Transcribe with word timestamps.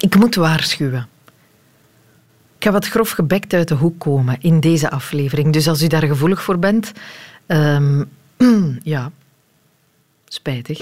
Ik 0.00 0.16
moet 0.16 0.34
waarschuwen. 0.34 1.08
Ik 2.56 2.66
ga 2.66 2.72
wat 2.72 2.88
grof 2.88 3.10
gebekt 3.10 3.52
uit 3.52 3.68
de 3.68 3.74
hoek 3.74 3.98
komen 3.98 4.36
in 4.40 4.60
deze 4.60 4.90
aflevering. 4.90 5.52
Dus 5.52 5.68
als 5.68 5.82
u 5.82 5.86
daar 5.86 6.06
gevoelig 6.06 6.42
voor 6.42 6.58
bent, 6.58 6.92
ehm, 7.46 8.04
ja, 8.82 9.10
Spijtig. 10.32 10.80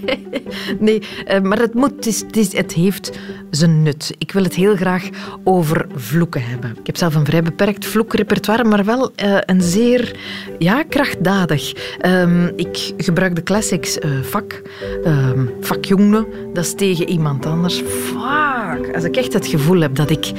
nee, 0.78 1.02
eh, 1.26 1.40
maar 1.40 1.58
het, 1.58 1.74
moet, 1.74 2.04
het, 2.04 2.52
het, 2.52 2.72
heeft 2.72 3.18
zijn 3.50 3.82
nut. 3.82 4.14
Ik 4.18 4.32
wil 4.32 4.42
het 4.42 4.54
heel 4.54 4.76
graag 4.76 5.08
over 5.44 5.86
vloeken 5.94 6.44
hebben. 6.44 6.76
Ik 6.78 6.86
heb 6.86 6.96
zelf 6.96 7.14
een 7.14 7.24
vrij 7.24 7.42
beperkt 7.42 7.86
vloekrepertoire, 7.86 8.64
maar 8.64 8.84
wel 8.84 9.12
uh, 9.24 9.38
een 9.40 9.62
zeer 9.62 10.16
ja, 10.58 10.82
krachtdadig. 10.82 11.72
Um, 12.06 12.52
ik 12.56 12.92
gebruik 12.96 13.34
de 13.34 13.42
classics 13.42 13.98
uh, 13.98 14.22
vak. 14.22 14.62
Um, 15.04 15.50
vakjongen, 15.60 16.26
dat 16.52 16.64
is 16.64 16.74
tegen 16.74 17.08
iemand 17.08 17.46
anders. 17.46 17.80
Fuck. 17.80 18.94
Als 18.94 19.04
ik 19.04 19.16
echt 19.16 19.32
het 19.32 19.46
gevoel 19.46 19.80
heb 19.80 19.94
dat 19.94 20.10
ik 20.10 20.32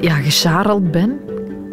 ja, 0.00 0.14
gescharreld 0.14 0.90
ben, 0.90 1.20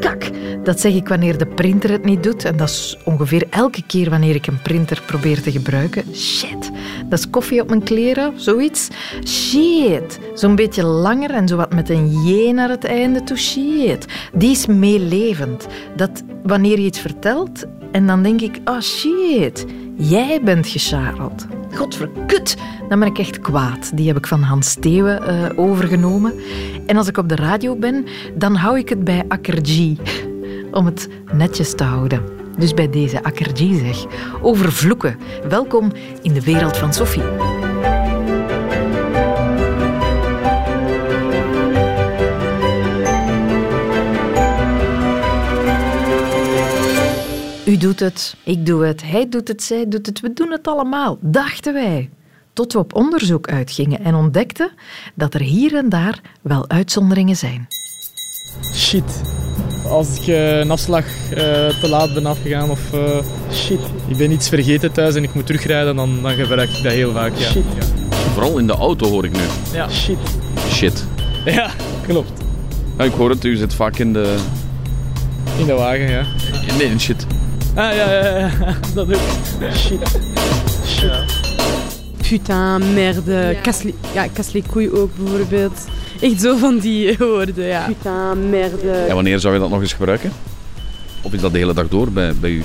kak. 0.02 0.30
Dat 0.64 0.80
zeg 0.80 0.94
ik 0.94 1.08
wanneer 1.08 1.38
de 1.38 1.46
printer 1.46 1.92
het 1.92 2.06
niet 2.06 2.24
doet. 2.24 2.46
En 2.46 2.58
dat 2.58 2.70
is 2.70 2.98
ongeveer 3.04 3.48
elke 3.50 3.84
keer 3.88 4.10
wanneer 4.10 4.36
ik 4.36 4.48
een 4.48 4.62
printer 4.62 5.02
probeer 5.06 5.42
te 5.42 5.52
gebruiken. 5.52 6.04
Shit. 6.16 6.72
Dat 7.06 7.20
is 7.20 7.30
koffie 7.30 7.62
op 7.62 7.70
mijn 7.70 7.84
kleren, 7.84 8.34
zoiets. 8.36 8.88
Shit. 9.28 10.20
Zo'n 10.34 10.56
beetje 10.56 10.84
langer 10.84 11.32
en 11.32 11.48
zo 11.48 11.56
wat 11.56 11.74
met 11.74 11.90
een 11.90 12.24
J 12.26 12.52
naar 12.52 12.70
het 12.70 12.84
einde 12.84 13.24
toe. 13.24 13.38
Shit. 13.38 14.06
Die 14.34 14.52
is 14.52 14.66
meelevend. 14.66 15.68
Dat 15.96 16.24
wanneer 16.44 16.80
je 16.80 16.86
iets 16.86 17.00
vertelt 17.00 17.66
en 17.92 18.08
dan 18.08 18.24
denk 18.24 18.42
ik, 18.42 18.60
oh 18.66 18.80
shit, 18.80 19.66
jij 20.10 20.42
bent 20.44 20.68
gescharreld. 20.68 21.46
Godverkut, 21.74 22.58
dan 22.90 23.00
ben 23.00 23.08
ik 23.08 23.18
echt 23.18 23.40
kwaad. 23.40 23.92
Die 23.98 24.08
heb 24.08 24.18
ik 24.18 24.28
van 24.28 24.42
Hans 24.42 24.70
Steeuwen 24.70 25.22
uh, 25.24 25.50
overgenomen. 25.56 26.34
En 26.86 26.98
als 26.98 27.08
ik 27.08 27.18
op 27.18 27.30
de 27.30 27.36
radio 27.36 27.76
ben, 27.76 28.06
dan 28.36 28.56
hou 28.56 28.78
ik 28.78 28.90
het 28.90 29.04
bij 29.04 29.24
Akkergie. 29.28 29.98
Om 30.72 30.86
het 30.86 31.08
netjes 31.34 31.76
te 31.76 31.84
houden. 31.84 32.24
Dus 32.58 32.74
bij 32.74 32.90
deze 32.90 33.24
Akkergie 33.24 33.80
zeg. 33.80 34.06
Over 34.42 34.72
vloeken. 34.72 35.18
Welkom 35.50 35.92
in 36.22 36.34
de 36.34 36.44
wereld 36.44 36.78
van 36.78 36.94
Sophie. 36.94 37.61
U 47.72 47.78
doet 47.78 48.00
het, 48.00 48.36
ik 48.44 48.66
doe 48.66 48.86
het, 48.86 49.04
hij 49.04 49.30
doet 49.30 49.48
het, 49.48 49.64
zij 49.64 49.88
doet 49.88 50.06
het, 50.06 50.20
we 50.20 50.34
doen 50.34 50.52
het 50.52 50.68
allemaal, 50.68 51.18
dachten 51.22 51.74
wij. 51.74 52.10
Tot 52.54 52.74
we 52.74 52.80
op 52.80 52.96
onderzoek 52.96 53.48
uitgingen 53.48 54.04
en 54.04 54.16
ontdekten 54.16 54.72
dat 55.16 55.34
er 55.34 55.42
hier 55.42 55.76
en 55.76 55.90
daar 55.90 56.22
wel 56.42 56.70
uitzonderingen 56.70 57.36
zijn. 57.36 57.68
Shit. 58.76 59.22
Als 59.90 60.20
ik 60.20 60.28
uh, 60.28 60.58
een 60.58 60.72
afslag 60.72 61.06
uh, 61.06 61.36
te 61.80 61.88
laat 61.90 62.14
ben 62.14 62.26
afgegaan 62.26 62.70
of 62.70 62.94
uh, 62.94 63.18
shit. 63.52 63.80
ik 64.08 64.18
ben 64.18 64.32
iets 64.32 64.50
vergeten 64.50 64.92
thuis 64.92 65.16
en 65.16 65.24
ik 65.24 65.34
moet 65.34 65.46
terugrijden, 65.46 65.96
dan, 65.96 66.22
dan 66.22 66.32
gebruik 66.32 66.70
ik 66.70 66.84
dat 66.84 66.94
heel 66.94 67.12
vaak. 67.12 67.36
Ja. 67.36 67.50
Shit. 67.50 67.64
Ja. 67.80 67.86
Vooral 68.34 68.58
in 68.58 68.68
de 68.68 68.74
auto 68.74 69.10
hoor 69.10 69.26
ik 69.26 69.32
nu. 69.32 69.44
Ja. 69.74 69.90
Shit. 69.90 70.18
Shit. 70.70 71.06
Ja, 71.46 71.72
klopt. 72.08 72.32
Ja, 72.98 73.04
ik 73.04 73.14
hoor 73.14 73.30
het, 73.30 73.44
u 73.44 73.56
zit 73.56 73.74
vaak 73.74 73.98
in 73.98 74.14
de... 74.14 74.38
In 75.58 75.66
de 75.66 75.74
wagen, 75.74 76.10
ja. 76.10 76.26
Nee, 76.78 76.88
in 76.88 77.00
shit. 77.00 77.26
Ah 77.76 77.96
ja, 77.96 78.12
ja, 78.12 78.38
ja, 78.38 78.52
dat 78.96 79.08
ook. 79.08 79.20
Shit. 79.76 80.00
Shit. 80.86 81.02
Ja. 81.02 81.24
Putain, 82.30 82.94
merde, 82.94 83.32
ja. 83.32 83.62
les, 83.64 83.94
ja, 84.14 84.28
ook 84.94 85.16
bijvoorbeeld. 85.16 85.86
Echt 86.22 86.42
zo 86.42 86.58
van 86.58 86.78
die 86.80 87.16
woorden, 87.18 87.66
ja. 87.66 87.86
Putain, 87.86 88.50
merde. 88.50 89.06
Ja, 89.08 89.14
wanneer 89.14 89.40
zou 89.40 89.54
je 89.54 89.60
dat 89.60 89.70
nog 89.70 89.82
eens 89.82 89.94
gebruiken? 89.94 90.32
Of 91.22 91.34
is 91.34 91.42
dat 91.42 91.52
de 91.52 91.58
hele 91.58 91.74
dag 91.74 91.88
door 91.88 92.12
bij, 92.12 92.36
bij 92.36 92.50
u? 92.50 92.64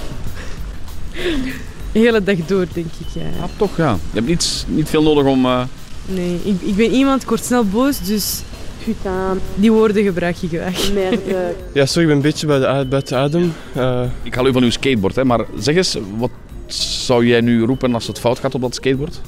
De 1.93 1.99
hele 1.99 2.23
dag 2.23 2.37
door, 2.47 2.67
denk 2.73 2.87
ik, 2.99 3.07
ja. 3.13 3.23
ja 3.23 3.49
toch, 3.57 3.77
ja. 3.77 3.91
Je 3.91 4.15
hebt 4.15 4.27
niet, 4.27 4.65
niet 4.69 4.89
veel 4.89 5.03
nodig 5.03 5.25
om... 5.25 5.45
Uh... 5.45 5.63
Nee, 6.07 6.41
ik, 6.45 6.61
ik 6.61 6.77
ben 6.77 6.91
iemand, 6.93 7.23
ik 7.23 7.29
word 7.29 7.45
snel 7.45 7.65
boos, 7.65 8.01
dus 8.01 8.43
putain. 8.87 9.41
Die 9.55 9.73
woorden 9.73 10.05
gebruik 10.05 10.37
je 10.37 10.49
graag. 10.49 10.93
Merde. 10.93 11.55
Ja, 11.73 11.87
sorry, 11.87 12.03
ik 12.03 12.07
ben 12.07 12.17
een 12.17 12.23
beetje 12.23 12.47
bij 12.47 12.59
de, 12.59 12.87
buiten 12.89 13.17
adem. 13.19 13.53
Uh... 13.77 14.03
Ik 14.23 14.35
haal 14.35 14.47
u 14.47 14.53
van 14.53 14.63
uw 14.63 14.71
skateboard, 14.71 15.17
hè, 15.17 15.25
maar 15.25 15.45
zeg 15.59 15.77
eens, 15.77 15.99
wat 16.17 16.31
zou 16.67 17.27
jij 17.27 17.41
nu 17.41 17.65
roepen 17.65 17.95
als 17.95 18.07
het 18.07 18.19
fout 18.19 18.39
gaat 18.39 18.55
op 18.55 18.61
dat 18.61 18.75
skateboard? 18.75 19.21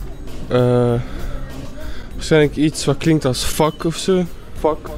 Uh, 0.53 0.95
waarschijnlijk 2.15 2.57
iets 2.57 2.85
wat 2.85 2.97
klinkt 2.97 3.25
als 3.25 3.45
fuck 3.45 3.85
of 3.85 3.97
zo. 3.97 4.25
Fuck. 4.59 4.89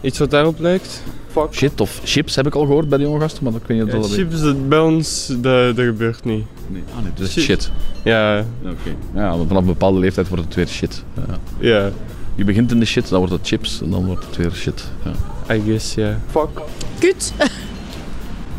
Iets 0.00 0.18
wat 0.18 0.30
daarop 0.30 0.58
lijkt. 0.58 1.02
Fuck. 1.26 1.48
Shit 1.50 1.80
of 1.80 2.00
chips 2.04 2.36
heb 2.36 2.46
ik 2.46 2.54
al 2.54 2.66
gehoord 2.66 2.88
bij 2.88 2.98
die 2.98 3.06
jonge 3.06 3.20
gasten, 3.20 3.44
maar 3.44 3.52
dat 3.52 3.62
weet 3.66 3.78
niet 3.78 3.92
ja, 3.92 3.98
dat 3.98 4.12
Chips, 4.12 4.40
dat 4.40 4.68
bij 4.68 4.78
ons, 4.78 5.26
dat, 5.26 5.76
dat 5.76 5.84
gebeurt 5.84 6.24
niet. 6.24 6.44
Nee, 6.68 6.82
ah, 6.96 7.02
nee 7.02 7.12
dus 7.14 7.32
shit. 7.32 7.42
shit. 7.42 7.70
Ja. 8.02 8.44
Oké. 8.62 8.70
Okay. 8.70 8.96
Ja, 9.22 9.36
vanaf 9.46 9.60
een 9.62 9.66
bepaalde 9.66 9.98
leeftijd 9.98 10.28
wordt 10.28 10.44
het 10.44 10.54
weer 10.54 10.68
shit. 10.68 11.04
Ja. 11.14 11.38
ja. 11.58 11.90
Je 12.34 12.44
begint 12.44 12.70
in 12.70 12.78
de 12.80 12.86
shit, 12.86 13.08
dan 13.08 13.18
wordt 13.18 13.32
het 13.32 13.46
chips 13.46 13.80
en 13.80 13.90
dan 13.90 14.06
wordt 14.06 14.24
het 14.26 14.36
weer 14.36 14.52
shit. 14.52 14.84
Ja. 15.04 15.54
I 15.54 15.62
guess, 15.66 15.94
ja. 15.94 16.02
Yeah. 16.02 16.16
Fuck. 16.30 16.64
Kut. 16.98 17.32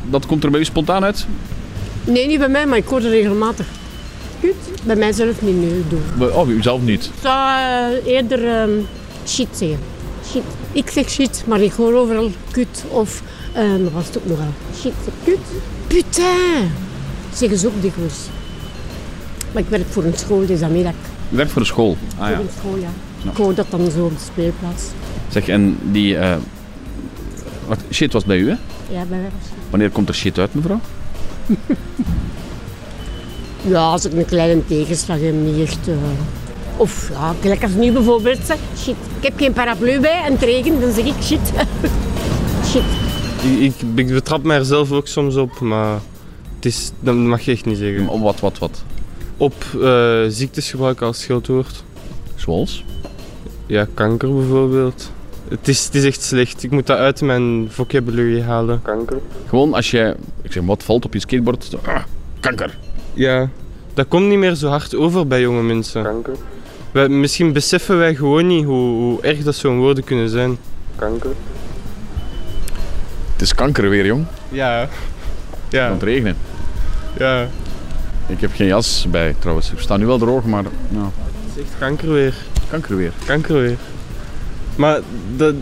Dat 0.10 0.26
komt 0.26 0.44
er 0.44 0.52
bij 0.52 0.60
u 0.60 0.66
spontaan 0.66 1.04
uit? 1.04 1.26
Nee, 2.04 2.28
niet 2.28 2.40
bij 2.40 2.50
mij, 2.50 2.66
maar 2.66 2.78
ik 2.78 2.88
hoor 2.88 3.00
het 3.00 3.08
regelmatig. 3.08 3.66
Kut. 4.40 4.56
Bij 4.84 4.96
mij 4.96 5.14
zelf 5.14 5.42
niet, 5.42 5.56
nee. 5.56 5.84
Doen. 5.90 6.32
Oh, 6.32 6.50
u 6.50 6.62
zelf 6.62 6.82
niet? 6.82 7.06
Ik 7.06 7.12
zou 7.22 7.60
uh, 7.60 8.14
eerder 8.14 8.62
um, 8.62 8.88
shit 9.28 9.48
zeggen. 9.52 9.80
Shit. 10.32 10.44
Ik 10.72 10.90
zeg 10.90 11.10
shit, 11.10 11.44
maar 11.48 11.62
ik 11.62 11.72
hoor 11.72 11.94
overal 11.94 12.32
kut 12.52 12.84
of... 12.90 13.22
Um, 13.58 13.84
wat 13.84 13.92
was 13.92 14.06
het 14.06 14.18
ook 14.18 14.26
nog 14.26 14.38
wel? 14.38 14.54
Shit, 14.80 14.94
kut. 15.24 15.38
Putain. 15.88 16.72
Zeggen 17.34 17.58
ze 17.58 17.68
ook 17.68 17.82
dikwijls. 17.82 18.16
Maar 19.52 19.64
ik 19.64 19.70
werk 19.70 19.88
voor 19.90 20.04
een 20.04 20.18
school, 20.18 20.46
dus 20.46 20.60
dat 20.60 20.70
ik... 20.70 20.86
U 21.30 21.36
werkt 21.36 21.52
voor 21.52 21.62
een 21.62 21.68
school? 21.68 21.98
Ah, 22.18 22.30
ja. 22.30 22.36
Voor 22.36 22.44
een 22.44 22.52
school, 22.60 22.78
ja. 22.78 22.90
Ja. 23.26 23.32
Ik 23.32 23.38
hoor 23.38 23.54
dat 23.54 23.66
dan 23.70 23.92
zo 23.92 24.06
op 24.06 24.18
de 24.18 24.24
speelplaats. 24.24 24.84
Zeg, 25.30 25.48
en 25.48 25.78
die... 25.92 26.14
Uh, 26.14 26.36
wat, 27.68 27.80
shit 27.92 28.14
was 28.14 28.26
bij 28.26 28.38
u, 28.38 28.50
hè? 28.50 28.56
Ja, 28.90 29.06
bij 29.06 29.18
mij 29.18 29.30
was 29.40 29.50
Wanneer 29.70 29.90
komt 29.90 30.10
er 30.10 30.16
shit 30.16 30.40
uit, 30.40 30.54
mevrouw? 30.54 30.80
ja, 33.74 33.80
als 33.80 34.06
ik 34.06 34.14
een 34.14 34.26
kleine 34.26 34.66
tegenslag 34.66 35.20
heb, 35.20 35.34
niet 35.34 35.68
echt... 35.68 35.88
Uh, 35.88 35.96
of 36.78 37.10
ja, 37.10 37.36
gelijk 37.42 37.64
als 37.64 37.72
nu 37.72 37.92
bijvoorbeeld 37.92 38.40
zeg, 38.46 38.58
shit, 38.78 38.96
ik 39.18 39.24
heb 39.24 39.38
geen 39.38 39.54
paraplu 39.54 40.00
bij 40.00 40.24
en 40.24 40.32
het 40.32 40.42
regent, 40.42 40.82
dan 40.82 40.92
zeg 40.92 41.06
ik 41.06 41.22
shit. 41.22 41.52
shit. 42.72 42.84
Ik, 43.44 43.60
ik, 43.60 43.74
ik 43.96 44.08
betrap 44.08 44.44
mij 44.44 44.58
er 44.58 44.66
zelf 44.66 44.92
ook 44.92 45.08
soms 45.08 45.36
op, 45.36 45.60
maar 45.60 46.00
het 46.56 46.66
is, 46.66 46.92
dat 47.00 47.16
mag 47.16 47.42
je 47.42 47.52
echt 47.52 47.66
niet 47.66 47.78
zeggen. 47.78 48.08
Om 48.08 48.22
wat, 48.22 48.40
wat, 48.40 48.60
wat? 48.60 48.84
Op 49.38 49.54
uh, 49.76 50.20
ziektes 50.28 50.70
gebruiken 50.70 51.08
als 51.08 51.22
scheldwoord. 51.22 51.84
Zoals? 52.36 52.84
Ja, 53.66 53.88
kanker 53.94 54.34
bijvoorbeeld. 54.34 55.12
Het 55.48 55.68
is, 55.68 55.86
het 55.86 55.96
is 55.96 56.04
echt 56.04 56.22
slecht. 56.22 56.64
Ik 56.64 56.72
moet 56.72 56.88
dat 56.88 56.98
uit 56.98 57.22
mijn 57.22 57.68
vocabulary 57.70 58.42
halen. 58.42 58.82
Kanker. 58.82 59.18
Gewoon 59.48 59.74
als 59.74 59.92
je, 59.92 60.16
ik 60.42 60.52
zeg 60.52 60.64
wat 60.64 60.84
valt 60.84 61.06
op 61.06 61.14
je 61.14 61.20
skateboard, 61.20 61.64
zo, 61.64 61.80
ah, 61.86 62.04
kanker. 62.40 62.78
Ja, 63.14 63.50
dat 63.94 64.08
komt 64.08 64.28
niet 64.28 64.38
meer 64.38 64.56
zo 64.56 64.68
hard 64.68 64.96
over 64.96 65.28
bij 65.28 65.42
jonge 65.42 65.64
mensen. 65.64 66.04
Kanker. 66.04 66.36
Wij, 66.92 67.10
misschien 67.10 67.54
beseffen 67.54 67.98
wij 67.98 68.16
gewoon 68.16 68.48
niet 68.48 68.66
hoe, 68.66 68.90
hoe 68.90 69.22
erg 69.22 69.44
dat 69.44 69.56
zo'n 69.56 69.78
woorden 69.78 70.04
kunnen 70.04 70.30
zijn. 70.30 70.58
Kanker. 70.96 71.32
Het 73.32 73.42
is 73.42 73.56
kanker 73.56 73.90
weer, 73.90 74.06
jong. 74.06 74.26
Ja. 74.50 74.90
ja. 75.70 75.84
Het 75.84 75.92
gaat 75.92 76.04
regenen. 76.04 76.38
Ja. 77.18 77.48
Ik 78.28 78.42
heb 78.42 78.52
geen 78.54 78.68
jas 78.68 79.08
bij 79.10 79.36
trouwens. 79.40 79.72
Ik 79.72 79.80
sta 79.80 79.98
nu 79.98 80.06
wel 80.06 80.18
droog, 80.18 80.46
maar... 80.46 80.64
Nou. 80.90 81.06
Het 81.06 81.56
is 81.56 81.62
echt 81.62 81.80
kankerweer. 81.80 82.36
Kankerweer. 82.70 83.12
Kankerweer. 83.26 83.78
Maar 84.76 85.00
dat, 85.36 85.54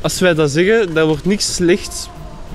als 0.00 0.20
wij 0.20 0.34
dat 0.34 0.50
zeggen, 0.50 0.94
daar 0.94 1.06
wordt 1.06 1.24
niks 1.24 1.54
slechts 1.54 2.08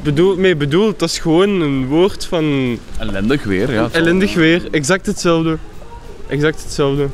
bedoel, 0.04 0.36
mee 0.36 0.56
bedoeld. 0.56 1.00
Dat 1.00 1.10
is 1.10 1.20
gewoon 1.20 1.50
een 1.50 1.88
woord 1.88 2.26
van... 2.26 2.78
Ellendig 2.98 3.44
weer, 3.44 3.72
ja. 3.72 3.90
Ellendig 3.92 4.34
weer, 4.34 4.68
exact 4.72 5.06
hetzelfde. 5.06 5.58
Exact 6.28 6.64
hetzelfde. 6.64 7.08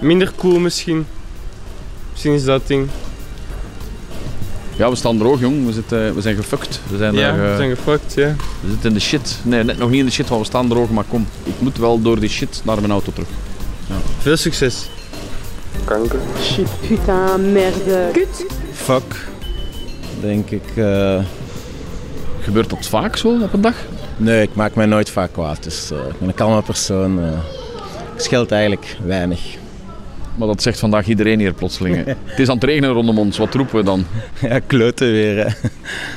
Minder 0.00 0.32
cool 0.36 0.58
misschien. 0.58 1.06
Misschien 2.10 2.32
is 2.32 2.44
dat 2.44 2.66
ding. 2.66 2.88
Ja, 4.76 4.90
we 4.90 4.96
staan 4.96 5.18
droog, 5.18 5.40
jong. 5.40 5.66
We, 5.66 5.72
zitten, 5.72 6.14
we 6.14 6.20
zijn 6.20 6.36
gefukt. 6.36 6.80
We 6.90 6.96
zijn, 6.96 7.14
ja, 7.14 7.34
we 7.34 7.54
zijn 7.56 7.76
gefukt, 7.76 8.14
ja. 8.14 8.34
We 8.60 8.68
zitten 8.68 8.88
in 8.88 8.94
de 8.94 9.00
shit. 9.00 9.38
Nee, 9.42 9.64
net 9.64 9.78
nog 9.78 9.90
niet 9.90 10.00
in 10.00 10.06
de 10.06 10.12
shit, 10.12 10.28
want 10.28 10.40
we 10.40 10.46
staan 10.46 10.68
droog. 10.68 10.90
Maar 10.90 11.04
kom, 11.08 11.26
ik 11.42 11.54
moet 11.58 11.76
wel 11.76 12.02
door 12.02 12.20
die 12.20 12.28
shit 12.28 12.60
naar 12.64 12.80
mijn 12.80 12.92
auto 12.92 13.12
terug. 13.12 13.28
Ja. 13.86 13.94
Veel 14.18 14.36
succes. 14.36 14.88
Kanker. 15.84 16.18
Shit. 16.40 16.68
Putain, 16.88 17.52
merde. 17.52 18.08
Kut. 18.12 18.46
Fuck. 18.72 19.26
Denk 20.20 20.50
ik. 20.50 20.62
Uh... 20.76 21.18
Gebeurt 22.40 22.70
dat 22.70 22.86
vaak 22.86 23.16
zo 23.16 23.28
op 23.42 23.52
een 23.52 23.60
dag? 23.60 23.74
Nee, 24.16 24.42
ik 24.42 24.54
maak 24.54 24.74
mij 24.74 24.86
nooit 24.86 25.10
vaak 25.10 25.32
kwaad. 25.32 25.62
Dus 25.62 25.90
uh, 25.92 25.98
ik 25.98 26.18
ben 26.18 26.28
een 26.28 26.34
kalme 26.34 26.62
persoon. 26.62 27.18
Uh, 27.18 27.26
ik 28.14 28.20
scheelt 28.20 28.50
eigenlijk 28.52 28.96
weinig. 29.04 29.40
Maar 30.34 30.46
dat 30.46 30.62
zegt 30.62 30.78
vandaag 30.78 31.06
iedereen 31.06 31.38
hier 31.38 31.52
plotseling. 31.52 32.04
het 32.24 32.38
is 32.38 32.48
aan 32.48 32.54
het 32.54 32.64
regenen 32.64 32.90
rondom 32.90 33.18
ons. 33.18 33.38
Wat 33.38 33.54
roepen 33.54 33.76
we 33.76 33.82
dan? 33.82 34.06
Ja, 34.40 34.58
kloten 34.66 35.10
weer. 35.12 35.56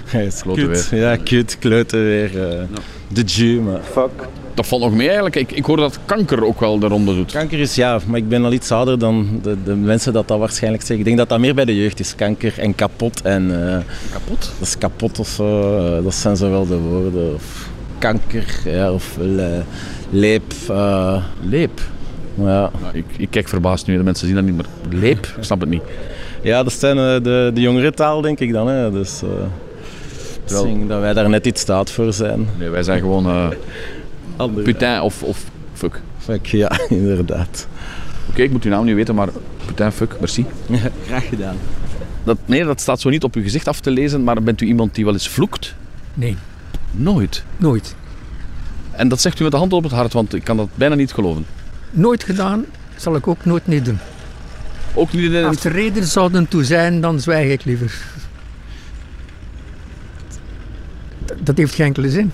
Hè. 0.06 0.28
Kloten 0.42 0.68
kut. 0.68 0.88
Ja, 0.92 1.16
kut, 1.16 1.58
kloten 1.60 2.04
weer. 2.04 2.50
eh. 2.52 2.64
De 3.08 3.22
Jew, 3.22 3.62
maar 3.62 3.82
fuck. 3.92 4.28
Dat 4.56 4.68
valt 4.68 4.81
nog 4.81 4.94
mee 4.94 5.06
eigenlijk. 5.06 5.36
Ik, 5.36 5.52
ik 5.52 5.66
hoor 5.66 5.78
dat 5.78 6.00
kanker 6.06 6.46
ook 6.46 6.60
wel 6.60 6.80
de 6.80 6.88
ronde 6.88 7.16
doet. 7.16 7.31
Kanker 7.31 7.60
is 7.60 7.75
ja, 7.75 8.00
maar 8.07 8.18
ik 8.19 8.30
ben 8.30 8.46
al 8.46 8.54
iets 8.54 8.72
ouder 8.72 9.00
dan 9.00 9.40
de, 9.42 9.57
de 9.63 9.75
mensen 9.75 10.13
dat 10.13 10.28
dat 10.28 10.40
waarschijnlijk 10.40 10.81
zeggen. 10.84 11.00
Ik 11.00 11.06
denk 11.06 11.18
dat 11.18 11.30
dat 11.30 11.40
meer 11.40 11.56
bij 11.56 11.66
de 11.66 11.75
jeugd 11.78 12.00
is. 12.00 12.16
Kanker 12.16 12.54
en 12.60 12.75
kapot. 12.75 13.22
En, 13.22 13.69
eh, 13.74 13.78
Kapot? 14.12 14.40
dat 14.60 14.68
is 14.68 14.78
kapot 14.78 15.19
of 15.19 15.28
zo. 15.28 15.78
eh, 15.98 16.04
dat 16.04 16.13
zijn 16.13 16.38
zo 16.38 16.50
wel 16.50 16.68
de 16.68 16.78
woorden. 16.78 17.34
Of 17.34 17.69
kanker, 17.98 18.46
ja, 18.66 18.92
of 18.92 19.18
le- 19.19 19.63
leep. 20.10 20.54
eh, 20.69 21.24
Leep. 21.42 21.80
ja. 22.36 22.44
Nou, 22.44 22.72
ik, 22.94 23.06
ik 23.18 23.28
kijk 23.30 23.48
verbaasd 23.48 23.88
nu. 23.88 23.98
De 23.98 24.04
mensen 24.04 24.25
zien 24.28 24.36
dat 24.36 24.46
niet 24.46 24.56
meer. 24.56 25.00
Leep? 25.01 25.25
Ik 25.38 25.44
snap 25.44 25.60
het 25.60 25.69
niet. 25.69 25.84
ja, 26.42 26.63
dat 26.63 26.74
zijn 26.74 26.96
de, 27.24 27.51
de 27.54 27.62
jongere 27.62 27.92
taal, 27.92 28.22
denk 28.22 28.40
ik 28.40 28.51
dan. 28.54 28.68
Hè. 28.68 28.92
Dus 28.92 29.22
dat 30.48 31.00
wij 31.00 31.13
daar 31.13 31.30
net 31.30 31.46
iets 31.46 31.62
staat 31.62 31.92
voor 31.92 32.13
zijn. 32.13 32.48
Nee, 32.60 32.69
wij 32.69 32.84
zijn 32.84 33.00
gewoon 33.00 33.54
Andere- 34.38 34.64
putain 34.64 35.02
of, 35.02 35.24
of 35.24 35.44
fuck. 35.74 36.02
Fuck, 36.20 36.46
ja, 36.46 36.80
inderdaad. 36.90 37.68
Oké, 38.30 38.42
ik 38.42 38.52
moet 38.52 38.64
uw 38.64 38.70
naam 38.72 38.86
niet 38.86 38.96
weten, 38.96 39.16
maar 39.16 39.30
putain, 39.66 39.92
fuck, 39.92 40.16
merci. 40.20 40.46
Graag 41.06 41.28
gedaan. 41.28 41.56
Dat, 42.24 42.38
nee, 42.46 42.64
dat 42.64 42.82
staat 42.82 43.00
zo 43.02 43.10
niet 43.10 43.24
op 43.24 43.36
uw 43.36 43.42
gezicht 43.44 43.68
af 43.68 43.80
te 43.80 43.92
lezen, 43.92 44.24
maar 44.24 44.44
bent 44.44 44.62
u 44.62 44.66
iemand 44.66 44.96
die 44.96 45.04
wel 45.06 45.14
eens 45.14 45.30
vloekt? 45.30 45.76
Nee, 46.14 46.36
Nooit. 46.92 47.44
nooit. 47.58 47.96
En 48.92 49.08
dat 49.08 49.22
zegt 49.22 49.40
u 49.40 49.44
met 49.44 49.52
de 49.52 49.58
hand 49.58 49.74
op 49.74 49.84
het 49.84 49.92
hart, 49.92 50.14
want 50.14 50.34
ik 50.34 50.44
kan 50.44 50.58
dat 50.58 50.70
bijna 50.76 50.96
niet 50.96 51.14
geloven. 51.14 51.46
Nooit 51.92 52.24
gedaan, 52.24 52.66
zal 52.96 53.16
ik 53.16 53.28
ook 53.28 53.46
nooit 53.46 53.68
niet 53.68 53.86
doen. 53.86 54.00
Ook 54.94 55.14
niet 55.14 55.32
in 55.32 55.44
Als 55.44 55.64
er 55.64 55.72
reden 55.72 56.04
zouden 56.04 56.48
toe 56.48 56.64
zijn, 56.64 57.02
dan 57.02 57.20
zwijg 57.20 57.52
ik 57.52 57.66
liever. 57.66 58.06
Dat 61.40 61.58
heeft 61.58 61.74
geen 61.74 61.86
enkele 61.86 62.10
zin. 62.10 62.32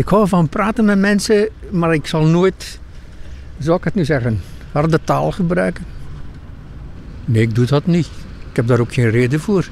Ik 0.00 0.08
hou 0.08 0.28
van 0.28 0.48
praten 0.48 0.84
met 0.84 0.98
mensen, 0.98 1.48
maar 1.70 1.94
ik 1.94 2.06
zal 2.06 2.24
nooit, 2.24 2.80
zou 3.58 3.76
ik 3.76 3.84
het 3.84 3.94
nu 3.94 4.04
zeggen, 4.04 4.40
harde 4.72 5.00
taal 5.04 5.30
gebruiken. 5.30 5.84
Nee, 7.24 7.42
ik 7.42 7.54
doe 7.54 7.66
dat 7.66 7.86
niet. 7.86 8.06
Ik 8.50 8.56
heb 8.56 8.66
daar 8.66 8.80
ook 8.80 8.92
geen 8.92 9.10
reden 9.10 9.40
voor. 9.40 9.68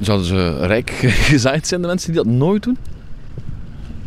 Zouden 0.00 0.26
ze 0.26 0.66
rijk 0.66 0.90
gezaaid 1.30 1.66
zijn, 1.66 1.80
de 1.80 1.86
mensen 1.86 2.12
die 2.12 2.22
dat 2.22 2.32
nooit 2.32 2.62
doen? 2.62 2.76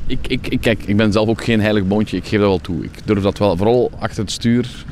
Ik, 0.08 0.28
ik, 0.28 0.48
ik, 0.48 0.62
kijk, 0.62 0.84
ik 0.84 0.98
ben 0.98 1.12
zelf 1.12 1.28
ook 1.28 1.44
geen 1.44 1.62
heilig 1.62 1.88
boontje, 1.88 2.18
ik 2.18 2.28
geef 2.28 2.40
dat 2.40 2.50
wel 2.50 2.62
toe. 2.62 2.84
Ik 2.84 2.92
durf 3.06 3.22
dat 3.22 3.38
wel, 3.38 3.58
vooral 3.58 3.92
achter 4.00 4.24
het 4.24 4.32
stuur. 4.32 4.86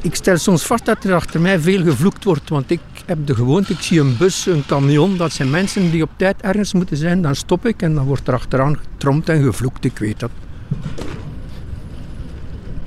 Ik 0.00 0.14
stel 0.14 0.36
soms 0.36 0.62
vast 0.62 0.84
dat 0.84 1.04
er 1.04 1.14
achter 1.14 1.40
mij 1.40 1.58
veel 1.58 1.82
gevloekt 1.82 2.24
wordt, 2.24 2.48
want 2.48 2.70
ik 2.70 2.80
heb 3.06 3.26
de 3.26 3.34
gewoonte, 3.34 3.72
ik 3.72 3.80
zie 3.80 4.00
een 4.00 4.16
bus, 4.16 4.46
een 4.46 4.66
camion, 4.66 5.16
dat 5.16 5.32
zijn 5.32 5.50
mensen 5.50 5.90
die 5.90 6.02
op 6.02 6.10
tijd 6.16 6.40
ergens 6.40 6.72
moeten 6.72 6.96
zijn, 6.96 7.22
dan 7.22 7.34
stop 7.34 7.66
ik 7.66 7.82
en 7.82 7.94
dan 7.94 8.04
wordt 8.04 8.28
er 8.28 8.34
achteraan 8.34 8.78
getromd 8.78 9.28
en 9.28 9.42
gevloekt, 9.42 9.84
ik 9.84 9.98
weet 9.98 10.20
dat. 10.20 10.30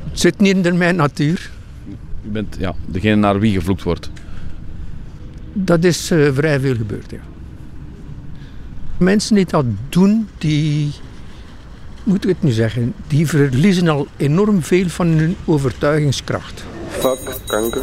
Het 0.10 0.20
zit 0.20 0.40
niet 0.40 0.66
in 0.66 0.78
mijn 0.78 0.96
natuur. 0.96 1.52
U 2.26 2.30
bent 2.30 2.56
ja, 2.60 2.76
degene 2.86 3.16
naar 3.16 3.40
wie 3.40 3.54
gevloekt 3.54 3.84
wordt. 3.84 4.12
Dat 5.54 5.84
is 5.84 6.12
eh, 6.12 6.34
vrij 6.34 6.60
veel 6.60 6.76
gebeurd, 6.76 7.12
ja. 7.12 7.20
Mensen 8.98 9.36
die 9.36 9.46
dat 9.46 9.66
doen, 9.90 10.28
die, 10.38 10.92
moet 12.04 12.24
ik 12.24 12.30
het 12.30 12.44
nu 12.44 12.52
zeggen, 12.52 12.94
die 13.08 13.28
verliezen 13.28 13.88
al 13.88 14.08
enorm 14.18 14.64
veel 14.64 14.90
van 14.90 15.08
hun 15.08 15.36
overtuigingskracht. 15.46 16.64
Fuck, 16.90 17.20
kanker. 17.48 17.82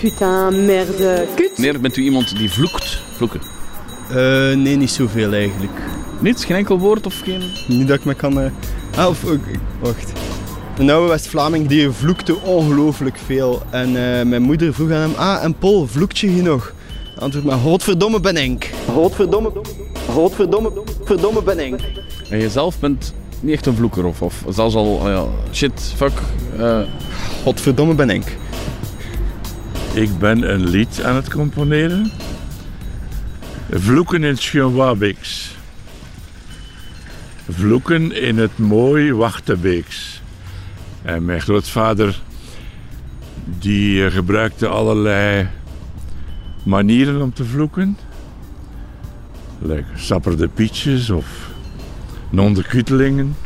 Putain, 0.00 0.64
merde, 0.64 1.26
kut. 1.34 1.58
Meneer, 1.58 1.80
bent 1.80 1.96
u 1.96 2.02
iemand 2.02 2.36
die 2.38 2.50
vloekt? 2.50 2.98
Vloeken. 3.16 3.40
Eh, 4.10 4.16
nee, 4.56 4.76
niet 4.76 4.90
zoveel 4.90 5.32
eigenlijk. 5.32 5.72
Niet? 6.20 6.44
Geen 6.44 6.56
enkel 6.56 6.78
woord 6.78 7.06
of 7.06 7.20
geen... 7.24 7.42
Niet 7.68 7.88
dat 7.88 7.98
ik 7.98 8.04
me 8.04 8.14
kan... 8.14 8.40
eh, 8.40 8.50
Ah, 8.96 9.08
of... 9.08 9.24
ook- 9.24 9.44
wacht. 9.80 10.12
Een 10.78 10.90
oude 10.90 11.08
West-Vlaming 11.08 11.68
die 11.68 11.90
vloekte 11.90 12.36
ongelooflijk 12.40 13.16
veel. 13.26 13.62
En 13.70 13.86
eh, 13.86 14.24
mijn 14.26 14.42
moeder 14.42 14.74
vroeg 14.74 14.90
aan 14.90 15.00
hem... 15.00 15.12
Ah, 15.16 15.44
en 15.44 15.54
Paul, 15.54 15.86
vloekt 15.86 16.18
je 16.18 16.26
hier 16.26 16.42
nog? 16.42 16.72
Antwoord 17.18 17.44
maar, 17.44 17.58
godverdomme 17.58 18.20
ben 18.20 18.36
ik. 18.36 18.70
Godverdomme, 18.92 19.52
godverdomme, 20.08 20.70
verdomme 21.04 21.42
ben 21.42 21.58
ik. 21.66 21.74
En 22.28 22.38
jezelf 22.38 22.78
bent 22.78 23.14
niet 23.40 23.54
echt 23.54 23.66
een 23.66 23.74
vloeker 23.76 24.04
of, 24.04 24.22
of 24.22 24.42
zelfs 24.48 24.74
al, 24.74 25.08
ja, 25.10 25.24
shit, 25.52 25.92
fuck. 25.96 26.12
eh, 26.58 26.80
Godverdomme 27.42 27.94
ben 27.94 28.10
ik. 28.10 28.36
Ik 29.94 30.18
ben 30.18 30.52
een 30.52 30.68
lied 30.68 31.02
aan 31.02 31.14
het 31.14 31.30
componeren. 31.30 32.10
Vloeken 33.70 34.22
in 34.22 34.28
het 34.28 34.40
Schoenwabiks. 34.40 35.56
Vloeken 37.48 38.12
in 38.22 38.38
het 38.38 38.58
mooi 38.58 39.14
Wachtenbeeks. 39.14 40.22
En 41.02 41.24
mijn 41.24 41.40
grootvader 41.40 42.20
die 43.44 44.04
eh, 44.04 44.12
gebruikte 44.12 44.68
allerlei 44.68 45.48
manieren 46.62 47.22
om 47.22 47.32
te 47.32 47.44
vloeken. 47.44 47.96
Like 49.58 49.84
sapper 49.96 50.36
de 50.36 50.48
pietjes 50.48 51.10
of 51.10 51.50
non 52.30 52.54
de 52.54 52.62
kutelingen. 52.62 53.36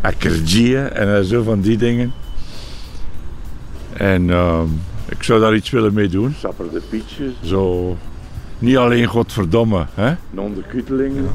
En 0.00 1.24
zo 1.24 1.42
van 1.42 1.60
die 1.60 1.76
dingen. 1.76 2.12
En 3.96 4.30
ehm, 4.30 4.66
ik 5.08 5.22
zou 5.22 5.40
daar 5.40 5.54
iets 5.54 5.70
willen 5.70 5.94
mee 5.94 6.08
doen. 6.08 6.34
Sapper 6.38 6.70
de 6.72 6.82
pietjes. 6.90 7.32
Zo. 7.42 7.96
Niet 8.58 8.76
alleen 8.76 9.06
godverdomme, 9.06 9.86
hè? 9.94 10.14
Non 10.30 10.54
de 10.54 10.62
kutelingen. 10.68 11.30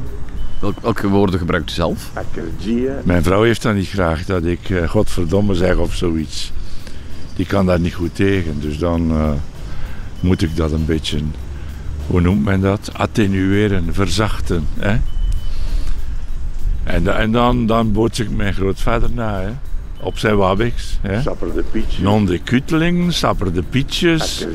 welke, 0.60 0.82
welke 0.82 1.08
woorden 1.08 1.40
gebruikt 1.40 1.70
u 1.70 1.74
zelf? 1.74 2.12
Akkergieën. 2.14 2.94
Mijn 3.04 3.24
vrouw 3.24 3.44
heeft 3.44 3.62
dat 3.62 3.76
niet 3.76 3.90
graag 3.90 4.26
dat 4.26 4.46
ik 4.46 4.70
eh, 4.70 4.90
godverdomme 4.90 5.54
zeg 5.54 5.76
of 5.76 5.94
zoiets. 5.96 6.52
Die 7.36 7.46
kan 7.46 7.66
daar 7.66 7.80
niet 7.80 7.94
goed 7.94 8.16
tegen. 8.16 8.62
Dus 8.62 8.78
dan 8.78 9.12
eh, 9.12 9.32
moet 10.20 10.42
ik 10.42 10.56
dat 10.56 10.72
een 10.72 10.86
beetje, 10.86 11.20
hoe 12.08 12.22
noemt 12.22 12.44
men 12.44 12.62
dat? 12.62 12.90
Attenueren, 12.94 13.94
verzachten. 13.94 14.68
Hè? 14.80 14.98
En, 16.84 17.18
en 17.18 17.32
dan, 17.32 17.66
dan 17.66 17.92
boots 17.92 18.20
ik 18.20 18.30
mijn 18.30 18.54
grootvader 18.54 19.12
na. 19.12 19.42
Hè? 19.42 19.52
Op 20.02 20.18
zijn 20.18 20.36
wabiks. 20.36 20.98
Hè? 21.02 21.22
Sapper 21.22 21.54
de 21.54 21.64
pietjes. 21.72 21.98
Non 21.98 22.26
de 22.26 22.38
kuteling, 22.40 23.14
sapper 23.14 23.54
de 23.54 23.64
pietjes, 23.64 24.48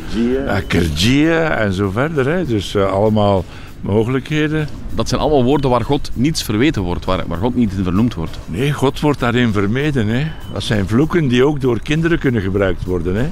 Akkergieën. 0.48 1.42
en 1.50 1.72
zo 1.72 1.90
verder. 1.90 2.26
Hè. 2.28 2.44
Dus 2.44 2.74
eh, 2.74 2.92
allemaal 2.92 3.44
mogelijkheden. 3.80 4.68
Dat 4.94 5.08
zijn 5.08 5.20
allemaal 5.20 5.44
woorden 5.44 5.70
waar 5.70 5.84
God 5.84 6.10
niets 6.14 6.42
verweten 6.42 6.82
wordt, 6.82 7.04
waar, 7.04 7.24
waar 7.26 7.38
God 7.38 7.54
niet 7.54 7.72
in 7.76 7.82
vernoemd 7.84 8.14
wordt. 8.14 8.38
Nee, 8.46 8.72
God 8.72 9.00
wordt 9.00 9.20
daarin 9.20 9.52
vermeden. 9.52 10.06
Hè. 10.06 10.26
Dat 10.52 10.62
zijn 10.62 10.88
vloeken 10.88 11.28
die 11.28 11.44
ook 11.44 11.60
door 11.60 11.80
kinderen 11.80 12.18
kunnen 12.18 12.42
gebruikt 12.42 12.84
worden. 12.84 13.14
Hè. 13.16 13.28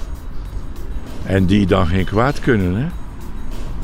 En 1.25 1.47
die 1.47 1.67
dan 1.67 1.87
geen 1.87 2.05
kwaad 2.05 2.41
kunnen. 2.41 2.75
Hè. 2.75 2.87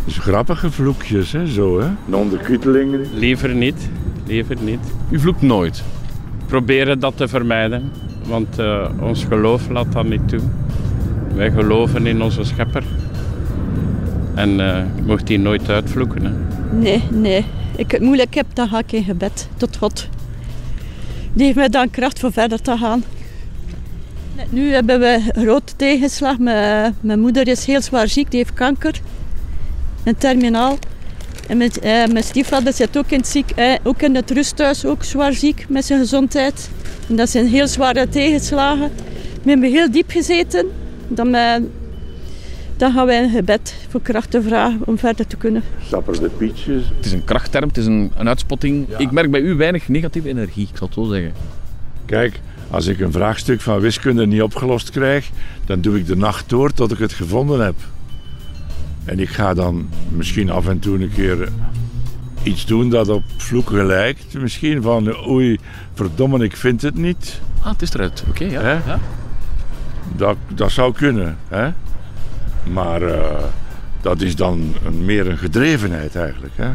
Dus 0.04 0.18
grappige 0.18 0.70
vloekjes, 0.70 1.32
hè, 1.32 1.46
zo 1.46 1.80
hè. 1.80 1.86
Non 2.04 2.28
de 2.28 2.36
kutelingen. 2.36 3.06
Liever 3.14 3.54
niet, 3.54 3.88
liever 4.26 4.56
niet. 4.60 4.80
U 5.10 5.18
vloekt 5.18 5.42
nooit. 5.42 5.82
Proberen 6.46 7.00
dat 7.00 7.16
te 7.16 7.28
vermijden, 7.28 7.92
want 8.28 8.58
eh, 8.58 8.88
ons 9.00 9.24
geloof 9.24 9.68
laat 9.68 9.92
dat 9.92 10.04
niet 10.04 10.28
toe. 10.28 10.40
Wij 11.34 11.50
geloven 11.50 12.06
in 12.06 12.22
onze 12.22 12.44
schepper. 12.44 12.84
En 14.34 14.60
eh 14.60 14.82
mocht 15.04 15.26
die 15.26 15.38
nooit 15.38 15.70
uitvloeken. 15.70 16.24
Hè. 16.24 16.32
Nee, 16.76 17.02
nee. 17.10 17.44
Ik 17.76 17.90
het 17.90 18.02
moeilijk 18.02 18.34
heb, 18.34 18.46
dan 18.52 18.68
ga 18.68 18.78
ik 18.78 18.92
in 18.92 19.04
gebed 19.04 19.48
tot 19.56 19.76
God. 19.76 20.08
Die 21.32 21.44
heeft 21.44 21.56
mij 21.56 21.68
dan 21.68 21.90
kracht 21.90 22.18
voor 22.18 22.32
verder 22.32 22.62
te 22.62 22.76
gaan. 22.76 23.04
Nu 24.50 24.72
hebben 24.72 25.00
we 25.00 25.20
grote 25.32 25.76
tegenslag. 25.76 26.38
Mijn, 26.38 27.20
moeder 27.20 27.48
is 27.48 27.64
heel 27.64 27.82
zwaar 27.82 28.08
ziek, 28.08 28.30
die 28.30 28.38
heeft 28.38 28.54
kanker. 28.54 29.00
En 30.02 30.16
terminaal. 30.16 30.78
En 31.48 31.56
mijn, 31.56 31.70
eh, 31.70 32.06
mijn 32.12 32.24
stiefvader 32.24 32.72
zit 32.72 32.98
ook 32.98 33.10
in, 33.10 33.18
het 33.18 33.28
ziek, 33.28 33.50
eh, 33.50 33.74
ook 33.82 34.02
in 34.02 34.14
het 34.14 34.30
rusthuis, 34.30 34.84
ook 34.84 35.04
zwaar 35.04 35.32
ziek 35.32 35.66
met 35.68 35.84
zijn 35.84 35.98
gezondheid. 35.98 36.70
En 37.08 37.16
dat 37.16 37.28
zijn 37.28 37.46
heel 37.46 37.68
zware 37.68 38.08
tegenslagen. 38.08 38.90
We 39.42 39.50
hebben 39.50 39.70
heel 39.70 39.90
diep 39.90 40.10
gezeten. 40.10 40.66
Dan, 41.08 41.34
eh, 41.34 41.54
dan 42.76 42.92
gaan 42.92 43.06
wij 43.06 43.22
in 43.22 43.30
gebed 43.30 43.74
voor 43.88 44.02
kracht 44.02 44.30
te 44.30 44.42
vragen 44.42 44.80
om 44.84 44.98
verder 44.98 45.26
te 45.26 45.36
kunnen. 45.36 45.62
Sapper 45.82 46.20
de 46.20 46.28
pietjes. 46.28 46.82
Het 46.96 47.06
is 47.06 47.12
een 47.12 47.24
krachtterm, 47.24 47.68
het 47.68 47.76
is 47.76 47.86
een, 47.86 48.12
een 48.16 48.28
uitspotting. 48.28 48.88
Ik 48.98 49.10
merk 49.10 49.30
bij 49.30 49.40
u 49.40 49.54
weinig 49.54 49.88
negatieve 49.88 50.28
energie, 50.28 50.68
ik 50.70 50.76
zal 50.76 50.86
het 50.86 50.96
zo 50.96 51.04
zeggen. 51.04 51.32
Kijk, 52.04 52.40
als 52.70 52.86
ik 52.86 53.00
een 53.00 53.12
vraagstuk 53.12 53.60
van 53.60 53.80
wiskunde 53.80 54.26
niet 54.26 54.42
opgelost 54.42 54.90
krijg, 54.90 55.30
dan 55.64 55.80
doe 55.80 55.98
ik 55.98 56.06
de 56.06 56.16
nacht 56.16 56.48
door 56.48 56.72
tot 56.72 56.92
ik 56.92 56.98
het 56.98 57.12
gevonden 57.12 57.60
heb. 57.60 57.74
En 59.08 59.18
ik 59.20 59.28
ga 59.28 59.54
dan 59.54 59.88
misschien 60.08 60.50
af 60.50 60.66
en 60.68 60.78
toe 60.78 61.02
een 61.02 61.12
keer 61.14 61.48
iets 62.42 62.66
doen 62.66 62.90
dat 62.90 63.08
op 63.08 63.22
vloeken 63.36 63.86
lijkt. 63.86 64.34
Misschien 64.34 64.82
van 64.82 65.26
oei, 65.28 65.58
verdomme, 65.94 66.44
ik 66.44 66.56
vind 66.56 66.82
het 66.82 66.94
niet. 66.94 67.40
Ah, 67.60 67.70
het 67.70 67.82
is 67.82 67.94
eruit. 67.94 68.24
Oké, 68.28 68.44
ja. 68.44 68.62
Ja. 68.62 69.00
Dat, 70.16 70.36
dat 70.54 70.70
zou 70.70 70.92
kunnen. 70.92 71.36
Hè? 71.48 71.70
Maar 72.72 73.02
eh, 73.02 73.44
dat 74.00 74.20
is 74.20 74.36
dan 74.36 74.74
een, 74.84 75.04
meer 75.04 75.28
een 75.28 75.38
gedrevenheid 75.38 76.16
eigenlijk. 76.16 76.54
Hè? 76.56 76.70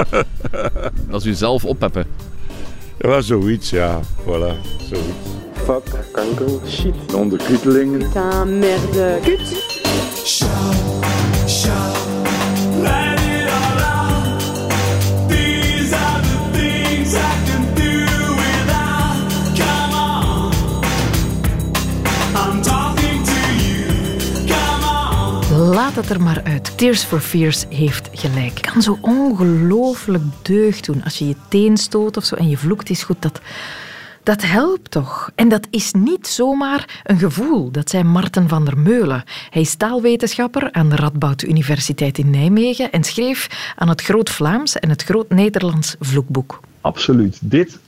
Als 1.14 1.26
u 1.26 1.32
zelf 1.32 1.64
opheppen. 1.64 2.06
Ja, 2.98 3.20
zoiets, 3.20 3.70
ja. 3.70 4.00
Voilà, 4.20 4.54
zoiets. 4.78 5.28
Fuck, 5.52 6.10
kanker, 6.12 6.68
shit. 6.68 7.14
Onderkuttelingen. 7.14 7.98
Putain, 7.98 8.58
merde, 8.58 9.18
kut. 9.22 9.73
Laat 25.58 25.94
het 25.94 26.10
er 26.10 26.22
maar 26.22 26.40
uit. 26.44 26.78
Tears 26.78 27.02
for 27.02 27.20
Fears 27.20 27.64
heeft 27.68 28.08
gelijk. 28.12 28.60
kan 28.72 28.82
zo 28.82 28.98
ongelooflijk 29.00 30.24
deugd 30.42 30.84
doen. 30.84 31.04
Als 31.04 31.18
je 31.18 31.26
je 31.28 31.36
teen 31.48 31.76
stoot 31.76 32.16
of 32.16 32.24
zo 32.24 32.34
en 32.34 32.48
je 32.48 32.56
vloekt 32.56 32.90
is 32.90 33.02
goed, 33.02 33.22
dat, 33.22 33.40
dat 34.24 34.42
helpt 34.42 34.90
toch? 34.90 35.30
En 35.34 35.48
dat 35.48 35.66
is 35.70 35.92
niet 35.92 36.26
zomaar 36.26 37.02
een 37.04 37.18
gevoel. 37.18 37.70
Dat 37.70 37.90
zei 37.90 38.02
Marten 38.02 38.48
van 38.48 38.64
der 38.64 38.78
Meulen. 38.78 39.24
Hij 39.50 39.62
is 39.62 39.74
taalwetenschapper 39.74 40.72
aan 40.72 40.88
de 40.88 40.96
Radboud 40.96 41.42
Universiteit 41.42 42.18
in 42.18 42.30
Nijmegen 42.30 42.92
en 42.92 43.04
schreef 43.04 43.72
aan 43.76 43.88
het 43.88 44.02
Groot 44.02 44.30
Vlaams 44.30 44.78
en 44.78 44.88
het 44.88 45.02
Groot 45.02 45.28
Nederlands 45.28 45.96
vloekboek. 46.00 46.60
Absoluut. 46.80 47.38
Dit, 47.42 47.78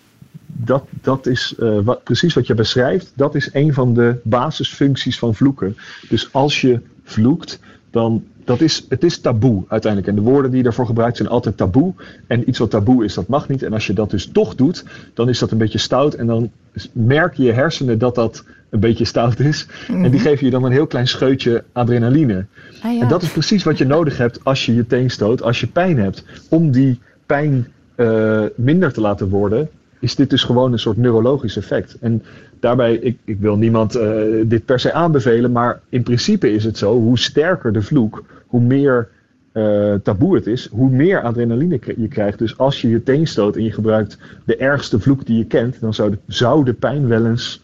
dat, 0.47 0.85
dat 0.91 1.27
is 1.27 1.55
eh, 1.59 1.79
wat, 1.85 2.05
precies 2.05 2.35
wat 2.35 2.47
je 2.47 2.55
beschrijft. 2.55 3.13
Dat 3.15 3.35
is 3.35 3.49
een 3.53 3.75
van 3.75 3.95
de 3.95 4.21
basisfuncties 4.25 5.19
van 5.19 5.35
vloeken. 5.35 5.77
Dus 6.09 6.33
als 6.33 6.61
je 6.61 6.81
vloekt, 7.05 7.61
dan 7.91 8.25
dat 8.47 8.61
is, 8.61 8.87
het 8.89 9.05
is 9.05 9.19
taboe 9.19 9.65
uiteindelijk. 9.69 10.13
En 10.13 10.25
de 10.25 10.31
woorden 10.31 10.51
die 10.51 10.59
je 10.59 10.65
daarvoor 10.65 10.87
gebruikt 10.87 11.17
zijn 11.17 11.29
altijd 11.29 11.57
taboe. 11.57 11.95
En 12.27 12.49
iets 12.49 12.59
wat 12.59 12.71
taboe 12.71 13.05
is, 13.05 13.15
dat 13.15 13.29
mag 13.29 13.49
niet. 13.49 13.63
En 13.63 13.73
als 13.73 13.87
je 13.87 13.93
dat 13.93 14.11
dus 14.11 14.27
toch 14.27 14.55
doet, 14.55 14.85
dan 15.15 15.29
is 15.29 15.39
dat 15.39 15.51
een 15.51 15.59
beetje 15.59 15.79
stout. 15.79 16.15
En 16.15 16.27
dan 16.27 16.51
merk 16.93 17.35
je 17.35 17.53
hersenen 17.53 17.99
dat 17.99 18.15
dat 18.15 18.45
een 18.71 18.81
beetje 18.81 19.05
stout 19.05 19.41
is. 19.41 19.67
En 19.89 20.11
die 20.11 20.21
geven 20.21 20.45
je 20.45 20.51
dan 20.51 20.65
een 20.65 20.73
heel 20.73 20.87
klein 20.87 21.07
scheutje 21.07 21.65
adrenaline. 21.73 22.47
Ah, 22.83 22.95
ja. 22.95 23.01
En 23.01 23.09
dat 23.09 23.23
is 23.23 23.33
precies 23.33 23.65
wat 23.65 23.79
je 23.79 23.87
nodig 23.87 24.19
hebt 24.19 24.45
als 24.45 24.67
je 24.67 24.75
je 24.75 24.87
teen 24.87 25.11
stoot, 25.11 25.43
als 25.43 25.61
je 25.61 25.67
pijn 25.67 25.99
hebt. 25.99 26.25
Om 26.49 26.71
die 26.71 26.99
pijn 27.27 27.67
eh, 27.95 28.43
minder 28.57 28.93
te 28.93 29.01
laten 29.01 29.29
worden, 29.29 29.69
is 30.01 30.15
dit 30.15 30.31
dus 30.31 30.45
gewoon 30.45 30.73
een 30.73 30.79
soort 30.79 30.97
neurologisch 30.97 31.57
effect. 31.57 31.97
En 32.01 32.23
daarbij, 32.61 32.95
ik, 32.95 33.19
ik 33.25 33.39
wil 33.41 33.57
niemand 33.57 33.95
eh, 33.95 34.21
dit 34.45 34.65
per 34.65 34.81
se 34.81 34.93
aanbevelen, 34.93 35.53
maar 35.53 35.81
in 35.89 36.03
principe 36.03 36.53
is 36.53 36.65
het 36.65 36.79
zo, 36.79 36.95
hoe 37.01 37.19
sterker 37.19 37.73
de 37.73 37.83
vloek, 37.83 38.25
hoe 38.47 38.61
meer 38.61 39.09
eh, 39.53 39.95
taboe 40.03 40.35
het 40.35 40.47
is, 40.47 40.69
hoe 40.73 40.91
meer 40.91 41.23
adrenaline 41.23 41.79
je 41.97 42.09
krijgt. 42.09 42.39
Dus 42.39 42.59
als 42.59 42.81
je 42.81 42.89
je 42.89 43.03
teen 43.03 43.27
stoot 43.27 43.57
en 43.57 43.65
je 43.65 43.73
gebruikt 43.73 44.19
de 44.45 44.57
ergste 44.57 45.01
vloek 45.01 45.27
die 45.27 45.39
je 45.39 45.47
kent, 45.47 45.81
dan 45.81 45.95
zou 45.95 46.11
de, 46.11 46.19
zou 46.27 46.65
de 46.65 46.75
pijn 46.75 47.09
wel 47.09 47.27
eens 47.27 47.63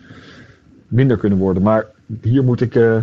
minder 0.89 1.17
kunnen 1.17 1.39
worden. 1.39 1.63
Maar 1.63 1.87
hier 2.21 2.45
moet 2.45 2.61
ik. 2.61 2.75
eh, 2.75 2.97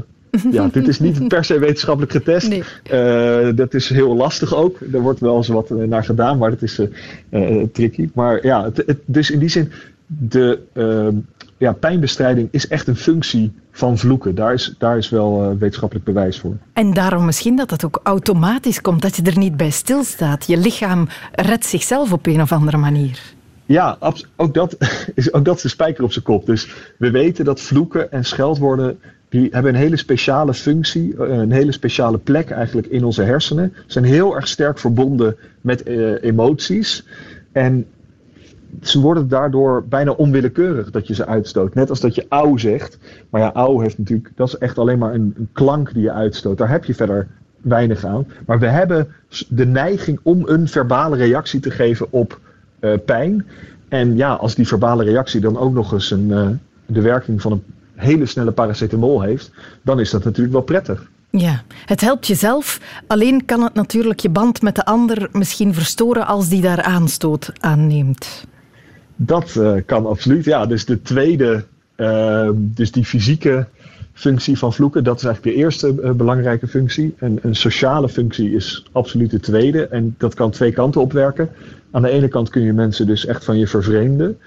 ja, 0.51 0.67
dit 0.71 0.87
is 0.87 0.99
niet 0.99 1.27
per 1.27 1.43
se 1.45 1.59
wetenschappelijk 1.59 2.11
getest. 2.11 2.49
Nee. 2.49 2.63
Eh, 2.83 3.55
dat 3.55 3.73
is 3.73 3.89
heel 3.89 4.15
lastig 4.15 4.55
ook. 4.55 4.77
Er 4.93 5.01
wordt 5.01 5.19
wel 5.19 5.35
eens 5.35 5.47
wat 5.47 5.71
eh, 5.71 5.77
naar 5.77 6.03
gedaan, 6.03 6.37
maar 6.37 6.49
dat 6.49 6.61
is 6.61 6.81
eh, 7.29 7.63
tricky. 7.73 8.09
Maar 8.13 8.45
ja, 8.45 8.63
het, 8.63 8.83
het- 8.85 9.01
dus 9.05 9.31
in 9.31 9.39
die 9.39 9.49
zin, 9.49 9.71
de 10.05 10.59
ehm, 10.73 11.15
ja, 11.57 11.71
pijnbestrijding 11.73 12.47
is 12.51 12.67
echt 12.67 12.87
een 12.87 12.95
functie 12.95 13.51
van 13.71 13.97
vloeken. 13.97 14.35
Daar 14.35 14.53
is, 14.53 14.75
daar 14.77 14.97
is 14.97 15.09
wel 15.09 15.57
wetenschappelijk 15.57 16.05
bewijs 16.05 16.39
voor. 16.39 16.57
En 16.73 16.93
daarom 16.93 17.25
misschien 17.25 17.55
dat 17.55 17.69
het 17.69 17.85
ook 17.85 17.99
automatisch 18.03 18.81
komt, 18.81 19.01
dat 19.01 19.15
je 19.15 19.21
er 19.23 19.37
niet 19.37 19.57
bij 19.57 19.69
stilstaat. 19.69 20.47
Je 20.47 20.57
lichaam 20.57 21.07
redt 21.31 21.65
zichzelf 21.65 22.13
op 22.13 22.25
een 22.25 22.41
of 22.41 22.51
andere 22.51 22.77
manier. 22.77 23.19
Ja, 23.65 23.97
ook 24.35 24.53
dat, 24.53 24.77
is, 25.15 25.33
ook 25.33 25.45
dat 25.45 25.55
is 25.55 25.61
de 25.61 25.67
spijker 25.69 26.03
op 26.03 26.11
zijn 26.11 26.25
kop. 26.25 26.45
Dus 26.45 26.69
we 26.97 27.11
weten 27.11 27.45
dat 27.45 27.61
vloeken 27.61 28.11
en 28.11 28.25
scheldwoorden, 28.25 28.99
die 29.29 29.47
hebben 29.51 29.73
een 29.73 29.79
hele 29.79 29.97
speciale 29.97 30.53
functie, 30.53 31.15
eh, 31.17 31.37
een 31.37 31.51
hele 31.51 31.71
speciale 31.71 32.17
plek 32.17 32.49
eigenlijk 32.49 32.87
in 32.87 33.03
onze 33.03 33.23
hersenen. 33.23 33.73
Ze 33.75 33.83
zijn 33.87 34.05
heel 34.05 34.35
erg 34.35 34.47
sterk 34.47 34.79
verbonden 34.79 35.35
met 35.61 35.83
eh, 35.83 36.23
emoties. 36.23 37.05
En 37.51 37.85
ze 38.81 38.99
worden 38.99 39.27
daardoor 39.27 39.83
bijna 39.89 40.11
onwillekeurig 40.11 40.91
dat 40.91 41.07
je 41.07 41.13
ze 41.13 41.25
uitstoot. 41.25 41.73
Net 41.73 41.89
als 41.89 41.99
dat 41.99 42.15
je 42.15 42.25
auw 42.29 42.57
zegt. 42.57 42.97
Maar 43.29 43.41
ja, 43.41 43.53
auw 43.53 43.79
heeft 43.79 43.97
natuurlijk, 43.97 44.31
dat 44.35 44.47
is 44.47 44.57
echt 44.57 44.77
alleen 44.77 44.97
maar 44.97 45.13
een, 45.13 45.33
een 45.37 45.49
klank 45.51 45.93
die 45.93 46.03
je 46.03 46.11
uitstoot. 46.11 46.57
Daar 46.57 46.69
heb 46.69 46.85
je 46.85 46.95
verder 46.95 47.27
weinig 47.61 48.05
aan. 48.05 48.27
Maar 48.45 48.59
we 48.59 48.67
hebben 48.67 49.07
de 49.47 49.65
neiging 49.65 50.19
om 50.23 50.47
een 50.47 50.67
verbale 50.67 51.15
reactie 51.15 51.59
te 51.59 51.71
geven 51.71 52.07
op 52.09 52.39
eh, 52.79 52.93
pijn. 53.05 53.45
En 53.87 54.15
ja, 54.15 54.33
als 54.33 54.55
die 54.55 54.67
verbale 54.67 55.03
reactie 55.03 55.41
dan 55.41 55.57
ook 55.57 55.73
nog 55.73 55.91
eens 55.91 56.11
een, 56.11 56.59
de 56.85 57.01
werking 57.01 57.41
van 57.41 57.51
een 57.51 57.63
hele 57.99 58.25
snelle 58.25 58.51
paracetamol 58.51 59.21
heeft, 59.21 59.51
dan 59.81 59.99
is 59.99 60.09
dat 60.09 60.23
natuurlijk 60.23 60.53
wel 60.53 60.61
prettig. 60.61 61.09
Ja, 61.31 61.63
het 61.85 62.01
helpt 62.01 62.27
jezelf. 62.27 62.79
Alleen 63.07 63.45
kan 63.45 63.63
het 63.63 63.73
natuurlijk 63.73 64.19
je 64.19 64.29
band 64.29 64.61
met 64.61 64.75
de 64.75 64.85
ander 64.85 65.29
misschien 65.31 65.73
verstoren 65.73 66.27
als 66.27 66.49
die 66.49 66.61
daar 66.61 66.81
aanstoot 66.81 67.51
aan 67.59 67.87
neemt. 67.87 68.45
Dat 69.15 69.55
eh, 69.55 69.73
kan 69.85 70.05
absoluut. 70.05 70.45
Ja, 70.45 70.65
dus 70.65 70.85
de 70.85 71.01
tweede, 71.01 71.65
eh, 71.95 72.49
dus 72.55 72.91
die 72.91 73.05
fysieke 73.05 73.67
functie 74.13 74.57
van 74.57 74.73
vloeken, 74.73 75.03
dat 75.03 75.17
is 75.17 75.23
eigenlijk 75.23 75.55
de 75.55 75.61
eerste 75.63 76.01
eh, 76.01 76.11
belangrijke 76.11 76.67
functie. 76.67 77.15
En 77.17 77.39
een 77.41 77.55
sociale 77.55 78.09
functie 78.09 78.51
is 78.51 78.85
absoluut 78.91 79.31
de 79.31 79.39
tweede. 79.39 79.87
En 79.87 80.15
dat 80.17 80.33
kan 80.33 80.51
twee 80.51 80.71
kanten 80.71 81.01
opwerken. 81.01 81.49
Aan 81.91 82.01
de 82.01 82.09
ene 82.09 82.27
kant 82.27 82.49
kun 82.49 82.61
je 82.61 82.73
mensen 82.73 83.07
dus 83.07 83.25
echt 83.25 83.45
van 83.45 83.57
je 83.57 83.67
vervreemden. 83.67 84.37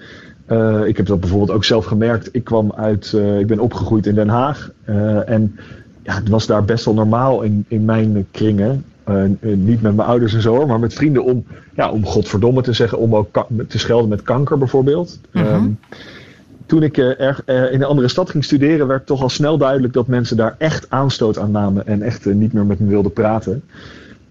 Eh, 0.45 0.85
ik 0.85 0.97
heb 0.97 1.05
dat 1.05 1.19
bijvoorbeeld 1.19 1.51
ook 1.51 1.63
zelf 1.63 1.85
gemerkt. 1.85 2.29
Ik 2.31 2.43
kwam 2.43 2.73
uit, 2.75 3.13
eh, 3.13 3.39
ik 3.39 3.47
ben 3.47 3.59
opgegroeid 3.59 4.05
in 4.05 4.15
Den 4.15 4.29
Haag. 4.29 4.71
eh, 4.85 5.29
en 5.29 5.55
ja, 6.03 6.15
het 6.15 6.29
was 6.29 6.47
daar 6.47 6.65
best 6.65 6.85
wel 6.85 6.93
normaal 6.93 7.41
in, 7.41 7.65
in 7.67 7.85
mijn 7.85 8.27
kringen. 8.31 8.85
Niet 9.39 9.81
met 9.81 9.95
mijn 9.95 10.07
ouders 10.07 10.33
en 10.33 10.41
zo, 10.41 10.55
hoor, 10.55 10.67
maar 10.67 10.79
met 10.79 10.93
vrienden 10.93 11.23
om, 11.23 11.45
ja, 11.75 11.91
om 11.91 12.05
godverdomme 12.05 12.61
te 12.61 12.73
zeggen, 12.73 12.97
om 12.97 13.15
ook 13.15 13.45
te 13.67 13.79
schelden 13.79 14.09
met 14.09 14.21
kanker 14.21 14.57
bijvoorbeeld. 14.57 15.19
Ehm, 15.31 15.67
toen 16.65 16.83
ik 16.83 16.97
in 16.97 17.15
een 17.45 17.83
andere 17.83 18.07
stad 18.07 18.29
ging 18.29 18.43
studeren, 18.43 18.87
werd 18.87 19.05
toch 19.05 19.21
al 19.21 19.29
snel 19.29 19.57
duidelijk 19.57 19.93
dat 19.93 20.07
mensen 20.07 20.37
daar 20.37 20.55
echt 20.57 20.89
aanstoot 20.89 21.37
aan 21.37 21.51
namen 21.51 21.87
en 21.87 22.01
echt 22.01 22.25
niet 22.25 22.53
meer 22.53 22.65
met 22.65 22.79
me 22.79 22.87
wilden 22.87 23.13
praten. 23.13 23.63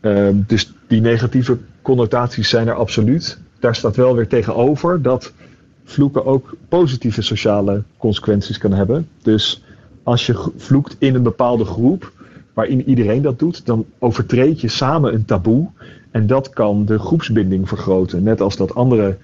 Ehm, 0.01 0.35
dus 0.47 0.73
die 0.87 1.01
negatieve 1.01 1.59
connotaties 1.83 2.49
zijn 2.49 2.69
er 2.69 2.75
absoluut. 2.75 3.39
Daar 3.61 3.75
staat 3.75 3.97
wel 3.97 4.15
weer 4.17 4.29
tegenover 4.29 5.03
dat 5.03 5.33
vloeken 5.85 6.25
ook 6.25 6.55
positieve 6.69 7.23
sociale 7.23 7.83
consequenties 7.99 8.59
kan 8.59 8.73
hebben. 8.73 9.09
Dus 9.23 9.63
als 10.03 10.27
je 10.27 10.51
vloekt 10.57 10.97
in 10.99 11.15
een 11.15 11.23
bepaalde 11.23 11.65
groep 11.65 12.13
waarin 12.53 12.89
iedereen 12.89 13.23
dat 13.23 13.39
doet, 13.39 13.67
dan 13.67 13.85
overtreed 13.99 14.61
je 14.61 14.69
samen 14.69 15.15
een 15.15 15.25
taboe. 15.25 15.69
En 16.11 16.27
dat 16.27 16.51
kan 16.51 16.85
de 16.85 16.99
groepsbinding 16.99 17.69
vergroten. 17.69 18.23
Net 18.23 18.41
als 18.41 18.57
dat 18.57 18.75
andere 18.75 19.17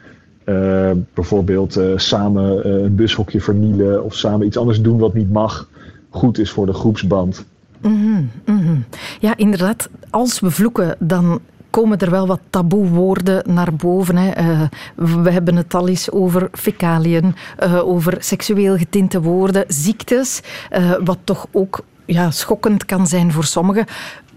eh, 0.45 0.91
bijvoorbeeld 1.15 1.77
eh, 1.77 1.93
samen 1.97 2.65
eh, 2.65 2.73
een 2.73 2.95
bushokje 2.95 3.41
vernielen 3.41 4.05
of 4.05 4.15
samen 4.15 4.47
iets 4.47 4.57
anders 4.57 4.81
doen 4.81 4.99
wat 4.99 5.15
niet 5.15 5.33
mag, 5.33 5.69
goed 6.09 6.38
is 6.38 6.50
voor 6.50 6.67
de 6.67 6.73
groepsband. 6.73 7.45
Mhm, 7.81 8.23
mhm. 8.45 8.77
Ja, 9.21 9.37
inderdaad. 9.37 9.88
Als 10.11 10.41
we 10.41 10.50
vloeken, 10.50 10.97
dan 10.99 11.41
komen 11.78 11.99
er 11.99 12.11
wel 12.11 12.26
wat 12.26 12.40
taboewoorden 12.50 13.42
naar 13.47 13.75
boven. 13.75 14.16
Hè. 14.16 14.30
Eh, 14.30 14.62
we 14.94 15.30
hebben 15.30 15.56
het 15.56 15.75
al 15.75 15.88
eens 15.88 16.11
over 16.11 16.49
fecaliën, 16.52 17.35
eh, 17.56 17.88
over 17.88 18.16
seksueel 18.18 18.76
getinte 18.76 19.20
woorden, 19.20 19.64
ziektes, 19.68 20.42
eh, 20.70 20.92
wat 21.04 21.18
toch 21.25 21.47
ook 21.52 21.80
ja, 22.04 22.30
schokkend 22.30 22.85
kan 22.85 23.06
zijn 23.06 23.32
voor 23.32 23.44
sommigen. 23.44 23.87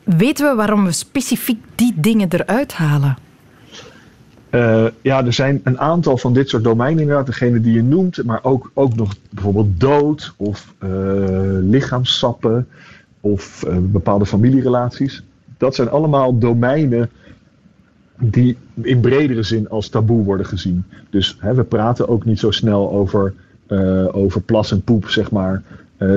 Weten 0.04 0.50
we 0.50 0.56
waarom 0.56 0.86
we 0.86 0.92
specifiek 0.92 1.64
die 1.76 1.94
dingen 1.96 2.28
eruit 2.30 2.74
halen? 2.74 3.18
Ja, 5.02 5.26
er 5.26 5.34
zijn 5.34 5.62
een 5.64 5.80
aantal 5.80 6.18
van 6.18 6.34
dit 6.34 6.50
soort 6.50 6.64
domeinen 6.64 7.02
inderdaad, 7.02 7.26
degene 7.26 7.62
die 7.62 7.74
je 7.74 7.84
noemt, 7.84 8.24
maar 8.24 8.40
ook, 8.44 8.72
ook 8.74 8.96
nog 8.96 9.16
bijvoorbeeld 9.30 9.80
dood 9.80 10.34
of 10.38 10.74
eh, 10.78 10.90
lichaamssappen 11.62 12.68
of 13.22 13.64
eh, 13.64 13.78
bepaalde 13.80 14.26
familierelaties. 14.26 15.24
Dat 15.58 15.76
zijn 15.76 15.90
allemaal 15.90 16.38
domeinen 16.38 17.10
die 18.22 18.58
in 18.82 19.00
bredere 19.00 19.44
zin 19.44 19.70
als 19.70 19.90
taboe 19.90 20.24
worden 20.24 20.46
gezien. 20.46 20.84
Dus 21.10 21.38
hè, 21.40 21.54
we 21.54 21.64
praten 21.64 22.08
ook 22.08 22.26
niet 22.26 22.40
zo 22.40 22.52
snel 22.52 22.92
over, 22.92 23.34
eh, 23.68 24.16
over 24.16 24.42
plas 24.42 24.72
en 24.72 24.82
poep, 24.82 25.10
zeg 25.10 25.32
maar. 25.32 25.64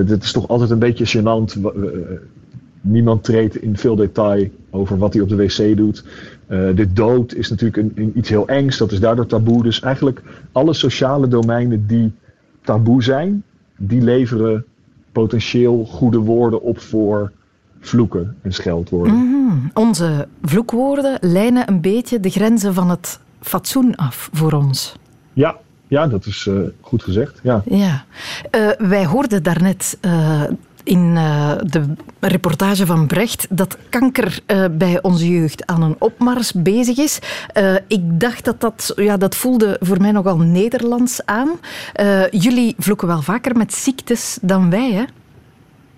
Dit 0.06 0.22
is 0.22 0.32
toch 0.32 0.48
altijd 0.48 0.70
een 0.70 0.78
beetje 0.78 1.18
gênant. 1.18 1.60
eh, 1.62 1.70
niemand 2.80 3.24
treedt 3.24 3.56
in 3.56 3.76
veel 3.76 3.96
detail 3.96 4.48
over 4.70 4.98
wat 4.98 5.12
hij 5.12 5.22
op 5.22 5.28
de 5.28 5.36
wc 5.36 5.76
doet. 5.76 6.04
De 6.48 6.92
dood 6.92 7.34
is 7.34 7.50
natuurlijk 7.50 7.76
een, 7.76 7.92
een 7.94 8.18
iets 8.18 8.28
heel 8.28 8.48
engs, 8.48 8.78
dat 8.78 8.92
is 8.92 9.00
daardoor 9.00 9.26
taboe. 9.26 9.62
Dus 9.62 9.80
eigenlijk 9.80 10.22
alle 10.52 10.72
sociale 10.72 11.28
domeinen 11.28 11.86
die 11.86 12.12
taboe 12.62 13.02
zijn, 13.02 13.42
die 13.76 14.02
leveren 14.02 14.64
potentieel 15.12 15.84
goede 15.84 16.18
woorden 16.18 16.62
op 16.62 16.78
voor 16.78 17.32
vloeken 17.86 18.36
en 18.42 18.52
scheldwoorden. 18.52 19.14
Mhm. 19.14 19.56
Onze 19.74 20.28
vloekwoorden 20.42 21.18
lijnen 21.20 21.68
een 21.68 21.80
beetje 21.80 22.20
de 22.20 22.30
grenzen 22.30 22.74
van 22.74 22.90
het 22.90 23.20
fatsoen 23.40 23.96
af 23.96 24.28
voor 24.32 24.52
ons. 24.52 24.96
Ja, 25.32 25.56
ja 25.88 26.06
dat 26.06 26.26
is 26.26 26.46
eh, 26.46 26.54
goed 26.80 27.02
gezegd. 27.02 27.40
Ja. 27.42 27.62
Ja. 27.64 28.04
Eh, 28.50 28.68
wij 28.78 29.06
hoorden 29.06 29.42
daarnet 29.42 29.98
uh, 30.00 30.42
in 30.84 31.14
de 31.64 31.84
reportage 32.20 32.86
van 32.86 33.06
Brecht 33.06 33.46
dat 33.50 33.76
kanker 33.88 34.38
bij 34.70 35.02
onze 35.02 35.28
jeugd 35.28 35.66
aan 35.66 35.82
een 35.82 35.96
opmars 35.98 36.52
bezig 36.52 36.98
is. 36.98 37.18
Ik 37.86 38.20
dacht 38.20 38.44
dat 38.44 38.60
dat, 38.60 38.92
ja, 38.96 39.16
dat 39.16 39.34
voelde 39.36 39.76
voor 39.80 40.00
mij 40.00 40.12
nogal 40.12 40.38
Nederlands 40.38 41.20
aan. 41.24 41.50
jullie 42.30 42.74
vloeken 42.78 43.06
wel 43.06 43.22
vaker 43.22 43.56
met 43.56 43.74
ziektes 43.74 44.38
dan 44.42 44.70
wij, 44.70 44.92
hè? 44.92 45.04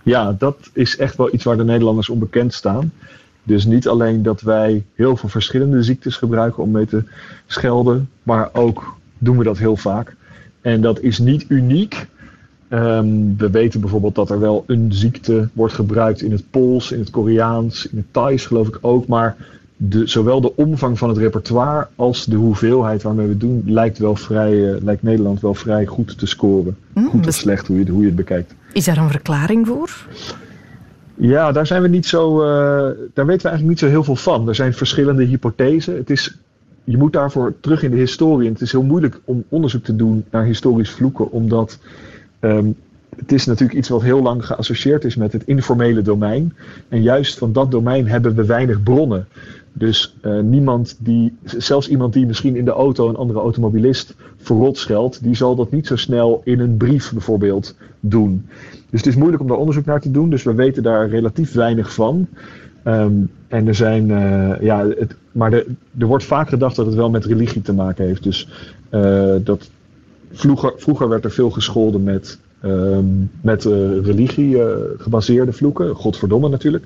Ja, 0.07 0.33
dat 0.39 0.71
is 0.73 0.97
echt 0.97 1.17
wel 1.17 1.35
iets 1.35 1.45
waar 1.45 1.57
de 1.57 1.65
Nederlanders 1.65 2.09
onbekend 2.09 2.55
staan. 2.55 2.93
Dus 3.43 3.65
niet 3.65 3.89
alleen 3.89 4.23
dat 4.23 4.41
wij 4.41 4.85
heel 4.95 5.17
veel 5.17 5.29
verschillende 5.29 5.83
ziektes 5.83 6.17
gebruiken 6.17 6.63
om 6.63 6.71
mee 6.71 6.87
te 6.87 7.03
schelden, 7.47 8.09
maar 8.23 8.51
ook 8.53 8.97
doen 9.19 9.39
we 9.39 9.45
dat 9.45 9.59
heel 9.59 9.77
vaak. 9.77 10.17
En 10.61 10.81
dat 10.81 11.01
is 11.01 11.19
niet 11.19 11.45
uniek. 11.49 12.07
Um, 12.71 13.37
we 13.37 13.51
weten 13.51 13.81
bijvoorbeeld 13.81 14.15
dat 14.15 14.31
er 14.31 14.41
wel 14.41 14.65
een 14.67 14.93
ziekte 14.93 15.49
wordt 15.53 15.75
gebruikt 15.75 16.23
in 16.23 16.33
het 16.33 16.51
Pools, 16.51 16.93
in 16.93 16.99
het 16.99 17.11
Koreaans, 17.11 17.87
in 17.87 17.97
het 17.97 18.13
Thais 18.13 18.47
geloof 18.47 18.69
ik 18.69 18.79
ook. 18.81 19.07
Maar 19.07 19.37
de, 19.77 20.07
zowel 20.07 20.41
de 20.41 20.57
omvang 20.57 20.99
van 20.99 21.09
het 21.09 21.19
repertoire 21.19 21.87
als 21.95 22.25
de 22.25 22.37
hoeveelheid 22.37 23.03
waarmee 23.03 23.25
we 23.27 23.33
het 23.33 23.41
doen, 23.41 23.63
lijkt, 23.67 23.99
wel 23.99 24.17
vrij, 24.17 24.53
uh, 24.53 24.83
lijkt 24.83 25.03
Nederland 25.03 25.41
wel 25.41 25.55
vrij 25.55 25.87
goed 25.87 26.19
te 26.19 26.27
scoren. 26.27 26.77
Mm, 26.93 27.09
goed 27.09 27.27
of 27.27 27.35
slecht, 27.35 27.67
hoe 27.67 27.79
je, 27.79 27.91
hoe 27.91 28.01
je 28.01 28.07
het 28.07 28.17
bekijkt. 28.17 28.55
Is 28.73 28.85
daar 28.85 28.97
een 28.97 29.11
verklaring 29.11 29.67
voor? 29.67 30.07
Ja, 31.15 31.53
daar 31.53 31.67
zijn 31.67 31.83
we 31.83 31.89
niet 31.89 32.07
zo. 32.07 32.43
Uh, 32.43 32.47
daar 33.15 33.27
weten 33.27 33.43
we 33.43 33.49
eigenlijk 33.49 33.67
niet 33.67 33.79
zo 33.79 33.87
heel 33.87 34.05
veel 34.05 34.17
van. 34.17 34.49
Er 34.49 34.55
zijn 34.55 34.75
verschillende 34.75 35.25
hypothesen. 35.25 35.97
Het 35.97 36.11
is, 36.11 36.39
je 36.85 36.97
moet 36.97 37.13
daarvoor 37.13 37.55
terug 37.61 37.83
in 37.83 37.91
de 37.91 37.97
historie. 37.97 38.47
En 38.47 38.53
het 38.53 38.63
is 38.63 38.73
heel 38.73 38.83
moeilijk 38.83 39.21
om 39.25 39.45
onderzoek 39.49 39.85
te 39.85 39.97
doen 39.97 40.25
naar 40.31 40.45
historisch 40.45 40.91
vloeken, 40.91 41.31
omdat 41.31 41.79
Um, 42.41 42.77
het 43.17 43.33
is 43.33 43.47
natuurlijk 43.47 43.79
iets 43.79 43.89
wat 43.89 44.03
heel 44.03 44.23
lang 44.23 44.47
geassocieerd 44.47 45.05
is 45.05 45.17
met 45.17 45.33
het 45.33 45.43
informele 45.47 46.03
domein. 46.03 46.55
En 46.89 47.03
juist 47.03 47.39
van 47.39 47.53
dat 47.53 47.71
domein 47.71 48.09
hebben 48.09 48.35
we 48.35 48.45
weinig 48.45 48.83
bronnen. 48.83 49.27
Dus 49.79 50.17
uh, 50.23 50.41
niemand 50.41 50.97
die, 50.99 51.37
zelfs 51.45 51.89
iemand 51.89 52.13
die 52.13 52.27
misschien 52.27 52.57
in 52.57 52.65
de 52.65 52.71
auto 52.71 53.09
een 53.09 53.17
andere 53.17 53.39
automobilist 53.39 54.15
verrot 54.37 54.79
scheldt, 54.79 55.23
die 55.23 55.35
zal 55.35 55.55
dat 55.55 55.71
niet 55.71 55.87
zo 55.87 55.97
snel 55.97 56.41
in 56.45 56.61
een 56.61 56.77
brief 56.77 57.13
bijvoorbeeld 57.13 57.77
doen. 58.01 58.47
Dus 58.91 59.01
het 59.01 59.07
is 59.07 59.17
moeilijk 59.17 59.43
om 59.43 59.49
daar 59.49 59.57
onderzoek 59.57 59.85
naar 59.85 60.01
te 60.01 60.11
doen. 60.11 60.31
Dus 60.31 60.43
we 60.43 60.55
weten 60.55 60.83
daar 60.83 61.09
relatief 61.09 61.53
weinig 61.53 61.93
van. 61.95 62.27
Um, 62.85 63.31
en 63.49 63.67
er 63.67 63.75
zijn, 63.75 64.09
uh, 64.09 64.61
ja, 64.61 64.87
het, 64.87 65.17
maar 65.33 65.51
de, 65.51 65.67
er 65.99 66.07
wordt 66.07 66.25
vaak 66.25 66.49
gedacht 66.49 66.77
dat 66.77 66.87
het 66.87 66.95
wel 66.95 67.11
met 67.11 67.25
religie 67.25 67.63
te 67.63 67.73
maken 67.73 68.07
heeft. 68.07 68.23
Dus 68.23 68.49
uh, 68.91 69.35
dat 69.43 69.71
Vroeger, 70.33 70.73
vroeger 70.77 71.09
werd 71.09 71.25
er 71.25 71.31
veel 71.31 71.51
gescholden 71.51 72.03
met, 72.03 72.39
um, 72.65 73.31
met 73.41 73.65
religie 73.65 74.57
gebaseerde 74.99 75.53
vloeken, 75.53 75.95
godverdomme 75.95 76.49
natuurlijk. 76.49 76.85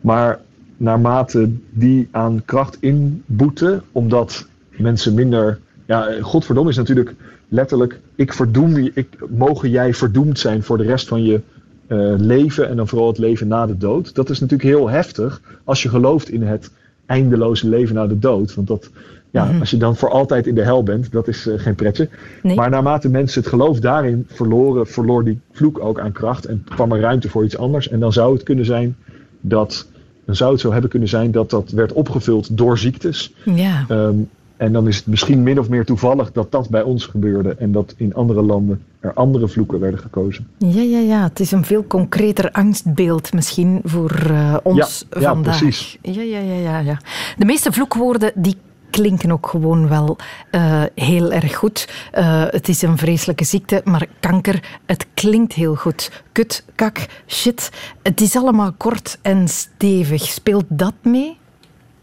Maar 0.00 0.40
naarmate 0.76 1.50
die 1.70 2.08
aan 2.10 2.42
kracht 2.44 2.76
inboeten, 2.80 3.82
omdat 3.92 4.46
mensen 4.76 5.14
minder. 5.14 5.58
Ja, 5.86 6.08
godverdomme 6.20 6.70
is 6.70 6.76
natuurlijk 6.76 7.14
letterlijk: 7.48 8.00
ik 8.14 8.32
verdoem 8.32 8.78
je, 8.78 8.90
ik, 8.94 9.08
mogen 9.28 9.70
jij 9.70 9.94
verdoemd 9.94 10.38
zijn 10.38 10.62
voor 10.62 10.78
de 10.78 10.84
rest 10.84 11.08
van 11.08 11.24
je 11.24 11.40
uh, 11.88 12.14
leven 12.16 12.68
en 12.68 12.76
dan 12.76 12.88
vooral 12.88 13.08
het 13.08 13.18
leven 13.18 13.48
na 13.48 13.66
de 13.66 13.76
dood. 13.76 14.14
Dat 14.14 14.30
is 14.30 14.40
natuurlijk 14.40 14.68
heel 14.68 14.88
heftig 14.88 15.40
als 15.64 15.82
je 15.82 15.88
gelooft 15.88 16.28
in 16.28 16.42
het 16.42 16.70
eindeloze 17.06 17.68
leven 17.68 17.94
na 17.94 18.06
de 18.06 18.18
dood. 18.18 18.54
Want 18.54 18.68
dat, 18.68 18.90
ja, 19.30 19.44
mm 19.44 19.50
-hmm. 19.50 19.60
als 19.60 19.70
je 19.70 19.76
dan 19.76 19.96
voor 19.96 20.10
altijd 20.10 20.46
in 20.46 20.54
de 20.54 20.62
hel 20.62 20.82
bent, 20.82 21.12
dat 21.12 21.28
is 21.28 21.46
uh, 21.46 21.58
geen 21.58 21.74
pretje. 21.74 22.08
Nee. 22.42 22.56
Maar 22.56 22.70
naarmate 22.70 23.08
mensen 23.08 23.40
het 23.40 23.50
geloof 23.50 23.80
daarin 23.80 24.26
verloren, 24.28 24.86
verloor 24.86 25.24
die 25.24 25.40
vloek 25.52 25.80
ook 25.80 26.00
aan 26.00 26.12
kracht 26.12 26.44
en 26.44 26.64
kwam 26.74 26.92
er 26.92 27.00
ruimte 27.00 27.28
voor 27.28 27.44
iets 27.44 27.58
anders. 27.58 27.88
En 27.88 28.00
dan 28.00 28.12
zou 28.12 28.32
het 28.32 28.42
kunnen 28.42 28.64
zijn 28.64 28.96
dat, 29.40 29.88
dan 30.26 30.36
zou 30.36 30.52
het 30.52 30.60
zo 30.60 30.72
hebben 30.72 30.90
kunnen 30.90 31.08
zijn 31.08 31.30
dat 31.30 31.50
dat 31.50 31.70
werd 31.70 31.92
opgevuld 31.92 32.56
door 32.56 32.78
ziektes. 32.78 33.32
Ja. 33.44 33.84
Um, 33.90 34.28
en 34.56 34.72
dan 34.72 34.88
is 34.88 34.96
het 34.96 35.06
misschien 35.06 35.42
min 35.42 35.58
of 35.58 35.68
meer 35.68 35.84
toevallig 35.84 36.32
dat 36.32 36.52
dat 36.52 36.68
bij 36.68 36.82
ons 36.82 37.06
gebeurde 37.06 37.54
en 37.58 37.72
dat 37.72 37.94
in 37.96 38.14
andere 38.14 38.42
landen 38.42 38.82
er 39.00 39.12
andere 39.12 39.48
vloeken 39.48 39.80
werden 39.80 40.00
gekozen. 40.00 40.46
Ja, 40.58 40.82
ja, 40.82 40.98
ja. 40.98 41.22
Het 41.22 41.40
is 41.40 41.52
een 41.52 41.64
veel 41.64 41.86
concreter 41.86 42.50
angstbeeld 42.50 43.32
misschien 43.32 43.80
voor 43.84 44.26
uh, 44.30 44.56
ons 44.62 45.04
ja, 45.10 45.20
vandaag. 45.20 45.54
Ja, 45.54 45.58
precies. 45.58 45.98
Ja, 46.02 46.22
ja, 46.22 46.38
ja, 46.38 46.54
ja, 46.54 46.78
ja. 46.78 46.98
De 47.36 47.44
meeste 47.44 47.72
vloekwoorden 47.72 48.32
die 48.34 48.56
klinken 48.96 49.32
ook 49.32 49.46
gewoon 49.46 49.88
wel 49.88 50.16
uh, 50.52 50.82
heel 50.94 51.32
erg 51.32 51.54
goed. 51.54 51.88
Uh, 52.14 52.44
het 52.50 52.68
is 52.68 52.82
een 52.82 52.98
vreselijke 52.98 53.44
ziekte, 53.44 53.80
maar 53.84 54.06
kanker, 54.20 54.78
het 54.86 55.06
klinkt 55.14 55.52
heel 55.52 55.74
goed. 55.74 56.24
Kut, 56.32 56.64
kak, 56.74 57.06
shit. 57.26 57.70
Het 58.02 58.20
is 58.20 58.36
allemaal 58.36 58.72
kort 58.72 59.18
en 59.22 59.48
stevig. 59.48 60.22
Speelt 60.22 60.64
dat 60.68 60.94
mee? 61.02 61.36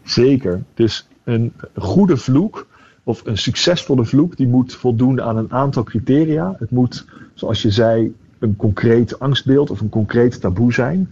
Zeker. 0.02 0.62
Dus 0.74 1.08
een 1.24 1.52
goede 1.76 2.16
vloek 2.16 2.66
of 3.04 3.22
een 3.24 3.38
succesvolle 3.38 4.04
vloek, 4.04 4.36
die 4.36 4.48
moet 4.48 4.74
voldoen 4.74 5.22
aan 5.22 5.36
een 5.36 5.52
aantal 5.52 5.82
criteria. 5.82 6.56
Het 6.58 6.70
moet, 6.70 7.04
zoals 7.34 7.62
je 7.62 7.70
zei, 7.70 8.14
een 8.38 8.56
concreet 8.56 9.18
angstbeeld 9.18 9.70
of 9.70 9.80
een 9.80 9.88
concreet 9.88 10.40
taboe 10.40 10.72
zijn. 10.72 11.10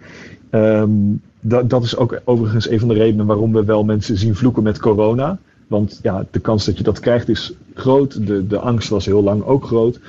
Um, 0.51 1.23
dat, 1.41 1.71
dat 1.71 1.83
is 1.83 1.97
ook 1.97 2.21
overigens 2.25 2.71
een 2.71 2.79
van 2.79 2.89
de 2.89 2.95
redenen 2.95 3.27
waarom 3.27 3.53
we 3.53 3.65
wel 3.65 3.85
mensen 3.85 4.19
zien 4.19 4.35
vloeken 4.35 4.63
met 4.63 4.79
corona. 4.79 5.39
Want 5.73 6.01
ja, 6.03 6.25
de 6.31 6.41
kans 6.41 6.65
dat 6.65 6.79
je 6.79 6.85
dat 6.85 7.01
krijgt 7.01 7.29
is 7.29 7.53
groot. 7.75 8.27
De, 8.27 8.47
de 8.47 8.59
angst 8.59 8.89
was 8.89 9.07
heel 9.07 9.23
lang 9.23 9.45
ook 9.45 9.65
groot. 9.65 10.01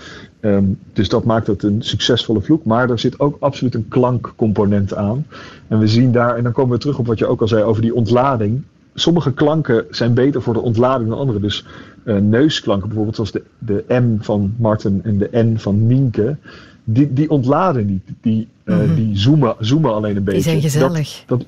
Um, 0.41 0.80
dus 0.93 1.10
dat 1.10 1.23
maakt 1.23 1.47
het 1.47 1.63
een 1.63 1.82
succesvolle 1.82 2.41
vloek. 2.41 2.65
Maar 2.65 2.89
er 2.89 2.99
zit 2.99 3.19
ook 3.19 3.38
absoluut 3.39 3.76
een 3.76 3.88
klankcomponent 3.88 4.93
aan. 4.93 5.26
En 5.67 5.80
we 5.80 5.88
zien 5.88 6.12
daar, 6.12 6.36
en 6.36 6.43
dan 6.43 6.52
komen 6.52 6.73
we 6.73 6.82
terug 6.82 6.99
op 6.99 7.08
wat 7.08 7.19
je 7.19 7.26
ook 7.26 7.41
al 7.41 7.47
zei 7.47 7.63
over 7.63 7.82
die 7.82 7.95
ontlading. 7.95 8.62
Sommige 8.93 9.34
klanken 9.34 9.86
zijn 9.89 10.13
beter 10.13 10.41
voor 10.41 10.54
de 10.54 10.62
ontlading 10.62 11.10
dan 11.10 11.17
andere. 11.17 11.39
Dus 11.39 11.65
uh, 12.06 12.17
neusklanken, 12.17 12.88
bijvoorbeeld 12.88 13.15
zoals 13.15 13.32
de, 13.32 13.43
de 13.60 13.84
M 13.88 14.17
van 14.19 14.54
Martin 14.58 15.02
en 15.04 15.17
de 15.17 15.30
N 15.32 15.58
van 15.58 15.88
Nienke. 15.88 16.38
Die, 16.84 17.13
die 17.13 17.30
ontladen 17.30 17.86
niet. 17.86 18.04
Die, 18.21 18.47
uh, 18.65 18.76
mm 18.76 18.86
-hmm. 18.86 18.95
die 18.95 19.17
zoomen, 19.17 19.56
zoomen 19.60 19.93
alleen 19.93 20.15
een 20.15 20.23
beetje. 20.23 20.41
Die 20.41 20.49
zijn 20.49 20.62
gezellig. 20.62 21.23
Dat, 21.26 21.39
dat, 21.39 21.47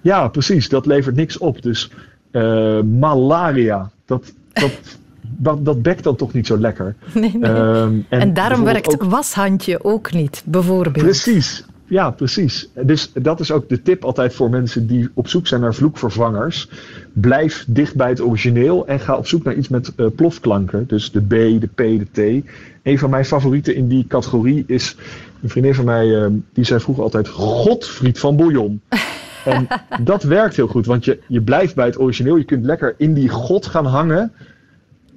ja, 0.00 0.28
precies. 0.28 0.68
Dat 0.68 0.86
levert 0.86 1.16
niks 1.16 1.38
op. 1.38 1.62
Dus 1.62 1.90
uh, 2.34 2.80
malaria, 2.82 3.90
dat, 4.04 4.32
dat, 4.52 4.72
dat, 5.20 5.64
dat 5.64 5.82
bekt 5.82 6.04
dan 6.04 6.16
toch 6.16 6.32
niet 6.32 6.46
zo 6.46 6.58
lekker. 6.58 6.94
Nee, 7.14 7.36
nee. 7.36 7.50
Um, 7.50 8.06
en, 8.08 8.20
en, 8.20 8.34
daarom 8.34 8.64
werkt 8.64 8.92
ook... 8.92 9.10
washandje 9.10 9.84
ook 9.84 10.12
niet, 10.12 10.42
bijvoorbeeld. 10.44 11.04
Precies, 11.04 11.64
ja, 11.86 12.10
precies. 12.10 12.68
Dus 12.82 13.10
dat 13.12 13.40
is 13.40 13.50
ook 13.50 13.68
de 13.68 13.82
tip 13.82 14.04
altijd 14.04 14.34
voor 14.34 14.50
mensen 14.50 14.86
die 14.86 15.08
op 15.14 15.28
zoek 15.28 15.46
zijn 15.46 15.60
naar 15.60 15.74
vloekvervangers. 15.74 16.68
Blijf 17.12 17.64
dicht 17.68 17.94
bij 17.94 18.08
het 18.08 18.20
origineel 18.20 18.86
en 18.86 19.00
ga 19.00 19.16
op 19.16 19.26
zoek 19.26 19.44
naar 19.44 19.54
iets 19.54 19.68
met 19.68 19.92
uh, 19.96 20.06
plofklanken. 20.16 20.86
Dus 20.86 21.12
de 21.12 21.20
B, 21.20 21.30
de 21.60 21.68
P, 21.74 21.76
de 21.76 22.40
T. 22.42 22.46
Een 22.82 22.98
van 22.98 23.10
mijn 23.10 23.24
favorieten 23.24 23.74
in 23.74 23.88
die 23.88 24.06
categorie 24.08 24.64
is 24.66 24.96
een 25.42 25.48
vriendin 25.48 25.74
van 25.74 25.84
mij, 25.84 26.06
uh, 26.06 26.26
die 26.52 26.64
zei 26.64 26.80
vroeger 26.80 27.04
altijd 27.04 27.28
Godfried 27.28 28.18
van 28.18 28.36
Bouillon. 28.36 28.80
En 29.44 29.66
dat 30.02 30.22
werkt 30.22 30.56
heel 30.56 30.66
goed, 30.66 30.86
want 30.86 31.04
je, 31.04 31.18
je 31.26 31.42
blijft 31.42 31.74
bij 31.74 31.86
het 31.86 31.98
origineel. 31.98 32.36
Je 32.36 32.44
kunt 32.44 32.64
lekker 32.64 32.94
in 32.98 33.14
die 33.14 33.28
god 33.28 33.66
gaan 33.66 33.86
hangen. 33.86 34.32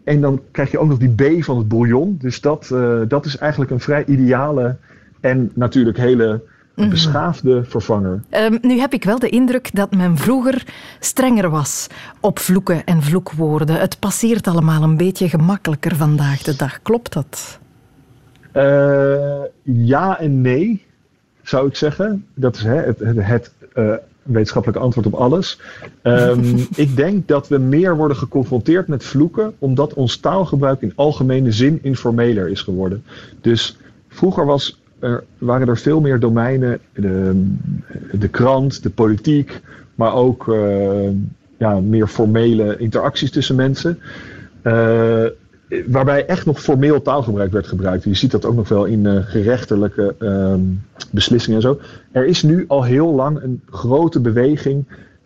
En 0.04 0.22
dan 0.22 0.42
krijg 0.52 0.72
je 0.72 0.80
ook 0.80 0.88
nog 0.88 0.98
die 0.98 1.40
B 1.40 1.44
van 1.44 1.58
het 1.58 1.68
bouillon. 1.68 2.18
Dus 2.22 2.42
dat, 2.42 2.70
uh, 2.74 3.02
dat 3.08 3.26
is 3.26 3.38
eigenlijk 3.38 3.72
een 3.72 3.80
vrij 3.80 4.06
ideale 4.06 4.76
en 5.20 5.52
natuurlijk 5.54 5.98
hele 5.98 6.42
beschaafde 6.76 7.64
vervanger. 7.64 8.22
Um, 8.32 8.58
nu 8.62 8.80
heb 8.80 8.94
ik 8.94 9.04
wel 9.04 9.20
de 9.20 9.30
indruk 9.30 9.76
dat 9.76 9.96
men 9.96 10.18
vroeger 10.18 10.64
strenger 11.00 11.50
was 11.50 11.88
op 12.20 12.40
vloeken 12.40 12.84
en 12.84 13.04
vloekwoorden. 13.04 13.80
Het 13.80 14.00
passeert 14.00 14.48
allemaal 14.48 14.84
een 14.84 14.98
beetje 14.98 15.30
gemakkelijker 15.30 15.96
vandaag 15.96 16.42
de 16.42 16.56
dag. 16.56 16.82
Klopt 16.82 17.14
dat? 17.14 17.60
Uh, 18.54 19.42
ja 19.64 20.20
en 20.20 20.42
nee, 20.42 20.86
zou 21.44 21.68
ik 21.68 21.76
zeggen. 21.76 22.26
Dat 22.34 22.56
is 22.56 22.64
hè, 22.64 22.76
het, 22.76 23.00
het, 23.00 23.26
het 23.26 23.52
uh, 23.76 23.94
wetenschappelijk 24.28 24.80
antwoord 24.80 25.08
op 25.08 25.14
alles. 25.14 25.60
Um, 26.04 26.68
ik 26.76 26.96
denk 26.96 27.28
dat 27.28 27.48
we 27.48 27.58
meer 27.58 27.96
worden 27.96 28.18
geconfronteerd 28.18 28.88
met 28.88 29.04
vloeken, 29.04 29.54
omdat 29.60 29.94
ons 29.94 30.18
taalgebruik 30.18 30.82
in 30.82 30.94
algemene 30.96 31.52
zin 31.52 31.80
informeler 31.82 32.48
is 32.48 32.62
geworden. 32.62 33.04
Dus 33.42 33.78
vroeger 34.08 34.46
was 34.46 34.82
er, 35.00 35.24
waren 35.38 35.68
er 35.68 35.78
veel 35.78 36.02
meer 36.02 36.20
domeinen, 36.20 36.80
de, 36.94 37.46
de 38.12 38.28
krant, 38.28 38.84
de 38.84 38.90
politiek, 38.90 39.62
maar 39.96 40.14
ook 40.14 40.48
uh, 40.48 41.10
ja, 41.58 41.80
meer 41.80 42.08
formele 42.08 42.78
interacties 42.78 43.32
tussen 43.32 43.56
mensen. 43.56 44.00
Uh, 44.64 45.26
eh, 45.26 45.32
waarbij 45.88 46.26
echt 46.26 46.46
nog 46.46 46.62
formeel 46.62 47.02
taalgebruik 47.02 47.52
werd 47.52 47.68
gebruikt. 47.68 48.04
Je 48.04 48.14
ziet 48.14 48.32
dat 48.32 48.46
ook 48.46 48.56
nog 48.56 48.70
wel 48.70 48.86
in 48.86 49.06
uh, 49.06 49.20
gerechtelijke 49.26 50.16
ehm, 50.20 50.62
beslissingen 51.12 51.58
en 51.58 51.68
zo. 51.68 51.80
Er 52.12 52.26
is 52.26 52.44
nu 52.44 52.66
al 52.68 52.84
heel 52.84 53.14
lang 53.14 53.42
een 53.42 53.62
grote 53.70 54.20
beweging 54.20 54.86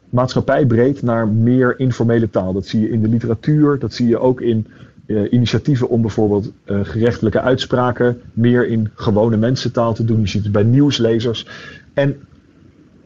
maatschappijbreed 0.10 1.02
naar 1.02 1.28
meer 1.28 1.80
informele 1.80 2.30
taal. 2.30 2.54
Dat 2.54 2.66
zie 2.66 2.82
je 2.82 2.90
in 2.90 3.02
de 3.02 3.08
literatuur, 3.08 3.80
dat 3.80 3.94
zie 3.94 4.08
je 4.08 4.20
ook 4.20 4.42
in 4.42 4.68
uh, 5.06 5.32
initiatieven 5.32 5.90
om 5.90 6.02
bijvoorbeeld 6.02 6.52
uh, 6.66 6.80
gerechtelijke 6.84 7.42
uitspraken 7.42 8.22
meer 8.34 8.68
in 8.68 8.90
gewone 8.96 9.38
mensentaal 9.38 9.94
te 9.94 10.06
doen. 10.06 10.20
Je 10.20 10.28
ziet 10.28 10.44
het 10.44 10.52
bij 10.52 10.64
nieuwslezers. 10.64 11.48
En 11.94 12.16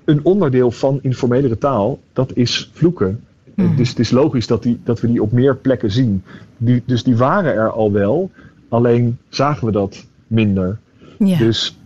een 0.05 0.19
onderdeel 0.23 0.71
van 0.71 0.99
informelere 1.01 1.57
taal, 1.57 1.99
dat 2.13 2.31
is 2.33 2.69
vloeken. 2.73 3.23
Mm. 3.55 3.75
Dus 3.75 3.89
het 3.89 3.99
is 3.99 4.11
logisch 4.11 4.47
dat, 4.47 4.63
die, 4.63 4.79
dat 4.83 5.01
we 5.01 5.07
die 5.07 5.21
op 5.21 5.31
meer 5.31 5.55
plekken 5.55 5.91
zien. 5.91 6.23
Die, 6.57 6.83
dus 6.85 7.03
die 7.03 7.15
waren 7.15 7.53
er 7.53 7.69
al 7.69 7.91
wel, 7.91 8.31
alleen 8.69 9.17
zagen 9.29 9.65
we 9.65 9.71
dat 9.71 10.05
minder. 10.27 10.77
Ja. 11.17 11.37
Dus 11.37 11.77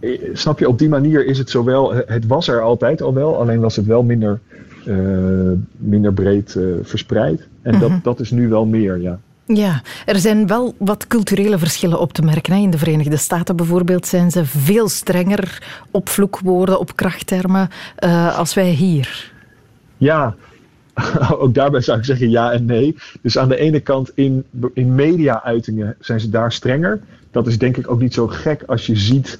eh, 0.00 0.20
snap 0.32 0.58
je, 0.58 0.68
op 0.68 0.78
die 0.78 0.88
manier 0.88 1.26
is 1.26 1.38
het 1.38 1.50
zowel, 1.50 1.94
het 1.94 2.26
was 2.26 2.48
er 2.48 2.60
altijd 2.60 3.02
al 3.02 3.14
wel, 3.14 3.36
alleen 3.36 3.60
was 3.60 3.76
het 3.76 3.86
wel 3.86 4.02
minder, 4.02 4.40
uh, 4.86 5.50
minder 5.76 6.12
breed 6.12 6.54
uh, 6.54 6.74
verspreid. 6.82 7.48
En 7.62 7.74
mm 7.74 7.80
-hmm. 7.80 7.90
dat, 7.90 8.04
dat 8.04 8.20
is 8.20 8.30
nu 8.30 8.48
wel 8.48 8.66
meer, 8.66 9.00
ja. 9.00 9.18
Ja, 9.46 9.82
er 10.06 10.18
zijn 10.18 10.46
wel 10.46 10.74
wat 10.78 11.06
culturele 11.06 11.58
verschillen 11.58 12.00
op 12.00 12.12
te 12.12 12.22
merken. 12.22 12.56
In 12.56 12.70
de 12.70 12.78
Verenigde 12.78 13.16
Staten 13.16 13.56
bijvoorbeeld 13.56 14.06
zijn 14.06 14.30
ze 14.30 14.44
veel 14.44 14.88
strenger 14.88 15.62
op 15.90 16.08
vloekwoorden, 16.08 16.78
op 16.78 16.96
krachttermen, 16.96 17.68
uh, 18.04 18.38
als 18.38 18.54
wij 18.54 18.70
hier. 18.70 19.32
Ja, 19.96 20.34
ook 21.38 21.54
daarbij 21.54 21.80
zou 21.80 21.98
ik 21.98 22.04
zeggen 22.04 22.30
ja 22.30 22.52
en 22.52 22.64
nee. 22.64 22.96
Dus 23.20 23.38
aan 23.38 23.48
de 23.48 23.56
ene 23.56 23.80
kant 23.80 24.10
in, 24.14 24.44
in 24.74 24.94
media-uitingen 24.94 25.96
zijn 26.00 26.20
ze 26.20 26.30
daar 26.30 26.52
strenger. 26.52 27.00
Dat 27.30 27.46
is 27.46 27.58
denk 27.58 27.76
ik 27.76 27.90
ook 27.90 28.00
niet 28.00 28.14
zo 28.14 28.26
gek 28.26 28.62
als 28.66 28.86
je 28.86 28.96
ziet 28.96 29.38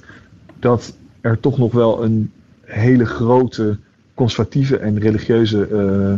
dat 0.59 0.95
er 1.21 1.39
toch 1.39 1.57
nog 1.57 1.71
wel 1.71 2.03
een 2.03 2.31
hele 2.61 3.05
grote 3.05 3.77
conservatieve 4.13 4.77
en 4.77 4.99
religieuze 4.99 5.67
uh, 5.71 6.13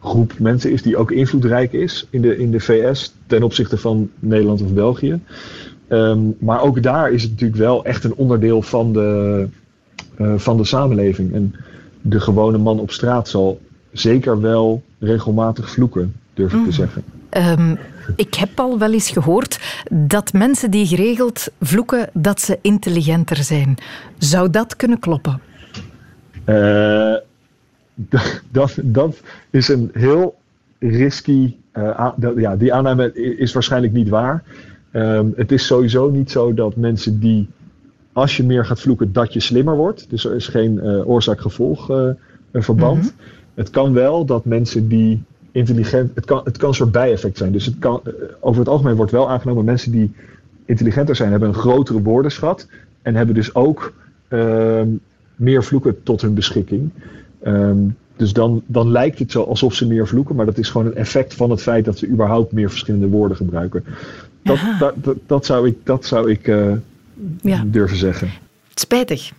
groep 0.00 0.38
mensen 0.38 0.72
is 0.72 0.82
die 0.82 0.96
ook 0.96 1.10
invloedrijk 1.10 1.72
is 1.72 2.06
in 2.10 2.22
de, 2.22 2.36
in 2.36 2.50
de 2.50 2.60
VS 2.60 3.14
ten 3.26 3.42
opzichte 3.42 3.78
van 3.78 4.10
Nederland 4.18 4.62
of 4.62 4.72
België. 4.72 5.20
Um, 5.88 6.36
maar 6.38 6.62
ook 6.62 6.82
daar 6.82 7.12
is 7.12 7.22
het 7.22 7.30
natuurlijk 7.30 7.60
wel 7.60 7.84
echt 7.84 8.04
een 8.04 8.14
onderdeel 8.14 8.62
van 8.62 8.92
de, 8.92 9.46
uh, 10.20 10.34
van 10.36 10.56
de 10.56 10.64
samenleving. 10.64 11.34
En 11.34 11.54
de 12.00 12.20
gewone 12.20 12.58
man 12.58 12.80
op 12.80 12.90
straat 12.90 13.28
zal 13.28 13.60
zeker 13.92 14.40
wel 14.40 14.82
regelmatig 14.98 15.70
vloeken, 15.70 16.14
durf 16.34 16.52
ik 16.52 16.58
mm. 16.58 16.64
te 16.64 16.72
zeggen. 16.72 17.04
Um, 17.36 17.78
ik 18.16 18.34
heb 18.34 18.48
al 18.54 18.78
wel 18.78 18.92
eens 18.92 19.10
gehoord 19.10 19.60
dat 19.90 20.32
mensen 20.32 20.70
die 20.70 20.86
geregeld 20.86 21.48
vloeken, 21.60 22.08
dat 22.12 22.40
ze 22.40 22.58
intelligenter 22.60 23.36
zijn. 23.36 23.76
Zou 24.18 24.50
dat 24.50 24.76
kunnen 24.76 24.98
kloppen? 24.98 25.40
Uh, 26.46 27.14
dat, 28.50 28.78
dat 28.82 29.20
is 29.50 29.68
een 29.68 29.90
heel 29.92 30.38
risky. 30.78 31.54
Uh, 31.74 32.10
dat, 32.16 32.32
ja, 32.36 32.56
die 32.56 32.74
aanname 32.74 33.12
is 33.36 33.52
waarschijnlijk 33.52 33.92
niet 33.92 34.08
waar. 34.08 34.42
Um, 34.92 35.32
het 35.36 35.52
is 35.52 35.66
sowieso 35.66 36.10
niet 36.10 36.30
zo 36.30 36.54
dat 36.54 36.76
mensen 36.76 37.20
die, 37.20 37.48
als 38.12 38.36
je 38.36 38.42
meer 38.42 38.64
gaat 38.64 38.80
vloeken, 38.80 39.12
dat 39.12 39.32
je 39.32 39.40
slimmer 39.40 39.76
wordt. 39.76 40.10
Dus 40.10 40.24
er 40.24 40.34
is 40.34 40.48
geen 40.48 40.80
uh, 40.82 41.08
oorzaak-gevolg 41.08 41.86
verband. 42.52 43.02
Mm 43.02 43.02
-hmm. 43.02 43.39
Het 43.60 43.70
kan 43.70 43.92
wel 43.92 44.24
dat 44.24 44.44
mensen 44.44 44.88
die 44.88 45.22
intelligent. 45.52 46.10
Het 46.14 46.24
kan, 46.24 46.40
het 46.44 46.56
kan 46.56 46.68
een 46.68 46.74
soort 46.74 46.92
bijeffect 46.92 47.36
zijn. 47.36 47.52
Dus 47.52 47.66
het 47.66 47.78
kan, 47.78 48.02
over 48.40 48.60
het 48.60 48.68
algemeen 48.68 48.96
wordt 48.96 49.12
wel 49.12 49.30
aangenomen 49.30 49.64
mensen 49.64 49.92
die 49.92 50.12
intelligenter 50.64 51.16
zijn, 51.16 51.30
hebben 51.30 51.48
een 51.48 51.54
grotere 51.54 52.02
woordenschat. 52.02 52.66
En 53.02 53.14
hebben 53.14 53.34
dus 53.34 53.54
ook 53.54 53.92
uh, 54.28 54.82
meer 55.36 55.64
vloeken 55.64 56.02
tot 56.02 56.20
hun 56.20 56.34
beschikking. 56.34 56.90
Um, 57.46 57.96
dus 58.16 58.32
dan, 58.32 58.62
dan 58.66 58.90
lijkt 58.90 59.18
het 59.18 59.30
zo 59.30 59.42
alsof 59.42 59.74
ze 59.74 59.86
meer 59.86 60.06
vloeken, 60.06 60.36
maar 60.36 60.46
dat 60.46 60.58
is 60.58 60.68
gewoon 60.68 60.86
een 60.86 60.96
effect 60.96 61.34
van 61.34 61.50
het 61.50 61.62
feit 61.62 61.84
dat 61.84 61.98
ze 61.98 62.08
überhaupt 62.08 62.52
meer 62.52 62.70
verschillende 62.70 63.08
woorden 63.08 63.36
gebruiken. 63.36 63.84
Dat, 64.42 64.58
dat, 64.78 64.94
dat, 64.96 65.16
dat, 65.26 65.46
zou 65.46 65.66
ik, 65.66 65.76
dat 65.84 66.04
zou 66.04 66.30
ik 66.30 66.46
uh, 66.46 66.72
ja. 67.42 67.64
durven 67.66 67.96
zeggen. 67.96 68.30
Spijtig. 68.74 69.32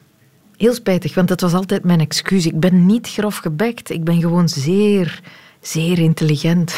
Heel 0.61 0.73
spijtig, 0.73 1.15
want 1.15 1.27
dat 1.27 1.41
was 1.41 1.53
altijd 1.53 1.83
mijn 1.83 1.99
excuus. 1.99 2.45
Ik 2.45 2.59
ben 2.59 2.85
niet 2.85 3.09
grof 3.09 3.37
gebekt. 3.37 3.89
Ik 3.89 4.03
ben 4.03 4.19
gewoon 4.19 4.49
zeer, 4.49 5.21
zeer 5.61 5.99
intelligent. 5.99 6.75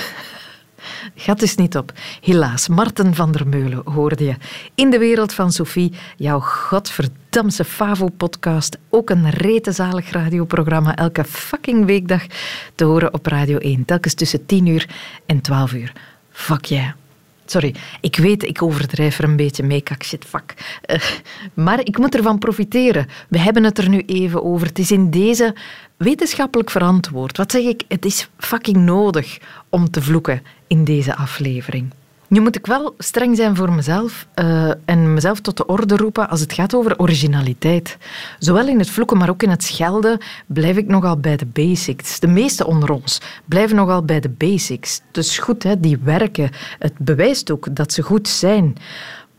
Gaat 1.16 1.40
dus 1.40 1.56
niet 1.56 1.78
op. 1.78 1.92
Helaas, 2.22 2.68
Marten 2.68 3.16
van 3.16 3.32
der 3.32 3.48
Meulen 3.48 3.82
hoorde 3.86 4.24
je. 4.24 4.36
In 4.76 4.90
de 4.90 4.98
wereld 4.98 5.34
van 5.34 5.52
Sophie, 5.52 5.94
jouw 6.18 6.40
godverdamse 6.40 7.66
Favo-podcast. 7.66 8.78
Ook 8.90 9.10
een 9.10 9.30
retenzalig 9.30 10.12
radioprogramma. 10.12 10.96
Elke 10.96 11.24
fucking 11.24 11.86
weekdag 11.86 12.26
te 12.76 12.84
horen 12.84 13.14
op 13.14 13.26
Radio 13.26 13.58
1. 13.58 13.86
Telkens 13.86 14.14
tussen 14.14 14.46
10 14.46 14.66
uur 14.66 14.90
en 15.26 15.42
12 15.42 15.74
uur. 15.74 15.94
Fuck 16.32 16.66
yeah. 16.66 17.03
Sorry, 17.46 17.76
ik 18.02 18.16
weet, 18.16 18.44
ik 18.44 18.62
overdrijf 18.62 19.18
er 19.18 19.24
een 19.24 19.36
beetje 19.36 19.64
mee, 19.64 19.82
kak 19.82 20.04
shit, 20.04 20.26
fuck. 20.26 20.54
Uh, 20.86 20.98
maar 21.54 21.80
ik 21.80 21.98
moet 21.98 22.16
ervan 22.16 22.40
profiteren. 22.40 23.08
We 23.30 23.40
hebben 23.40 23.64
het 23.64 23.78
er 23.78 23.90
nu 23.90 24.04
even 24.06 24.44
over. 24.44 24.68
Het 24.68 24.80
is 24.80 24.92
in 24.92 25.10
deze 25.10 25.56
wetenschappelijk 25.98 26.70
verantwoord. 26.70 27.38
Wat 27.38 27.52
zeg 27.52 27.64
ik? 27.64 27.84
Het 27.88 28.06
is 28.06 28.30
fucking 28.38 28.78
nodig 28.78 29.38
om 29.70 29.90
te 29.90 30.02
vloeken 30.02 30.44
in 30.68 30.84
deze 30.84 31.16
aflevering. 31.16 31.94
Nu 32.34 32.42
moet 32.42 32.56
ik 32.56 32.66
wel 32.66 32.94
streng 32.98 33.36
zijn 33.38 33.56
voor 33.56 33.72
mezelf 33.72 34.28
uh, 34.36 34.72
en 34.86 35.14
mezelf 35.14 35.40
tot 35.40 35.58
de 35.58 35.66
orde 35.66 35.96
roepen 35.96 36.30
als 36.30 36.40
het 36.40 36.54
gaat 36.54 36.76
over 36.76 37.00
originaliteit. 37.00 37.98
Zowel 38.40 38.68
in 38.68 38.80
het 38.80 38.90
vloeken, 38.90 39.18
maar 39.18 39.30
ook 39.30 39.44
in 39.44 39.50
het 39.50 39.64
schelden 39.64 40.18
blijf 40.46 40.78
ik 40.78 40.88
nogal 40.88 41.18
bij 41.18 41.38
de 41.38 41.46
basics. 41.46 42.20
De 42.20 42.28
meeste 42.28 42.68
onder 42.68 42.92
ons 42.92 43.22
blijven 43.46 43.76
nogal 43.76 44.04
bij 44.04 44.20
de 44.20 44.30
basics. 44.30 45.02
Dus 45.12 45.38
goed, 45.38 45.64
hè, 45.64 45.80
die 45.80 45.98
werken. 46.04 46.50
Het 46.80 46.98
bewijst 46.98 47.52
ook 47.52 47.76
dat 47.76 47.94
ze 47.94 48.02
goed 48.02 48.28
zijn. 48.28 48.76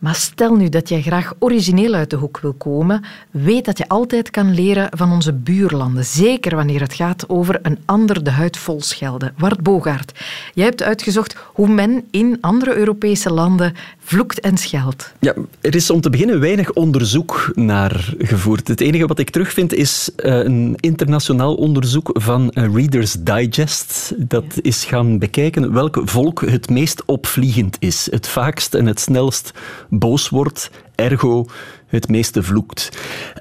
Maar 0.04 0.14
stel 0.14 0.54
nu 0.54 0.68
dat 0.68 0.88
jij 0.88 1.02
graag 1.02 1.32
origineel 1.38 1.94
uit 1.94 2.10
de 2.10 2.16
hoek 2.16 2.38
wil 2.38 2.52
komen, 2.52 3.04
weet 3.30 3.64
dat 3.64 3.78
je 3.78 3.88
altijd 3.88 4.30
kan 4.30 4.54
leren 4.54 4.88
van 4.96 5.12
onze 5.12 5.32
buurlanden. 5.32 6.04
Zeker 6.04 6.56
wanneer 6.56 6.80
het 6.80 6.94
gaat 6.94 7.28
over 7.28 7.58
een 7.62 7.78
ander 7.84 8.24
de 8.24 8.30
huid 8.30 8.56
vol 8.56 8.82
schelden. 8.82 9.34
Wart 9.36 9.60
Bogaert, 9.60 10.24
jij 10.54 10.64
hebt 10.64 10.82
uitgezocht 10.82 11.36
hoe 11.52 11.68
men 11.68 12.04
in 12.10 12.38
andere 12.40 12.74
Europese 12.74 13.32
landen 13.32 13.74
vloekt 14.04 14.40
en 14.40 14.56
scheldt. 14.56 15.14
Ja, 15.20 15.34
er 15.60 15.74
is 15.74 15.90
om 15.90 16.00
te 16.00 16.10
beginnen 16.10 16.40
weinig 16.40 16.72
onderzoek 16.72 17.50
naar 17.54 18.14
gevoerd. 18.18 18.68
Het 18.68 18.80
enige 18.80 19.06
wat 19.06 19.18
ik 19.18 19.30
terugvind 19.30 19.74
is 19.74 20.10
uh, 20.16 20.34
een 20.34 20.76
internationaal 20.80 21.54
onderzoek 21.54 22.10
van 22.12 22.50
Reader's 22.54 23.12
Digest. 23.12 24.14
Dat 24.16 24.44
ja. 24.48 24.62
is 24.62 24.84
gaan 24.84 25.18
bekijken 25.18 25.72
welk 25.72 26.00
volk 26.04 26.40
het 26.40 26.70
meest 26.70 27.02
opvliegend 27.04 27.76
is. 27.78 28.08
Het 28.10 28.28
vaakst 28.28 28.74
en 28.74 28.86
het 28.86 29.00
snelst 29.00 29.52
boos 29.88 30.28
wordt, 30.28 30.70
ergo 30.94 31.46
het 31.86 32.08
meeste 32.08 32.42
vloekt. 32.42 32.88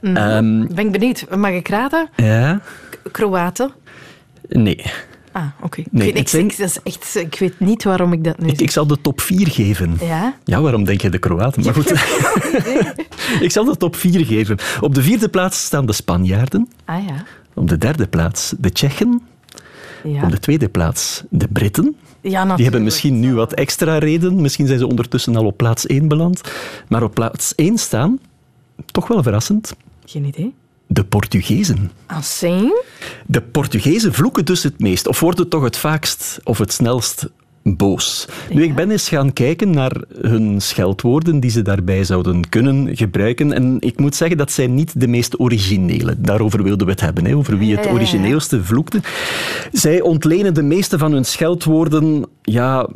Mm. 0.02 0.18
Um, 0.18 0.68
ben 0.76 0.86
ik 0.86 0.92
benieuwd. 0.92 1.26
Mag 1.36 1.52
ik 1.52 1.68
raden? 1.68 2.10
Ja. 2.16 2.62
Kroaten? 3.12 3.72
Nee. 4.50 4.86
Ah, 5.34 5.46
oké. 5.56 5.66
Okay. 5.66 5.86
Nee, 5.92 6.12
ik, 6.12 6.28
zijn... 6.28 6.48
ik, 6.48 6.80
echt, 6.84 7.16
ik 7.16 7.36
weet 7.40 7.60
niet 7.60 7.84
waarom 7.84 8.14
ik 8.14 8.24
dat 8.24 8.40
nu 8.40 8.48
ik, 8.48 8.62
ik, 8.62 8.72
zal 8.72 8.88
de 8.88 9.02
top 9.02 9.22
4 9.22 9.48
geven. 9.48 9.98
Ja? 10.02 10.36
Ja, 10.44 10.62
waarom 10.62 10.84
denk 10.84 11.02
je 11.02 11.10
de 11.10 11.18
Kroaten? 11.18 11.64
Maar 11.64 11.74
goed. 11.74 11.90
ik 13.46 13.52
zal 13.52 13.66
de 13.66 13.78
top 13.78 13.96
4 13.96 14.26
geven. 14.26 14.58
Op 14.82 14.96
de 14.96 15.02
vierde 15.04 15.30
plaats 15.30 15.66
staan 15.66 15.86
de 15.86 15.94
Spanjaarden. 15.94 16.70
Ah 16.86 17.06
ja. 17.08 17.24
Op 17.54 17.70
de 17.70 17.78
derde 17.78 18.08
plaats 18.08 18.54
de 18.58 18.72
Tsjechen. 18.72 19.22
Ja. 20.04 20.24
Op 20.24 20.32
de 20.32 20.40
tweede 20.40 20.70
plaats 20.70 21.24
de 21.30 21.48
Britten. 21.48 21.96
Ja, 22.22 22.56
Die 22.56 22.64
hebben 22.64 22.84
misschien 22.84 23.20
nu 23.20 23.34
wat 23.34 23.54
extra 23.54 23.98
reden. 23.98 24.42
Misschien 24.42 24.68
zijn 24.68 24.80
ze 24.80 24.88
ondertussen 24.88 25.36
al 25.36 25.46
op 25.46 25.58
plaats 25.58 25.86
1 25.86 26.08
beland. 26.08 26.42
Maar 26.88 27.04
op 27.04 27.14
plaats 27.14 27.56
1 27.56 27.78
staan, 27.78 28.20
toch 28.86 29.08
wel 29.08 29.24
verrassend, 29.24 29.76
Geen 30.06 30.26
idee. 30.26 30.54
De 30.94 31.04
Portugezen. 31.04 31.92
Assing? 32.06 32.82
De 33.26 33.42
Portugezen 33.42 34.14
vloeken 34.14 34.46
dus 34.46 34.64
het 34.64 34.80
meest, 34.80 35.08
of 35.08 35.20
worden 35.20 35.50
toch 35.50 35.64
het 35.64 35.78
vaakst 35.78 36.40
of 36.44 36.58
het 36.58 36.74
snelst 36.74 37.30
boos. 37.64 38.28
Ja. 38.50 38.56
Nu, 38.56 38.64
ik 38.64 38.76
ben 38.76 38.92
eens 38.92 39.10
gaan 39.10 39.34
kijken 39.34 39.70
naar 39.70 40.02
hun 40.22 40.62
scheldwoorden 40.62 41.40
die 41.40 41.50
ze 41.50 41.62
daarbij 41.62 42.04
zouden 42.04 42.50
kunnen 42.50 42.96
gebruiken. 42.98 43.54
En 43.54 43.78
ik 43.80 44.00
moet 44.00 44.16
zeggen, 44.16 44.38
dat 44.38 44.52
zijn 44.52 44.74
niet 44.74 45.00
de 45.00 45.08
meest 45.08 45.40
originele. 45.40 46.16
Daarover 46.18 46.64
wilden 46.64 46.86
we 46.86 46.92
het 46.92 47.02
hebben, 47.02 47.26
hè, 47.26 47.36
over 47.36 47.58
wie 47.58 47.76
het 47.76 47.88
origineelste 47.88 48.64
vloekte. 48.64 49.00
Zij 49.72 50.02
ontlenen 50.02 50.54
de 50.54 50.64
meeste 50.64 50.98
van 50.98 51.12
hun 51.12 51.26
scheldwoorden 51.26 52.26
ja, 52.42 52.88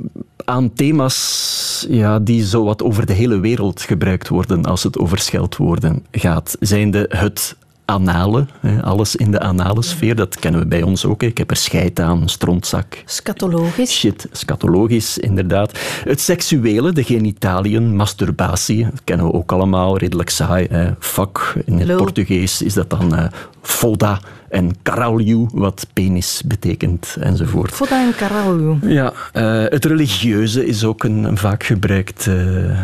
aan 0.45 0.73
thema's 0.73 1.85
ja, 1.89 2.19
die 2.19 2.43
zowat 2.43 2.83
over 2.83 3.05
de 3.05 3.13
hele 3.13 3.39
wereld 3.39 3.81
gebruikt 3.81 4.27
worden 4.27 4.65
als 4.65 4.83
het 4.83 4.97
over 4.97 5.19
scheldwoorden 5.19 6.05
gaat. 6.11 6.57
Zijnde 6.59 7.05
het 7.09 7.55
anale. 7.87 8.45
hè, 8.59 8.83
Alles 8.83 9.15
in 9.15 9.31
de 9.31 9.39
anale 9.39 9.81
sfeer, 9.81 10.15
dat 10.15 10.39
kennen 10.39 10.61
we 10.61 10.67
bij 10.67 10.81
ons 10.81 11.05
ook. 11.05 11.23
Ik 11.23 11.37
heb 11.37 11.49
er 11.49 11.55
scheid 11.55 11.99
aan, 11.99 12.29
strontzak. 12.29 13.03
Scatologisch. 13.05 13.91
Shit, 13.91 14.27
scatologisch, 14.31 15.17
inderdaad. 15.17 15.79
Het 16.03 16.21
seksuele, 16.21 16.91
de 16.91 17.03
genitaliën, 17.03 17.95
masturbatie, 17.95 18.83
dat 18.83 19.01
kennen 19.03 19.25
we 19.25 19.33
ook 19.33 19.51
allemaal, 19.51 19.97
redelijk 19.97 20.29
saai. 20.29 20.67
Fuck, 20.99 21.53
in 21.65 21.77
het 21.77 21.87
Lul. 21.87 21.97
Portugees 21.97 22.61
is 22.61 22.73
dat 22.73 22.89
dan 22.89 23.29
foda 23.61 24.19
en 24.49 24.75
caralho, 24.83 25.47
wat 25.53 25.87
penis 25.93 26.41
betekent, 26.45 27.17
enzovoort. 27.19 27.71
Foda 27.71 28.05
en 28.05 28.15
Caralho. 28.15 28.77
Ja, 28.81 29.13
eh, 29.33 29.63
het 29.63 29.85
religieuze 29.85 30.65
is 30.65 30.83
ook 30.83 31.03
een, 31.03 31.23
een 31.23 31.37
vaak 31.37 31.63
gebruikt 31.63 32.27
eh, 32.27 32.69
eh, 32.69 32.77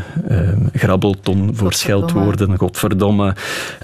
grabbelton 0.73 1.55
voor 1.55 1.73
scheldwoorden, 1.73 2.57
godverdomme. 2.57 3.35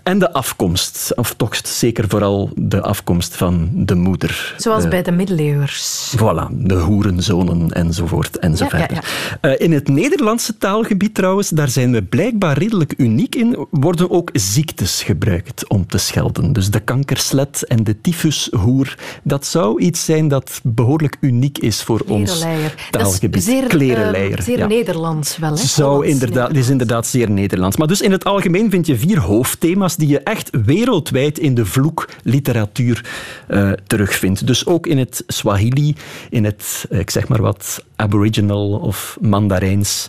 En 0.03 0.19
de 0.19 0.33
afkomst, 0.33 1.11
of 1.15 1.33
toch 1.33 1.55
zeker 1.63 2.05
vooral 2.07 2.49
de 2.55 2.81
afkomst 2.81 3.35
van 3.35 3.69
de 3.73 3.95
moeder. 3.95 4.53
Zoals 4.57 4.87
bij 4.87 5.03
de 5.03 5.11
middeleeuwers. 5.11 6.13
Voilà, 6.17 6.51
de 6.51 6.75
hoerenzonen 6.75 7.71
enzovoort 7.71 8.39
enzovoort. 8.39 8.91
Ja, 8.91 9.01
Eh, 9.41 9.51
in 9.57 9.71
het 9.71 9.87
Nederlandse 9.87 10.57
taalgebied 10.57 11.15
trouwens, 11.15 11.49
daar 11.49 11.67
zijn 11.67 11.91
we 11.91 12.03
blijkbaar 12.03 12.57
redelijk 12.57 12.93
uniek 12.97 13.35
in, 13.35 13.67
worden 13.71 14.11
ook 14.11 14.29
ziektes 14.33 15.03
gebruikt 15.03 15.67
om 15.67 15.87
te 15.87 15.97
schelden. 15.97 16.53
Dus 16.53 16.71
de 16.71 16.79
kankerslet 16.79 17.65
en 17.69 17.83
de 17.83 18.01
tyfushoer, 18.01 18.97
dat 19.23 19.45
zou 19.45 19.81
iets 19.81 20.05
zijn 20.05 20.27
dat 20.27 20.59
behoorlijk 20.63 21.17
uniek 21.21 21.57
is 21.57 21.83
voor 21.83 22.01
ons 22.07 22.31
Klerenleier. 22.31 22.87
Dat 22.91 23.01
taalgebied. 23.01 23.35
is 23.35 23.43
zeer, 23.43 23.67
Klerenleier, 23.67 24.37
eh, 24.37 24.43
zeer 24.43 24.57
ja. 24.57 24.67
Nederlands 24.67 25.37
wel, 25.37 25.49
hè? 25.49 25.57
Zou 25.57 26.05
inderdaad, 26.05 26.47
het 26.47 26.57
is 26.57 26.69
inderdaad 26.69 27.07
zeer 27.07 27.31
Nederlands. 27.31 27.77
Maar 27.77 27.87
dus 27.87 28.01
in 28.01 28.11
het 28.11 28.25
algemeen 28.25 28.69
vind 28.69 28.87
je 28.87 28.97
vier 28.97 29.19
hoofdthema's 29.19 29.95
die 29.95 30.07
je 30.07 30.19
echt 30.19 30.49
wereldwijd 30.65 31.39
in 31.39 31.53
de 31.53 31.65
vloekliteratuur 31.65 33.05
eh, 33.47 33.71
terugvindt. 33.87 34.47
Dus 34.47 34.65
ook 34.65 34.87
in 34.87 34.97
het 34.97 35.23
Swahili, 35.27 35.95
in 36.29 36.43
het, 36.43 36.85
eh, 36.89 36.99
ik 36.99 37.09
zeg 37.09 37.27
maar 37.27 37.41
wat, 37.41 37.83
Aboriginal 37.95 38.69
of 38.71 39.17
Mandarijns. 39.21 40.07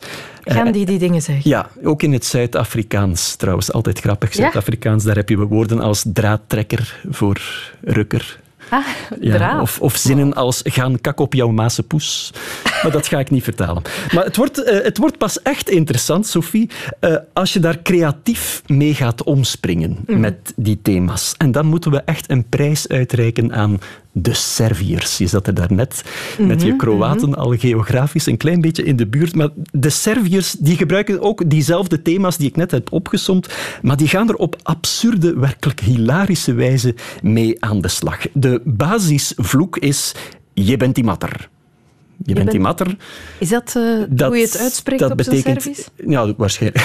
Eh, 0.50 0.56
Gaan 0.56 0.72
die 0.72 0.86
die 0.86 0.98
dingen 0.98 1.22
zeggen? 1.22 1.50
ja, 1.50 1.70
ook 1.84 2.02
in 2.02 2.12
het 2.12 2.24
Zuid-Afrikaans 2.24 3.34
trouwens. 3.36 3.72
Altijd 3.72 3.98
grappig? 4.00 4.34
Zuid-Afrikaans. 4.34 5.04
Daar 5.04 5.16
heb 5.16 5.28
je 5.28 5.36
woorden 5.46 5.80
als 5.80 6.04
draadtrekker 6.12 7.00
voor 7.10 7.40
rukker. 7.82 8.38
Ah, 8.70 8.86
Ja, 9.20 9.60
of 9.80 9.96
zinnen 9.96 10.34
als 10.34 10.60
gaan 10.64 11.00
kak 11.00 11.20
op 11.20 11.34
jouw 11.34 11.48
maase 11.48 11.82
poes. 11.82 12.32
Maar 12.82 12.92
dat 12.92 13.06
ga 13.06 13.18
ik 13.18 13.30
niet 13.30 13.42
vertalen. 13.44 13.82
Maar 14.14 14.24
het 14.24 14.36
wordt, 14.36 14.64
eh, 14.64 14.84
het 14.84 14.98
wordt 14.98 15.18
pas 15.18 15.42
echt 15.42 15.70
interessant, 15.70 16.26
Sophie, 16.26 16.70
eh, 17.00 17.16
als 17.32 17.52
je 17.52 17.60
daar 17.60 17.82
creatief 17.82 18.62
mee 18.66 18.94
gaat 18.94 19.22
omspringen 19.22 19.98
Mhm. 20.06 20.20
met 20.20 20.52
die 20.56 20.78
thema's. 20.82 21.34
En 21.38 21.52
dan 21.52 21.66
moeten 21.66 21.90
we 21.90 22.02
echt 22.04 22.30
een 22.30 22.44
prijs 22.48 22.88
uitreiken 22.88 23.52
aan 23.52 23.78
de 24.12 24.34
Serviërs. 24.34 25.18
Je 25.18 25.26
zat 25.26 25.46
er 25.46 25.54
daarnet 25.54 26.02
met 26.38 26.60
je 26.62 26.68
Mhm, 26.68 26.76
Kroaten 26.76 27.34
al 27.34 27.54
geografisch 27.56 28.26
een 28.26 28.36
klein 28.36 28.60
beetje 28.60 28.82
in 28.82 28.96
de 28.96 29.06
buurt. 29.06 29.34
Maar 29.34 29.48
de 29.72 29.90
Serviërs 29.90 30.52
die 30.52 30.76
gebruiken 30.76 31.20
ook 31.20 31.50
diezelfde 31.50 32.02
thema's 32.02 32.36
die 32.36 32.48
ik 32.48 32.56
net 32.56 32.70
heb 32.70 32.92
opgesomd. 32.92 33.48
Maar 33.82 33.96
die 33.96 34.08
gaan 34.08 34.28
er 34.28 34.34
op 34.34 34.56
absurde, 34.62 35.38
werkelijk 35.38 35.80
hilarische 35.80 36.52
wijze 36.52 36.94
mee 37.22 37.64
aan 37.64 37.80
de 37.80 37.88
slag. 37.88 38.18
De 38.32 38.60
basisvloek 38.64 39.76
is 39.78 40.14
je 40.54 40.76
bent 40.76 40.94
die 40.94 41.04
matter. 41.04 41.48
Je, 42.16 42.24
bent 42.24 42.38
bent- 42.38 42.50
die 42.50 42.60
matter. 42.60 42.96
Is 43.38 43.48
dat, 43.48 43.74
eh, 43.76 44.26
hoe 44.26 44.36
je 44.36 44.44
het 44.44 44.58
uitspreekt 44.58 45.00
dat 45.00 45.10
op 45.10 45.16
betekent, 45.16 45.62
service? 45.62 45.88
Ja, 46.06 46.34
waarschijnlijk. 46.36 46.84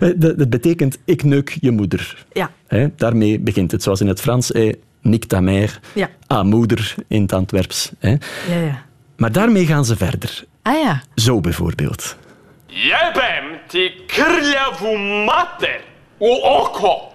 dat, 0.16 0.38
dat 0.38 0.50
betekent 0.50 0.98
ik 1.04 1.22
neuk 1.24 1.56
je 1.60 1.70
moeder. 1.70 2.24
Ja. 2.32 2.50
Daarmee 2.96 3.40
begint 3.40 3.70
het, 3.72 3.82
zoals 3.82 4.00
in 4.00 4.06
het 4.06 4.20
Frans. 4.20 4.52
Eh, 4.52 4.72
Nick 5.00 5.24
ta 5.24 5.40
mère, 5.40 5.72
Ja. 5.94 6.42
moeder 6.42 6.94
in 7.08 7.22
het 7.22 7.32
Antwerps. 7.32 7.92
Hè. 7.98 8.10
Ja, 8.48 8.58
ja. 8.64 8.84
Maar 9.16 9.32
daarmee 9.32 9.66
gaan 9.66 9.84
ze 9.84 9.96
verder. 9.96 10.44
Ah 10.62 10.82
ja. 10.82 11.02
Zo 11.14 11.40
bijvoorbeeld. 11.40 12.16
Jebem 12.66 13.58
ti 13.66 13.92
krljavu 14.06 14.98
mater 15.24 15.80
u 16.20 16.28
oko. 16.42 17.12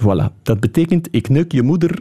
Voilà, 0.00 0.42
dat 0.42 0.60
betekent 0.60 1.08
ik 1.10 1.28
neuk 1.28 1.52
je 1.52 1.62
moeder 1.62 1.98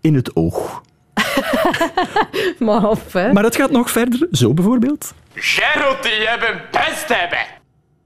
in 0.00 0.14
het 0.14 0.36
oog. 0.36 0.82
Maar 2.58 2.88
of, 2.88 3.12
hè? 3.12 3.32
Maar 3.32 3.44
het 3.44 3.56
gaat 3.56 3.70
nog 3.70 3.90
verder, 3.90 4.28
zo 4.30 4.54
bijvoorbeeld. 4.54 5.14
Žero 5.34 5.96
ti 6.00 6.08
jebem 6.08 6.60
bez 6.70 7.04
tebe. 7.06 7.38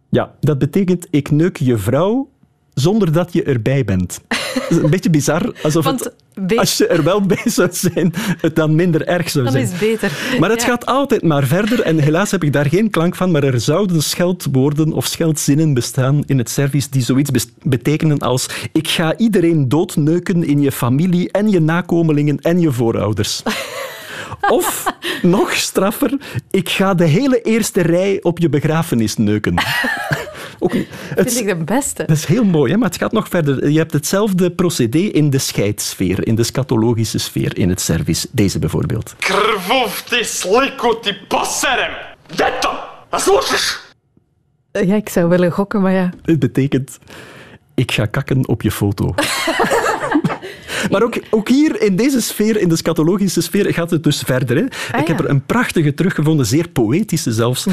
Ja, 0.09 0.35
dat 0.40 0.59
betekent 0.59 1.07
ik 1.11 1.31
neuk 1.31 1.57
je 1.57 1.77
vrouw 1.79 2.31
zonder 2.75 3.13
dat 3.13 3.33
je 3.33 3.43
erbij 3.43 3.85
bent. 3.85 4.21
Dat 4.55 4.71
is 4.71 4.77
een 4.77 4.91
beetje 4.91 5.11
bizar, 5.11 5.53
alsof 5.63 5.85
Want 5.85 6.11
het, 6.35 6.59
als 6.59 6.77
je 6.77 6.87
er 6.87 7.03
wel 7.03 7.21
bij 7.33 7.43
zou 7.45 7.69
zijn, 7.73 8.15
het 8.41 8.57
dan 8.57 8.75
minder 8.75 9.07
erg 9.07 9.31
zou 9.31 9.45
Dat 9.45 9.53
zijn. 9.53 9.65
is 9.65 9.79
beter. 9.79 10.13
Maar 10.41 10.51
het 10.51 10.61
Ja. 10.61 10.67
gaat 10.67 10.87
altijd 10.87 11.23
maar 11.23 11.45
verder 11.47 11.81
en 11.81 11.99
helaas 11.99 12.31
heb 12.31 12.43
ik 12.45 12.53
daar 12.53 12.67
geen 12.69 12.91
klank 12.91 13.15
van, 13.17 13.31
maar 13.31 13.43
er 13.45 13.61
zouden 13.61 14.03
scheldwoorden 14.03 14.93
of 14.93 15.07
scheldzinnen 15.07 15.75
bestaan 15.75 16.23
in 16.27 16.39
het 16.39 16.51
service 16.51 16.91
die 16.91 17.03
zoiets 17.03 17.31
betekenen 17.63 18.19
als 18.19 18.47
ik 18.73 18.89
ga 18.89 19.17
iedereen 19.17 19.69
doodneuken 19.69 20.45
in 20.45 20.61
je 20.61 20.73
familie 20.73 21.31
en 21.31 21.51
je 21.51 21.61
nakomelingen 21.61 22.39
en 22.41 22.61
je 22.61 22.73
voorouders. 22.73 23.43
Of, 24.49 24.85
nog 25.23 25.53
straffer, 25.55 26.13
ik 26.51 26.69
ga 26.69 26.95
de 26.95 27.05
hele 27.05 27.41
eerste 27.41 27.83
rij 27.83 28.19
op 28.23 28.39
je 28.39 28.49
begrafenis 28.49 29.17
neuken. 29.17 29.55
Ook, 30.62 30.72
niet- 30.72 30.88
het, 31.14 31.33
Vind 31.33 31.48
ik 31.48 31.59
de 31.59 31.64
beste. 31.64 32.05
dat 32.07 32.16
is 32.16 32.25
heel 32.25 32.44
mooi, 32.44 32.72
hè? 32.72 32.79
maar 32.79 32.88
het 32.88 32.98
gaat 32.98 33.12
nog 33.12 33.29
verder. 33.29 33.68
Je 33.70 33.79
hebt 33.79 33.92
hetzelfde 33.92 34.51
procedé 34.51 34.98
in 34.98 35.31
de 35.31 35.38
scheidsfeer, 35.38 36.27
in 36.27 36.35
de 36.35 36.42
scatologische 36.42 37.18
sfeer, 37.18 37.59
in 37.59 37.68
het 37.68 37.81
service. 37.81 38.27
Deze 38.33 38.59
bijvoorbeeld. 38.59 39.14
Krvov 39.18 39.98
ti 40.01 40.25
sliku 40.25 40.94
ti 41.03 41.14
poserem. 41.29 41.90
Deto, 42.27 42.70
a 43.14 43.18
slušaš? 43.18 43.81
Ja, 44.72 44.94
ik 44.94 45.09
zou 45.09 45.29
willen 45.29 45.51
gokken, 45.53 45.81
maar 45.81 45.92
ja. 45.92 46.11
Het 46.22 46.38
betekent, 46.38 46.98
ik 47.75 47.92
ga 47.92 48.07
kakken 48.07 48.48
op 48.48 48.62
je 48.62 48.70
foto. 48.70 49.14
Maar 50.90 51.03
ook, 51.03 51.18
ook 51.31 51.49
hier 51.49 51.83
in 51.83 51.97
deze 51.97 52.21
sfeer, 52.21 52.61
in 52.61 52.68
de 52.68 52.77
scatologische 52.77 53.40
sfeer, 53.40 53.75
gaat 53.75 53.90
het 53.90 54.05
dus 54.05 54.21
verder. 54.21 54.57
Hè? 54.57 54.99
ik 54.99 55.07
heb 55.07 55.18
er 55.18 55.31
een 55.31 55.47
prachtige 55.47 55.95
teruggevonden, 55.95 56.47
zeer 56.47 56.68
poëtische 56.68 57.33
zelfs. 57.33 57.66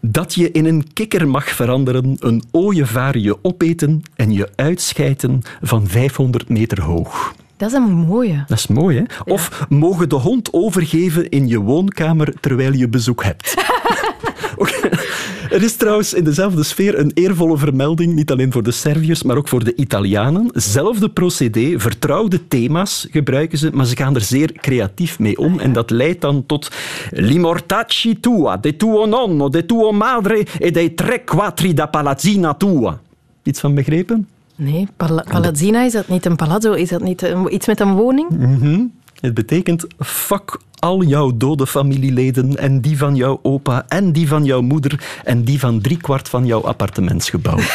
Dat 0.00 0.34
je 0.34 0.50
in 0.50 0.64
een 0.64 0.92
kikker 0.92 1.28
mag 1.28 1.48
veranderen, 1.48 2.16
een 2.18 2.42
ooievaar 2.50 3.18
je 3.18 3.36
opeten 3.42 4.02
en 4.14 4.32
je 4.32 4.48
uitschijten 4.54 5.42
van 5.62 5.86
500 5.86 6.48
meter 6.48 6.82
hoog. 6.82 7.34
Dat 7.56 7.68
is 7.68 7.74
een 7.74 7.92
mooie. 7.92 8.44
Dat 8.46 8.58
is 8.58 8.66
mooi, 8.66 8.96
hè? 8.96 9.32
Of 9.32 9.66
mogen 9.68 10.08
de 10.08 10.14
hond 10.14 10.52
overgeven 10.52 11.28
in 11.28 11.48
je 11.48 11.58
woonkamer 11.58 12.32
terwijl 12.40 12.72
je 12.72 12.88
bezoek 12.88 13.24
hebt. 13.24 13.54
Er 15.50 15.62
is 15.62 15.76
trouwens 15.76 16.14
in 16.14 16.24
dezelfde 16.24 16.62
sfeer 16.62 16.98
een 16.98 17.10
eervolle 17.14 17.56
vermelding, 17.58 18.14
niet 18.14 18.30
alleen 18.30 18.52
voor 18.52 18.62
de 18.62 18.70
Serviërs, 18.70 19.22
maar 19.22 19.36
ook 19.36 19.48
voor 19.48 19.64
de 19.64 19.74
Italianen. 19.74 20.50
Zelfde 20.54 21.08
procedé, 21.08 21.78
vertrouwde 21.80 22.48
thema's 22.48 23.06
gebruiken 23.10 23.58
ze, 23.58 23.70
maar 23.72 23.86
ze 23.86 23.96
gaan 23.96 24.14
er 24.14 24.20
zeer 24.20 24.52
creatief 24.52 25.18
mee 25.18 25.38
om. 25.38 25.58
En 25.60 25.72
dat 25.72 25.90
leidt 25.90 26.20
dan 26.20 26.46
tot 26.46 26.70
Limortacci 27.10 28.20
tua, 28.20 28.56
de 28.56 28.76
tuo 28.76 29.06
nonno, 29.06 29.48
de 29.48 29.66
tuo 29.66 29.92
madre 29.92 30.46
e 30.58 30.70
dei 30.70 30.94
tre 30.94 31.24
quattri 31.24 31.74
da 31.74 31.86
palazzina 31.86 32.54
tua. 32.54 33.00
Iets 33.42 33.60
van 33.60 33.74
begrepen? 33.74 34.28
Nee, 34.56 34.86
pala- 34.96 35.24
Palazzina, 35.30 35.82
is 35.84 35.92
dat 35.92 36.08
niet 36.08 36.26
een 36.26 36.36
palazzo? 36.36 36.72
Is 36.72 36.88
dat 36.88 37.02
niet 37.02 37.22
een- 37.22 37.54
iets 37.54 37.66
met 37.66 37.80
een 37.80 37.94
woning? 37.94 38.28
Mhm. 38.30 38.80
Het 39.20 39.34
betekent 39.34 39.86
fuck 39.98 40.60
al 40.78 41.02
jouw 41.02 41.36
dode 41.36 41.66
familieleden 41.66 42.56
en 42.56 42.80
die 42.80 42.98
van 42.98 43.16
jouw 43.16 43.38
opa 43.42 43.84
en 43.88 44.12
die 44.12 44.28
van 44.28 44.44
jouw 44.44 44.60
moeder 44.60 45.20
en 45.24 45.44
die 45.44 45.58
van 45.58 45.80
driekwart 45.80 46.28
van 46.28 46.46
jouw 46.46 46.62
appartementsgebouw. 46.62 47.58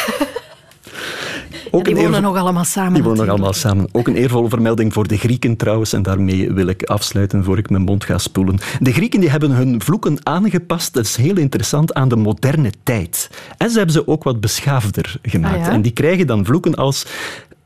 Die 1.80 1.94
wonen 1.94 2.22
nog 2.22 2.36
allemaal 2.36 2.64
samen. 2.64 2.94
Die 2.94 3.02
wonen 3.02 3.18
nog 3.18 3.28
allemaal 3.28 3.52
samen. 3.52 3.88
Ook 3.92 4.08
een 4.08 4.16
eervolle 4.16 4.48
vermelding 4.48 4.92
voor 4.92 5.08
de 5.08 5.16
Grieken 5.16 5.56
trouwens. 5.56 5.92
En 5.92 6.02
daarmee 6.02 6.52
wil 6.52 6.66
ik 6.66 6.82
afsluiten 6.82 7.44
voor 7.44 7.58
ik 7.58 7.70
mijn 7.70 7.82
mond 7.82 8.04
ga 8.04 8.18
spoelen. 8.18 8.58
De 8.80 8.92
Grieken 8.92 9.20
die 9.20 9.30
hebben 9.30 9.50
hun 9.50 9.82
vloeken 9.82 10.16
aangepast, 10.22 10.94
dat 10.94 11.04
is 11.04 11.16
heel 11.16 11.36
interessant, 11.36 11.94
aan 11.94 12.08
de 12.08 12.16
moderne 12.16 12.72
tijd. 12.82 13.30
En 13.56 13.70
ze 13.70 13.76
hebben 13.76 13.94
ze 13.94 14.08
ook 14.08 14.24
wat 14.24 14.40
beschaafder 14.40 15.16
gemaakt. 15.22 15.54
Ah, 15.54 15.66
ja? 15.66 15.70
En 15.70 15.82
die 15.82 15.92
krijgen 15.92 16.26
dan 16.26 16.44
vloeken 16.44 16.74
als 16.74 17.06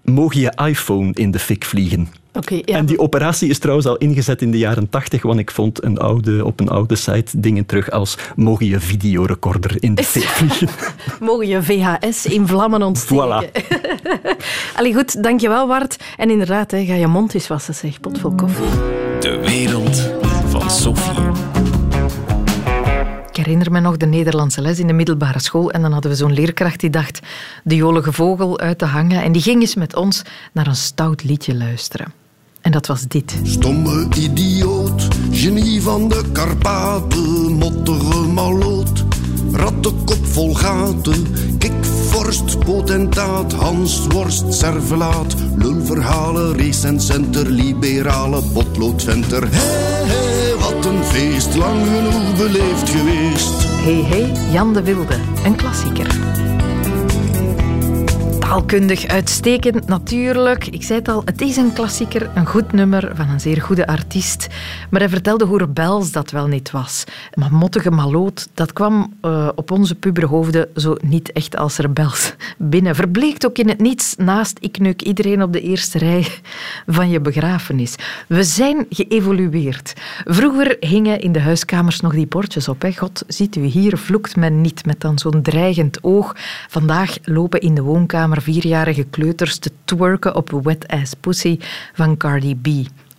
mogen 0.04 0.40
je 0.40 0.52
iPhone 0.66 1.12
in 1.12 1.30
de 1.30 1.38
fik 1.38 1.64
vliegen. 1.64 2.08
Ja. 2.44 2.76
En 2.76 2.86
die 2.86 2.98
operatie 2.98 3.48
is 3.48 3.58
trouwens 3.58 3.86
al 3.86 3.96
ingezet 3.96 4.42
in 4.42 4.50
de 4.50 4.58
jaren 4.58 4.88
tachtig, 4.88 5.22
want 5.22 5.38
ik 5.38 5.50
vond 5.50 5.84
een 5.84 5.98
oude, 5.98 6.44
op 6.44 6.60
een 6.60 6.68
oude 6.68 6.96
site 6.96 7.40
dingen 7.40 7.66
terug 7.66 7.90
als 7.90 8.18
mogen 8.36 8.66
je 8.66 8.80
videorecorder 8.80 9.76
in 9.82 9.94
de 9.94 10.02
fik 10.14 10.22
vliegen. 10.22 10.68
Mogen 11.20 11.48
je 11.48 11.62
VHS 11.62 12.26
in 12.26 12.46
vlammen 12.46 12.82
ontsteken. 12.82 13.44
Voilà. 13.44 13.64
Allee, 14.76 14.94
goed, 14.94 15.22
dankjewel 15.22 15.66
Bart. 15.66 15.96
En 16.16 16.30
inderdaad, 16.30 16.70
hè, 16.70 16.84
ga 16.84 16.94
je 16.94 17.06
mond 17.06 17.34
eens 17.34 17.48
wassen, 17.48 17.74
zeg. 17.74 18.00
Pot 18.00 18.18
vol 18.18 18.34
koffie. 18.34 18.64
De 19.20 19.38
wereld 19.44 20.10
van 20.48 20.70
Sophie. 20.70 21.54
herinner 23.46 23.72
me 23.72 23.80
nog 23.80 23.96
de 23.96 24.06
Nederlandse 24.06 24.60
les 24.60 24.78
in 24.78 24.86
de 24.86 24.92
middelbare 24.92 25.38
school. 25.38 25.70
En 25.70 25.82
dan 25.82 25.92
hadden 25.92 26.10
we 26.10 26.16
zo'n 26.16 26.32
leerkracht 26.32 26.80
die 26.80 26.90
dacht 26.90 27.20
de 27.64 27.74
jolige 27.74 28.12
vogel 28.12 28.58
uit 28.58 28.78
te 28.78 28.84
hangen. 28.84 29.22
En 29.22 29.32
die 29.32 29.42
ging 29.42 29.60
eens 29.60 29.74
met 29.74 29.96
ons 29.96 30.22
naar 30.52 30.66
een 30.66 30.76
stout 30.76 31.24
liedje 31.24 31.54
luisteren. 31.54 32.25
En 32.66 32.72
dat 32.72 32.86
was 32.86 33.02
dit. 33.08 33.34
Stomme 33.42 34.06
idioot, 34.16 35.08
genie 35.30 35.82
van 35.82 36.08
de 36.08 36.22
Karpaten, 36.32 37.52
mottige 37.52 38.18
maloot. 38.18 39.04
Rattenkop 39.52 40.26
vol 40.26 40.54
gaten, 40.54 41.26
kikvorst, 41.58 42.58
potentaat, 42.58 43.52
Hansworst, 43.52 44.54
servelaat. 44.54 45.34
Lulverhalen, 45.56 46.56
recenscenter, 46.56 47.50
liberale 47.50 48.42
potloodventer. 48.52 49.48
Hé, 49.50 50.04
hé, 50.12 50.56
wat 50.58 50.84
een 50.84 51.04
feest, 51.04 51.56
lang 51.56 51.86
genoeg 51.86 52.36
beleefd 52.36 52.90
geweest. 52.90 53.64
Hey 53.64 54.02
Hey, 54.02 54.32
Jan 54.52 54.72
de 54.72 54.82
Wilde, 54.82 55.18
een 55.44 55.56
klassieker. 55.56 56.06
Taalkundig 58.46 59.06
uitstekend 59.06 59.86
natuurlijk. 59.86 60.66
Ik 60.66 60.82
zei 60.82 60.98
het 60.98 61.08
al, 61.08 61.22
het 61.24 61.40
is 61.40 61.56
een 61.56 61.72
klassieker, 61.72 62.30
een 62.34 62.46
goed 62.46 62.72
nummer 62.72 63.10
van 63.14 63.28
een 63.28 63.40
zeer 63.40 63.62
goede 63.62 63.86
artiest. 63.86 64.46
Maar 64.90 65.00
hij 65.00 65.08
vertelde 65.08 65.44
hoe 65.44 65.58
rebels 65.58 66.12
dat 66.12 66.30
wel 66.30 66.46
niet 66.46 66.70
was. 66.70 67.04
Maar 67.34 67.52
mottige 67.52 67.90
maloot, 67.90 68.48
dat 68.54 68.72
kwam 68.72 69.14
uh, 69.22 69.48
op 69.54 69.70
onze 69.70 69.94
puberhoofden 69.94 70.68
zo 70.74 70.96
niet 71.00 71.32
echt 71.32 71.56
als 71.56 71.76
rebels 71.76 72.34
binnen. 72.58 72.94
Verbleekt 72.94 73.46
ook 73.46 73.58
in 73.58 73.68
het 73.68 73.80
niets 73.80 74.14
naast 74.16 74.58
ik 74.60 74.78
neuk 74.78 75.02
iedereen 75.02 75.42
op 75.42 75.52
de 75.52 75.60
eerste 75.60 75.98
rij 75.98 76.26
van 76.86 77.08
je 77.08 77.20
begrafenis. 77.20 77.94
We 78.28 78.42
zijn 78.42 78.86
geëvolueerd. 78.90 79.92
Vroeger 80.24 80.76
hingen 80.80 81.20
in 81.20 81.32
de 81.32 81.40
huiskamers 81.40 82.00
nog 82.00 82.12
die 82.12 82.26
bordjes 82.26 82.68
op. 82.68 82.82
Hè. 82.82 82.92
God, 82.92 83.24
ziet 83.26 83.56
u 83.56 83.64
hier, 83.64 83.98
vloekt 83.98 84.36
men 84.36 84.60
niet 84.60 84.86
met 84.86 85.00
dan 85.00 85.18
zo'n 85.18 85.42
dreigend 85.42 85.98
oog. 86.02 86.36
Vandaag 86.68 87.16
lopen 87.22 87.60
in 87.60 87.74
de 87.74 87.82
woonkamer 87.82 88.34
vierjarige 88.42 89.04
kleuters 89.04 89.58
te 89.58 89.70
twerken 89.84 90.34
op 90.34 90.50
Wet 90.50 90.88
Ass 90.88 91.14
Pussy 91.14 91.58
van 91.92 92.16
Cardi 92.16 92.56
B. 92.56 92.68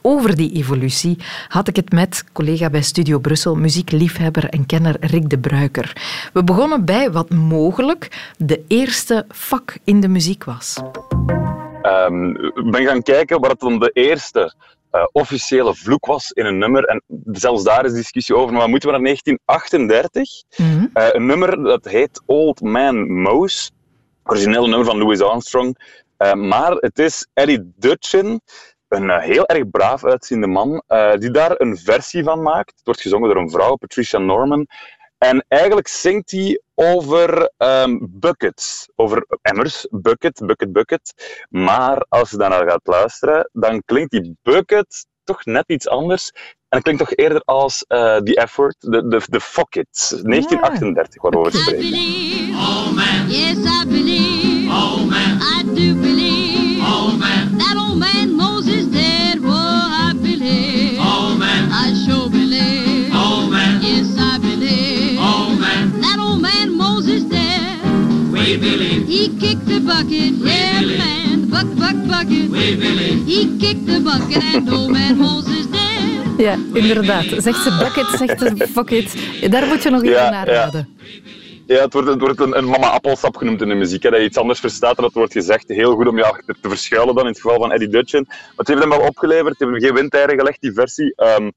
Over 0.01 0.35
die 0.35 0.51
evolutie 0.51 1.17
had 1.47 1.67
ik 1.67 1.75
het 1.75 1.91
met 1.91 2.23
collega 2.33 2.69
bij 2.69 2.81
Studio 2.81 3.19
Brussel, 3.19 3.55
muziekliefhebber 3.55 4.49
en 4.49 4.65
kenner 4.65 4.95
Rick 4.99 5.29
de 5.29 5.39
Bruiker. 5.39 5.93
We 6.33 6.43
begonnen 6.43 6.85
bij 6.85 7.11
wat 7.11 7.29
mogelijk 7.29 8.31
de 8.37 8.63
eerste 8.67 9.25
vak 9.29 9.77
in 9.83 10.01
de 10.01 10.07
muziek 10.07 10.43
was. 10.43 10.77
Um, 11.83 12.35
ik 12.35 12.71
ben 12.71 12.85
gaan 12.85 13.01
kijken 13.01 13.39
wat 13.39 13.59
dan 13.59 13.79
de 13.79 13.89
eerste 13.93 14.53
uh, 14.91 15.03
officiële 15.11 15.75
vloek 15.75 16.05
was 16.05 16.31
in 16.31 16.45
een 16.45 16.57
nummer. 16.57 16.83
En 16.83 17.03
zelfs 17.31 17.63
daar 17.63 17.85
is 17.85 17.93
discussie 17.93 18.35
over. 18.35 18.53
Maar 18.53 18.69
moeten 18.69 18.89
we 18.89 18.95
naar 18.95 19.03
1938. 19.03 20.43
Mm 20.57 20.77
-hmm. 20.77 20.89
uh, 20.93 21.07
een 21.11 21.25
nummer 21.25 21.63
dat 21.63 21.85
heet 21.85 22.21
Old 22.25 22.61
Man 22.61 23.21
Mouse 23.21 23.69
originele 24.27 24.67
nummer 24.67 24.85
van 24.85 24.97
Louis 24.97 25.21
Armstrong. 25.21 25.77
Uh, 26.17 26.33
maar 26.33 26.71
het 26.71 26.99
is 26.99 27.27
Eddie 27.33 27.73
Dutchin, 27.75 28.41
een 28.87 29.03
uh, 29.03 29.19
heel 29.19 29.45
erg 29.45 29.69
braaf 29.69 30.05
uitziende 30.05 30.47
man, 30.47 30.81
uh, 30.87 31.13
die 31.13 31.31
daar 31.31 31.53
een 31.57 31.77
versie 31.77 32.23
van 32.23 32.41
maakt. 32.41 32.71
Het 32.75 32.81
wordt 32.83 33.01
gezongen 33.01 33.29
door 33.29 33.41
een 33.41 33.49
vrouw, 33.49 33.75
Patricia 33.75 34.19
Norman. 34.19 34.67
En 35.17 35.45
eigenlijk 35.47 35.87
zingt 35.87 36.31
hij 36.31 36.61
over 36.75 37.51
um, 37.57 38.07
buckets, 38.09 38.89
over 38.95 39.25
emmers, 39.41 39.87
bucket, 39.91 40.41
bucket, 40.45 40.71
bucket. 40.71 41.13
Maar 41.49 42.05
als 42.09 42.29
je 42.29 42.37
daarnaar 42.37 42.69
gaat 42.69 42.87
luisteren, 42.87 43.49
dan 43.53 43.81
klinkt 43.85 44.11
die 44.11 44.37
bucket 44.41 45.05
toch 45.23 45.45
net 45.45 45.63
iets 45.67 45.87
anders. 45.87 46.31
En 46.69 46.77
het 46.77 46.83
klinkt 46.83 47.01
toch 47.01 47.15
eerder 47.15 47.41
als 47.45 47.85
uh, 47.87 48.15
The 48.17 48.35
Effort, 48.35 48.75
de, 48.79 49.07
de, 49.07 49.21
de 49.25 49.39
Fuck 49.39 49.75
It, 49.75 50.09
1938, 50.09 51.21
waarover 51.21 51.51
we 51.51 51.57
spreken. 51.57 52.55
Oh 52.55 52.91
man. 52.91 53.29
Yes, 53.29 53.57
I 53.57 53.85
believe. 53.87 54.16
I 55.41 55.63
do 55.63 55.95
believe. 55.95 56.79
Oh 56.81 57.15
man. 57.19 57.57
That 57.57 57.75
old 57.77 57.97
man 57.99 58.33
Moses 58.35 58.85
dead. 58.87 59.39
Oh, 59.43 60.09
I 60.09 60.13
believe. 60.13 60.97
Oh 60.99 61.35
man. 61.39 61.69
I 61.71 61.93
sure 62.05 62.29
believe. 62.29 63.11
Oh 63.13 63.47
man. 63.49 63.81
Yes, 63.81 64.15
I 64.17 64.37
believe. 64.39 65.17
Oh 65.19 65.55
man. 65.59 66.01
That 66.01 66.19
old 66.19 66.41
man 66.41 66.75
Moses 66.77 67.23
dead. 67.23 67.81
We 68.31 68.57
believe. 68.57 69.07
He 69.07 69.37
kicked 69.39 69.65
the 69.65 69.79
bucket. 69.79 70.33
We 70.41 70.49
yeah, 70.49 70.79
believe. 70.79 70.97
man. 70.97 71.41
The 71.41 71.47
buck, 71.47 71.67
buck, 71.77 71.97
bucket. 72.07 72.49
We 72.49 72.75
believe. 72.75 73.25
He 73.25 73.57
kicked 73.59 73.85
the 73.85 73.99
bucket 73.99 74.43
and 74.43 74.69
old 74.69 74.91
man 74.91 75.17
Moses 75.17 75.65
dead. 75.67 76.37
Ja, 76.37 76.55
inderdaad. 76.73 77.25
Zegt 77.37 77.63
ze 77.63 77.77
bucket, 77.79 78.17
zegt 78.19 78.39
ze 78.39 78.67
fuck 78.73 78.89
it. 78.91 79.15
Daar 79.51 79.67
moet 79.67 79.83
je 79.83 79.89
nog 79.89 80.01
even 80.03 80.15
Ja, 80.15 80.29
naar 80.29 80.47
raden. 80.47 80.87
Ja, 81.05 81.31
wordt, 81.67 82.07
het 82.07 82.19
wordt 82.21 82.39
een, 82.39 82.65
mama 82.65 82.89
appelsap 82.89 83.35
genoemd 83.35 83.61
in 83.61 83.69
de 83.69 83.75
muziek. 83.75 84.03
Hè, 84.03 84.09
dat 84.09 84.19
je 84.19 84.25
iets 84.25 84.37
anders 84.37 84.59
verstaat 84.59 84.97
en 84.97 85.03
dat 85.03 85.13
wordt 85.13 85.33
gezegd. 85.33 85.67
Heel 85.67 85.95
goed 85.95 86.07
om 86.07 86.17
je 86.17 86.25
achter 86.25 86.55
te 86.61 86.69
verschuilen 86.69 87.15
dan 87.15 87.23
in 87.23 87.29
het 87.31 87.41
geval 87.41 87.59
van 87.59 87.71
Eddie 87.71 87.87
Dutchin. 87.87 88.25
Maar 88.27 88.53
het 88.55 88.67
heeft 88.67 88.79
hem 88.79 88.89
wel 88.89 89.07
opgeleverd. 89.07 89.47
Het 89.47 89.59
heeft 89.59 89.71
hem 89.71 89.81
geen 89.81 89.93
windeieren 89.93 90.37
gelegd, 90.37 90.61
die 90.61 90.73
versie. 90.73 91.13
Ehm, 91.15 91.49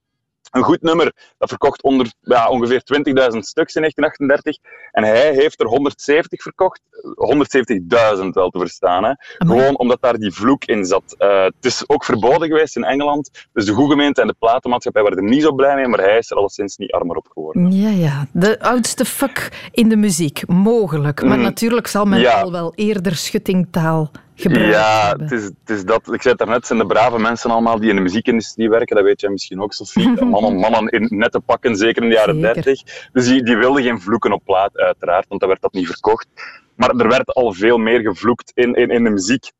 een 0.51 0.63
goed 0.63 0.83
nummer. 0.83 1.13
Dat 1.39 1.49
verkocht 1.49 1.83
onder, 1.83 2.13
ja, 2.21 2.49
ongeveer 2.49 2.83
20.000 2.85 3.39
stuks 3.39 3.75
in 3.75 3.81
1938. 3.81 4.57
En 4.93 5.05
hij 5.05 5.33
heeft 5.35 5.61
er 5.61 5.67
170 5.67 6.43
verkocht. 6.43 6.81
170.000 8.23 8.29
wel 8.33 8.51
te 8.51 8.59
verstaan. 8.59 9.05
Hè. 9.05 9.13
Gewoon 9.39 9.79
omdat 9.79 10.01
daar 10.01 10.17
die 10.19 10.33
vloek 10.33 10.65
in 10.65 10.85
zat. 10.85 11.15
Eh, 11.19 11.43
het 11.45 11.55
is 11.65 11.85
ook 11.87 12.05
verboden 12.05 12.49
geweest 12.49 12.77
in 12.77 12.85
Engeland. 12.85 13.31
Dus 13.53 13.65
de 13.65 13.73
goedgemeente 13.73 14.21
en 14.21 14.27
de 14.27 14.35
platenmaatschappij 14.39 15.03
waren 15.03 15.17
er 15.19 15.25
niet 15.25 15.43
zo 15.43 15.53
blij 15.53 15.75
mee. 15.75 15.87
Maar 15.89 16.01
hij 16.01 16.19
is 16.19 16.31
er 16.31 16.37
alleszins 16.37 16.77
niet 16.77 16.93
armer 16.93 17.17
op 17.17 17.27
geworden. 17.33 17.73
Ja, 17.73 17.89
ja. 17.89 18.27
De 18.33 18.61
oudste 18.61 19.05
fuck 19.05 19.69
in 19.73 19.89
de 19.89 19.97
muziek. 19.97 20.47
Mogelijk. 20.47 21.23
Maar 21.23 21.37
Mhm. 21.37 21.43
natuurlijk 21.47 21.87
zal 21.87 22.05
men 22.05 22.21
Ja. 22.21 22.41
al 22.41 22.53
wel 22.53 22.73
eerder 22.75 23.15
schuttingtaal 23.17 24.11
Ja, 24.43 25.09
hebben. 25.09 25.27
het 25.27 25.39
is, 25.39 25.45
het 25.45 25.71
is 25.71 25.85
dat. 25.85 26.13
Ik 26.13 26.23
zei 26.23 26.35
het 26.35 26.39
daarnet, 26.39 26.67
zijn 26.67 26.79
de 26.79 26.87
brave 26.87 27.19
mensen 27.19 27.51
allemaal 27.51 27.81
die 27.81 27.91
in 27.91 27.97
de 27.97 28.03
muziekindustrie 28.03 28.69
werken. 28.69 28.97
Dat 28.97 29.05
weet 29.05 29.21
jij 29.21 29.31
misschien 29.31 29.63
ook, 29.63 29.73
Sophie. 29.73 30.25
Mannen, 30.25 30.55
mannen 30.55 30.87
in 30.87 31.07
nette 31.19 31.41
pakken, 31.41 31.77
zeker 31.77 32.03
in 32.03 32.09
de 32.09 32.15
jaren 32.15 32.41
Zeker. 32.41 32.63
30. 32.63 33.09
Dus 33.13 33.27
die, 33.27 33.43
die 33.43 33.57
wilden 33.57 33.83
geen 33.83 34.01
vloeken 34.01 34.33
op 34.33 34.45
plaat, 34.45 34.79
uiteraard, 34.79 35.29
want 35.29 35.41
dan 35.41 35.49
werd 35.49 35.63
dat 35.63 35.73
niet 35.73 35.87
verkocht. 35.87 36.27
Maar 36.75 36.91
er 36.91 37.09
werd 37.09 37.35
al 37.35 37.53
veel 37.53 37.79
meer 37.79 38.01
gevloekt 38.01 38.53
in, 38.55 38.75
in, 38.75 38.89
in 38.89 39.05
de 39.05 39.11
muziek. 39.11 39.51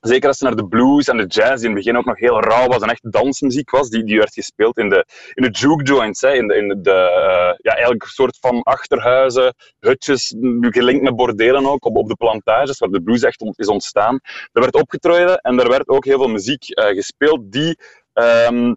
Zeker 0.00 0.28
als 0.28 0.38
je 0.38 0.44
naar 0.44 0.56
de 0.56 0.66
blues 0.66 1.08
en 1.08 1.16
de 1.16 1.26
jazz, 1.26 1.54
die 1.54 1.68
in 1.68 1.74
het 1.76 1.84
begin 1.84 1.96
ook 1.96 2.04
nog 2.04 2.18
heel 2.18 2.40
rauw 2.40 2.66
was 2.66 2.82
en 2.82 2.88
echt 2.88 3.12
dansmuziek 3.12 3.70
was, 3.70 3.88
die, 3.88 4.04
die 4.04 4.18
werd 4.18 4.32
gespeeld 4.32 4.78
in 4.78 4.88
de, 4.88 5.06
in 5.34 5.42
de 5.42 5.50
juke 5.50 5.82
joints, 5.82 6.20
hè, 6.20 6.32
in 6.32 6.46
de, 6.46 6.54
in 6.54 6.82
de 6.82 6.90
eh, 6.90 7.54
ja, 7.56 7.72
eigenlijk 7.72 8.02
een 8.02 8.08
soort 8.08 8.38
van 8.40 8.62
achterhuizen, 8.62 9.54
hutjes, 9.80 10.34
gelinkt 10.60 11.02
met 11.02 11.16
bordelen 11.16 11.66
ook, 11.66 11.84
op, 11.84 11.96
op 11.96 12.08
de 12.08 12.14
plantages, 12.14 12.78
waar 12.78 12.88
de 12.88 13.02
blues 13.02 13.22
echt 13.22 13.42
is 13.56 13.68
ontstaan. 13.68 14.20
Er 14.52 14.60
werd 14.60 14.74
opgetreden 14.74 15.38
en 15.38 15.58
er 15.58 15.68
werd 15.68 15.88
ook 15.88 16.04
heel 16.04 16.18
veel 16.18 16.28
muziek 16.28 16.68
eh, 16.68 16.94
gespeeld 16.94 17.52
die 17.52 17.78
ehm, 18.12 18.74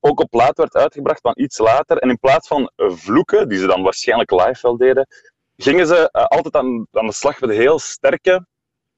ook 0.00 0.20
op 0.20 0.30
plaat 0.30 0.56
werd 0.56 0.74
uitgebracht 0.74 1.20
van 1.20 1.32
iets 1.34 1.58
later. 1.58 1.96
En 1.96 2.08
in 2.08 2.18
plaats 2.18 2.48
van 2.48 2.70
vloeken, 2.76 3.48
die 3.48 3.58
ze 3.58 3.66
dan 3.66 3.82
waarschijnlijk 3.82 4.30
live 4.30 4.58
wel 4.62 4.76
deden, 4.76 5.06
gingen 5.56 5.86
ze 5.86 6.10
eh, 6.10 6.24
altijd 6.24 6.54
aan, 6.56 6.86
aan 6.92 7.06
de 7.06 7.12
slag 7.12 7.40
met 7.40 7.50
heel 7.50 7.78
sterke 7.78 8.46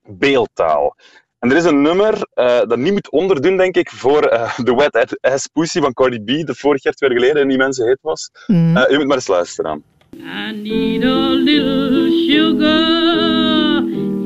beeldtaal. 0.03 0.97
En 1.40 1.50
er 1.50 1.57
is 1.57 1.64
een 1.64 1.83
nummer 1.83 2.26
eh, 2.35 2.61
dat 2.66 2.76
niet 2.76 2.92
moet 2.92 3.11
onderdoen, 3.11 3.57
denk 3.57 3.76
ik, 3.76 3.90
voor 3.90 4.22
eh, 4.22 4.59
The 4.59 4.76
Wet 4.76 5.18
Ass 5.20 5.46
Pussy 5.46 5.81
van 5.81 5.92
Cardi 5.92 6.20
B, 6.20 6.46
dat 6.46 6.57
vorig 6.57 6.83
jaar, 6.83 6.92
twee 6.92 7.11
jaar 7.11 7.18
geleden, 7.18 7.42
in 7.42 7.48
die 7.48 7.59
mensen 7.59 7.87
heet 7.87 7.98
was. 8.00 8.31
Mm. 8.46 8.76
Eh, 8.76 8.90
je 8.90 8.96
moet 8.96 9.07
maar 9.07 9.16
eens 9.16 9.26
luisteren. 9.26 9.83
I 10.16 10.53
need 10.53 11.05
a 11.05 11.29
little 11.29 12.11
sugar 12.29 13.76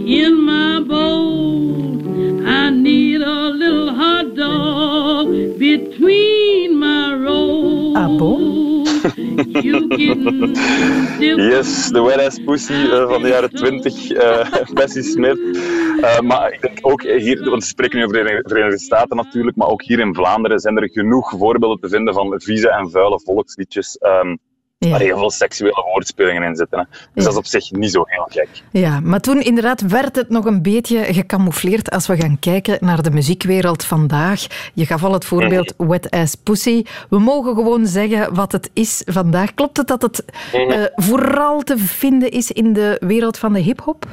in 0.04 0.44
my 0.44 0.63
Yes, 11.36 11.88
de 11.88 12.02
Wet 12.02 12.26
Ass 12.26 12.38
Pussy 12.44 12.72
eh, 12.72 13.08
van 13.08 13.22
de 13.22 13.28
jaren 13.28 13.50
20, 13.50 14.10
eh 14.10 14.52
Bessie 14.74 15.02
Smith. 15.02 15.38
Eh, 16.00 16.20
maar 16.20 16.52
ik 16.52 16.60
denk 16.60 16.78
ook 16.80 17.02
hier, 17.02 17.50
want 17.50 17.62
we 17.62 17.68
spreken 17.68 17.98
nu 17.98 18.04
over 18.04 18.24
de 18.24 18.42
Verenigde 18.46 18.78
Staten 18.78 19.16
natuurlijk, 19.16 19.56
maar 19.56 19.68
ook 19.68 19.82
hier 19.82 19.98
in 19.98 20.14
Vlaanderen 20.14 20.58
zijn 20.58 20.76
er 20.76 20.90
genoeg 20.90 21.30
voorbeelden 21.30 21.80
te 21.80 21.88
vinden 21.88 22.14
van 22.14 22.40
vieze 22.40 22.70
en 22.70 22.90
vuile 22.90 23.20
volksliedjes. 23.20 23.98
Ehm, 24.84 24.98
Waar 24.98 25.00
heel 25.00 25.18
veel 25.18 25.30
seksuele 25.30 25.82
woordspelingen 25.92 26.42
in 26.42 26.56
zitten. 26.56 26.78
Hè. 26.78 26.84
Dus 26.90 27.00
Ja. 27.14 27.22
dat 27.22 27.32
is 27.32 27.38
op 27.38 27.46
zich 27.46 27.70
niet 27.70 27.90
zo 27.90 28.02
heel 28.06 28.26
gek. 28.30 28.48
Ja, 28.70 29.00
maar 29.00 29.20
toen 29.20 29.40
inderdaad 29.40 29.80
werd 29.80 30.16
het 30.16 30.28
nog 30.28 30.44
een 30.44 30.62
beetje 30.62 30.98
gecamoufleerd 30.98 31.90
als 31.90 32.06
we 32.06 32.16
gaan 32.16 32.38
kijken 32.38 32.78
naar 32.80 33.02
de 33.02 33.10
muziekwereld 33.10 33.84
vandaag. 33.84 34.46
Je 34.74 34.86
gaf 34.86 35.04
al 35.04 35.12
het 35.12 35.24
voorbeeld 35.24 35.74
Wet 35.76 36.10
Ass 36.10 36.34
Pussy. 36.34 36.82
We 37.08 37.18
mogen 37.18 37.54
gewoon 37.54 37.86
zeggen 37.86 38.34
wat 38.34 38.52
het 38.52 38.70
is 38.72 39.02
vandaag. 39.06 39.54
Klopt 39.54 39.76
het 39.76 39.86
dat 39.86 40.02
het 40.02 40.24
eh, 40.52 40.82
vooral 40.94 41.62
te 41.62 41.78
vinden 41.78 42.30
is 42.30 42.50
in 42.50 42.72
de 42.72 42.96
wereld 43.00 43.38
van 43.38 43.52
de 43.52 43.60
hip-hop? 43.60 44.06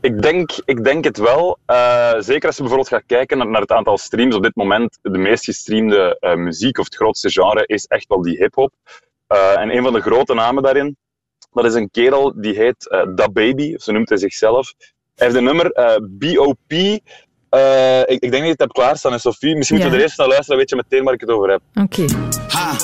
Ik 0.00 0.22
denk, 0.22 0.50
ik 0.64 0.84
denk 0.84 1.04
het 1.04 1.16
wel. 1.18 1.58
Eh, 1.66 2.14
zeker 2.18 2.46
als 2.46 2.56
je 2.56 2.62
bijvoorbeeld 2.62 2.88
gaat 2.88 3.02
kijken 3.06 3.38
naar, 3.38 3.46
naar 3.48 3.60
het 3.60 3.72
aantal 3.72 3.98
streams. 3.98 4.34
Op 4.34 4.42
dit 4.42 4.56
moment, 4.56 4.98
de 5.02 5.18
meest 5.18 5.44
gestreamde 5.44 6.16
eh, 6.20 6.34
muziek 6.34 6.78
of 6.78 6.84
het 6.84 6.94
grootste 6.94 7.30
genre 7.30 7.66
is 7.66 7.84
echt 7.84 8.08
wel 8.08 8.22
die 8.22 8.36
hip-hop. 8.36 8.72
Eh, 9.28 9.60
en 9.60 9.76
een 9.76 9.82
van 9.82 9.92
de 9.92 10.00
grote 10.00 10.34
namen 10.34 10.62
daarin, 10.62 10.96
dat 11.52 11.64
is 11.64 11.74
een 11.74 11.90
kerel 11.90 12.32
die 12.36 12.54
heet 12.54 12.88
uh, 12.90 13.14
Da 13.14 13.28
Baby, 13.28 13.76
zo 13.76 13.92
noemt 13.92 14.08
hij 14.08 14.18
zichzelf. 14.18 14.74
Hij 15.14 15.26
heeft 15.26 15.38
een 15.38 15.44
nummer, 15.44 15.70
eh, 15.70 15.96
BOP. 16.02 16.72
Eh, 17.48 18.00
ik, 18.00 18.06
ik 18.06 18.20
denk 18.20 18.32
dat 18.32 18.42
je 18.42 18.48
het 18.48 18.60
hebt 18.60 18.72
klaarstaan, 18.72 19.20
Sophie. 19.20 19.56
Misschien 19.56 19.78
moeten 19.78 19.96
we 19.96 20.00
er 20.00 20.08
eerst 20.08 20.18
naar 20.18 20.28
luisteren, 20.28 20.56
dan 20.56 20.66
weet 20.66 20.70
je 20.70 20.88
meteen 20.88 21.04
waar 21.04 21.14
ik 21.14 21.20
het 21.20 21.30
over 21.30 21.50
heb. 21.50 21.60
Oké. 21.74 22.04
Ha! 22.48 22.76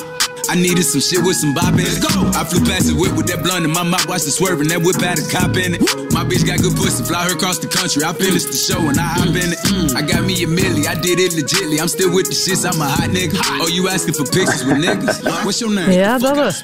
I 0.49 0.55
needed 0.55 0.83
some 0.83 1.01
shit 1.01 1.21
with 1.25 1.37
some 1.37 1.53
bop 1.53 1.73
in 1.73 1.85
it. 1.85 2.01
Go! 2.01 2.29
I 2.33 2.43
flew 2.43 2.63
past 2.65 2.87
the 2.87 2.95
whip 2.95 3.15
with 3.17 3.27
that 3.27 3.43
blunt 3.43 3.65
in 3.65 3.71
my 3.71 3.83
mouth, 3.83 4.07
watched 4.07 4.27
it 4.27 4.31
swerving. 4.31 4.67
That 4.69 4.81
whip 4.81 5.01
had 5.01 5.19
a 5.19 5.25
cop 5.27 5.57
in 5.57 5.75
it. 5.75 5.81
My 6.13 6.23
bitch 6.23 6.45
got 6.45 6.61
good 6.61 6.75
pussy, 6.75 7.03
fly 7.03 7.25
her 7.27 7.35
across 7.35 7.59
the 7.59 7.67
country. 7.67 8.03
I 8.03 8.13
finished 8.13 8.47
the 8.53 8.59
show 8.59 8.79
and 8.79 8.99
I 8.99 9.07
hop 9.17 9.33
in 9.33 9.51
it. 9.55 9.59
I 9.95 10.01
got 10.01 10.23
me 10.23 10.35
a 10.43 10.47
milli, 10.47 10.85
I 10.85 10.95
did 10.95 11.19
it 11.19 11.33
legitly. 11.33 11.81
I'm 11.81 11.89
still 11.89 12.13
with 12.13 12.27
the 12.27 12.37
shits, 12.37 12.63
I'm 12.65 12.79
a 12.81 12.85
hot 12.85 13.09
nigga. 13.09 13.37
Oh, 13.61 13.67
you 13.67 13.89
asking 13.89 14.13
for 14.13 14.25
pictures 14.25 14.63
with 14.65 14.77
niggas? 14.77 15.23
What's 15.45 15.59
your 15.61 15.73
name? 15.73 15.91
Ja, 15.91 16.17
dat. 16.17 16.63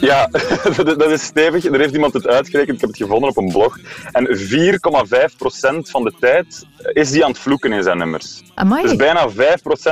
Ja, 0.00 0.28
dat 0.76 0.98
dat 0.98 1.10
is 1.10 1.22
stevig. 1.22 1.64
Er 1.64 1.78
heeft 1.78 1.94
iemand 1.94 2.12
het 2.12 2.26
uitgerekend. 2.26 2.74
Ik 2.74 2.80
heb 2.80 2.90
het 2.90 2.98
gevonden 2.98 3.28
op 3.28 3.36
een 3.36 3.52
blog. 3.52 3.78
En 4.12 4.26
4,5% 4.26 5.90
van 5.90 6.04
de 6.04 6.12
tijd 6.20 6.66
is 6.92 7.10
die 7.10 7.24
aan 7.24 7.30
het 7.30 7.40
vloeken 7.40 7.72
in 7.72 7.82
zijn 7.82 7.98
nummers. 7.98 8.42
Amai. 8.54 8.82
Dus 8.82 8.96
bijna 8.96 9.30
5% 9.30 9.34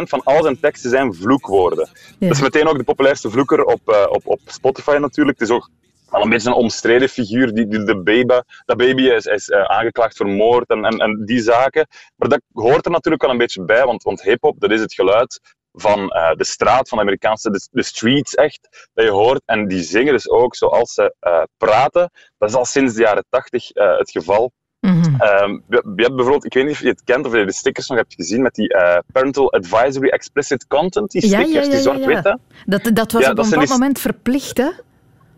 van 0.02 0.20
al 0.24 0.42
zijn 0.42 0.60
teksten 0.60 0.90
zijn 0.90 1.14
vloekwoorden. 1.14 1.88
Ja. 2.18 2.28
Dat 2.28 2.36
is 2.36 2.42
meteen 2.42 2.68
ook 2.68 2.78
de 2.78 2.84
populairste 2.94 3.30
vloeker 3.30 3.64
op, 3.64 3.88
eh, 3.88 4.06
op, 4.08 4.26
op 4.26 4.40
Spotify 4.46 4.96
natuurlijk. 5.00 5.38
Het 5.38 5.48
is 5.48 5.54
ook 5.54 5.70
wel 6.10 6.22
een 6.22 6.28
beetje 6.28 6.48
een 6.48 6.54
omstreden 6.54 7.08
figuur. 7.08 7.54
Die, 7.54 7.66
de 7.66 8.02
baby, 8.02 8.40
dat 8.64 8.76
baby 8.76 9.02
is, 9.02 9.26
is 9.26 9.48
eh, 9.48 9.62
aangeklaagd 9.62 10.16
voor 10.16 10.26
moord 10.26 10.68
en, 10.68 10.84
en, 10.84 10.98
en 10.98 11.24
die 11.24 11.40
zaken. 11.40 11.86
Maar 12.16 12.28
dat 12.28 12.40
hoort 12.52 12.84
er 12.84 12.90
natuurlijk 12.90 13.22
wel 13.22 13.30
een 13.30 13.38
beetje 13.38 13.64
bij, 13.64 13.84
want, 13.84 14.02
want 14.02 14.22
hip-hop, 14.22 14.60
dat 14.60 14.70
is 14.70 14.80
het 14.80 14.94
geluid 14.94 15.40
van 15.72 16.08
eh, 16.08 16.32
de 16.32 16.44
straat, 16.44 16.88
van 16.88 16.98
de 16.98 17.04
Amerikaanse, 17.04 17.68
de, 17.70 17.82
streets 17.82 18.34
echt, 18.34 18.88
dat 18.94 19.04
je 19.04 19.10
hoort. 19.10 19.42
En 19.44 19.68
die 19.68 19.82
zingen 19.82 20.12
dus 20.12 20.28
ook 20.28 20.54
zoals 20.54 20.92
ze 20.92 21.14
praten. 21.56 22.10
Dat 22.38 22.48
is 22.48 22.54
al 22.54 22.64
sinds 22.64 22.94
de 22.94 23.00
jaren 23.00 23.24
tachtig 23.28 23.68
het 23.72 24.10
geval. 24.10 24.52
Mhm. 24.84 25.14
Ehm, 25.20 25.50
je 25.68 25.82
je 25.96 26.02
hebt 26.02 26.14
bijvoorbeeld, 26.14 26.44
ik 26.44 26.54
weet 26.54 26.64
niet 26.64 26.72
of 26.72 26.80
je 26.80 26.88
het 26.88 27.02
kent 27.04 27.26
of 27.26 27.34
je 27.36 27.44
de 27.44 27.52
stickers 27.52 27.88
nog 27.88 27.98
hebt 27.98 28.14
gezien 28.14 28.42
met 28.42 28.54
die 28.54 28.68
eh, 28.68 28.98
Parental 29.12 29.52
Advisory 29.52 30.08
Explicit 30.08 30.66
Content, 30.66 31.10
die 31.10 31.28
Ja, 31.28 31.38
ja, 31.38 31.44
stickers, 31.44 31.64
ja, 31.66 31.70
die 31.70 31.80
ja, 31.80 31.90
ja. 31.90 31.96
zwart-witte. 31.96 32.38
Dat, 32.66 32.90
dat 32.94 33.12
was 33.12 33.28
op 33.28 33.36
dat 33.36 33.44
een 33.44 33.50
bepaald 33.50 33.68
die- 33.68 33.78
moment 33.78 33.98
verplicht, 33.98 34.56
hè? 34.56 34.70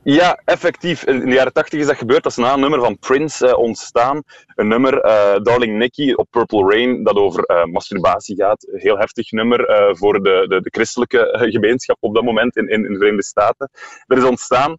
Ja, 0.02 0.40
effectief. 0.44 1.04
In 1.04 1.20
de 1.20 1.34
jaren 1.34 1.52
tachtig 1.52 1.80
is 1.80 1.86
dat 1.86 1.96
gebeurd. 1.96 2.22
Dat 2.22 2.32
is 2.32 2.38
na 2.38 2.52
een 2.52 2.60
nummer 2.60 2.80
van 2.80 2.98
Prince 2.98 3.46
eh, 3.48 3.58
ontstaan. 3.58 4.22
Een 4.54 4.68
nummer, 4.68 5.00
eh, 5.00 5.36
Darling 5.42 5.78
Nikki, 5.78 6.14
op 6.14 6.26
Purple 6.30 6.70
Rain, 6.70 7.04
dat 7.04 7.16
over 7.16 7.68
masturbatie 7.72 8.36
gaat. 8.36 8.66
Een 8.72 8.80
heel 8.80 8.98
heftig 8.98 9.30
nummer 9.30 9.64
voor 9.96 10.22
de, 10.22 10.44
de, 10.48 10.60
de 10.60 10.70
christelijke 10.70 11.48
gemeenschap 11.52 11.96
op 12.00 12.14
dat 12.14 12.24
moment 12.24 12.56
in, 12.56 12.68
in, 12.68 12.84
in 12.84 12.92
de 12.92 12.98
Verenigde 12.98 13.24
Staten. 13.24 13.70
Dat 14.06 14.18
is 14.18 14.24
ontstaan. 14.24 14.76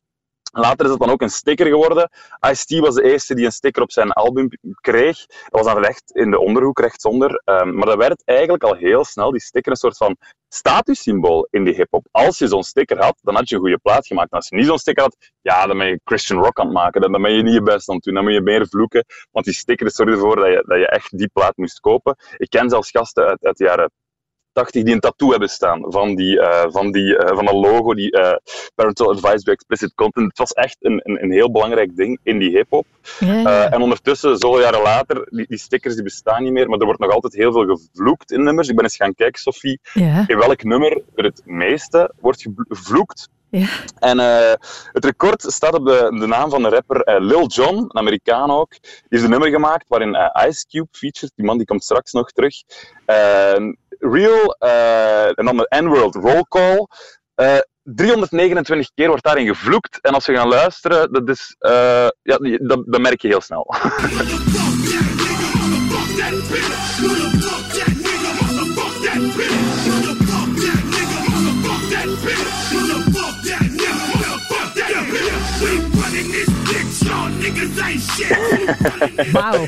Later 0.58 0.86
is 0.86 0.91
het 0.91 0.99
dan 0.99 1.10
ook 1.10 1.22
een 1.22 1.30
sticker 1.30 1.66
geworden. 1.66 2.10
Ice-T 2.49 2.80
was 2.80 2.95
de 2.95 3.03
eerste 3.03 3.36
die 3.36 3.45
een 3.45 3.51
sticker 3.51 3.82
op 3.82 3.91
zijn 3.91 4.12
album 4.12 4.49
kreeg. 4.82 5.26
Dat 5.26 5.64
was 5.64 5.66
dan 5.66 5.84
recht 5.84 6.12
in 6.12 6.32
de 6.32 6.39
onderhoek, 6.39 6.80
rechtsonder. 6.80 7.41
Um, 7.45 7.76
maar 7.76 7.86
dat 7.86 7.97
werd 7.97 8.22
eigenlijk 8.26 8.64
al 8.64 8.76
heel 8.76 9.05
snel, 9.05 9.32
die 9.32 9.41
sticker, 9.41 9.72
een 9.72 9.78
soort 9.78 9.97
van 9.97 10.18
statussymbool 10.49 11.47
in 11.49 11.64
die 11.64 11.74
hip-hop. 11.74 12.08
Als 12.12 12.38
je 12.38 12.47
zo'n 12.47 12.64
sticker 12.64 13.03
had, 13.03 13.20
dan 13.22 13.36
had 13.36 13.49
je 13.49 13.55
een 13.55 13.62
goede 13.62 13.78
plaat 13.78 14.08
gemaakt. 14.08 14.32
Als 14.32 14.49
je 14.49 14.55
niet 14.55 14.66
zo'n 14.66 14.78
sticker 14.78 15.03
had, 15.03 15.18
ja, 15.41 15.68
dan 15.68 15.78
ben 15.78 15.88
je 15.88 15.99
Christian 16.03 16.43
rock 16.43 16.60
aan 16.60 16.66
het 16.66 16.76
maken. 16.76 17.01
Dan 17.01 17.12
dan 17.12 17.22
ben 17.22 17.32
je 17.32 17.43
niet 17.43 17.53
je 17.53 17.62
best 17.62 17.89
aan 17.89 17.95
het 17.95 18.03
doen. 18.03 18.14
Dan 18.14 18.24
moet 18.24 18.34
je 18.34 18.41
meer 18.41 18.68
vloeken. 18.68 19.05
Want 19.32 19.45
die 19.45 19.53
sticker 19.53 19.91
zorgde 19.91 20.16
ervoor 20.16 20.36
dat 20.36 20.47
je, 20.47 20.64
dat 20.68 20.78
je 20.78 20.88
echt 20.88 21.18
die 21.18 21.30
plaat 21.34 21.58
moest 21.58 21.80
kopen. 21.80 22.16
Ik 22.38 22.49
ken 22.49 22.70
zelfs 22.70 22.91
gasten 22.91 23.26
uit, 23.26 23.45
uit 23.45 23.58
de 23.58 23.64
jaren 23.64 23.91
80 24.58 24.84
die 24.84 24.93
een 24.93 24.99
tattoo 24.99 25.30
hebben 25.30 25.49
staan 25.49 25.86
van, 25.88 26.16
die, 26.16 26.39
eh, 26.39 26.72
van, 26.72 26.91
die, 26.91 27.18
eh, 27.18 27.36
van 27.36 27.45
dat 27.45 27.53
logo, 27.53 27.93
die 27.93 28.12
eh, 28.12 28.38
Parental 28.76 29.10
Advisory 29.10 29.51
Explicit 29.51 29.93
Content. 29.95 30.28
Het 30.28 30.38
was 30.38 30.51
echt 30.51 30.78
een, 30.80 31.01
een, 31.03 31.24
een 31.24 31.32
heel 31.32 31.51
belangrijk 31.51 31.95
ding 31.95 32.20
in 32.24 32.39
die 32.39 32.49
hip-hop. 32.49 32.86
Ja, 33.20 33.72
en 33.72 33.82
ondertussen, 33.82 34.38
zoveel 34.38 34.62
jaren 34.62 34.82
later, 34.82 35.28
die, 35.30 35.45
die 35.47 35.58
stickers 35.58 35.93
die 35.93 36.03
bestaan 36.03 36.43
niet 36.43 36.51
meer, 36.51 36.70
maar 36.70 36.80
er 36.80 36.86
wordt 36.86 36.99
nog 36.99 37.12
altijd 37.12 37.34
heel 37.34 37.51
veel 37.51 37.66
gevloekt 37.66 38.32
in 38.32 38.43
nummers. 38.43 38.68
Ik 38.68 38.76
ben 38.76 38.84
eens 38.84 38.95
gaan 38.95 39.14
kijken, 39.14 39.39
Sophie, 39.41 39.80
Ja. 39.93 40.24
in 40.28 40.38
welk 40.38 40.64
nummer 40.64 41.01
er 41.16 41.24
het 41.24 41.41
meeste 41.45 42.12
wordt 42.20 42.45
gevloekt. 42.68 43.30
Ja. 43.49 43.68
En 43.99 44.18
het 44.91 45.05
record 45.05 45.41
staat 45.41 45.74
op 45.74 45.86
de, 45.86 46.18
de 46.20 46.28
naam 46.28 46.49
van 46.49 46.62
de 46.62 46.70
rapper 46.70 47.22
Lil 47.22 47.47
Jon, 47.47 47.78
een 47.78 47.97
Amerikaan 47.97 48.51
ook. 48.51 48.70
Die 48.82 48.91
heeft 49.10 49.24
een 49.24 49.30
nummer 49.30 49.49
gemaakt 49.49 49.86
waarin 49.88 50.18
Ice 50.47 50.68
Cube 50.68 50.88
featured. 50.91 51.32
Die 51.36 51.45
man 51.45 51.58
die 51.58 51.66
komt 51.66 51.84
straks 51.84 52.12
nog 52.12 52.32
terug. 52.32 52.55
Eh, 54.00 54.12
Real, 54.12 54.56
eh, 54.60 55.26
en 55.26 55.45
dan 55.45 55.58
de 55.58 55.76
N-World 55.82 56.16
Roll 56.16 56.43
Call. 56.50 56.88
Eh, 57.36 57.58
329 57.84 58.91
keer 58.93 59.08
wordt 59.08 59.24
daarin 59.24 59.48
gevloekt. 59.48 60.00
En 60.02 60.14
als 60.14 60.26
we 60.26 60.36
gaan 60.36 60.48
luisteren, 60.48 61.14
dat, 61.14 61.30
is, 61.30 61.56
eh, 61.60 62.08
ja, 62.22 62.38
dat 62.86 63.02
merk 63.02 63.22
je 63.22 63.28
heel 63.28 63.41
snel. 63.41 63.76
Wauw. 79.32 79.66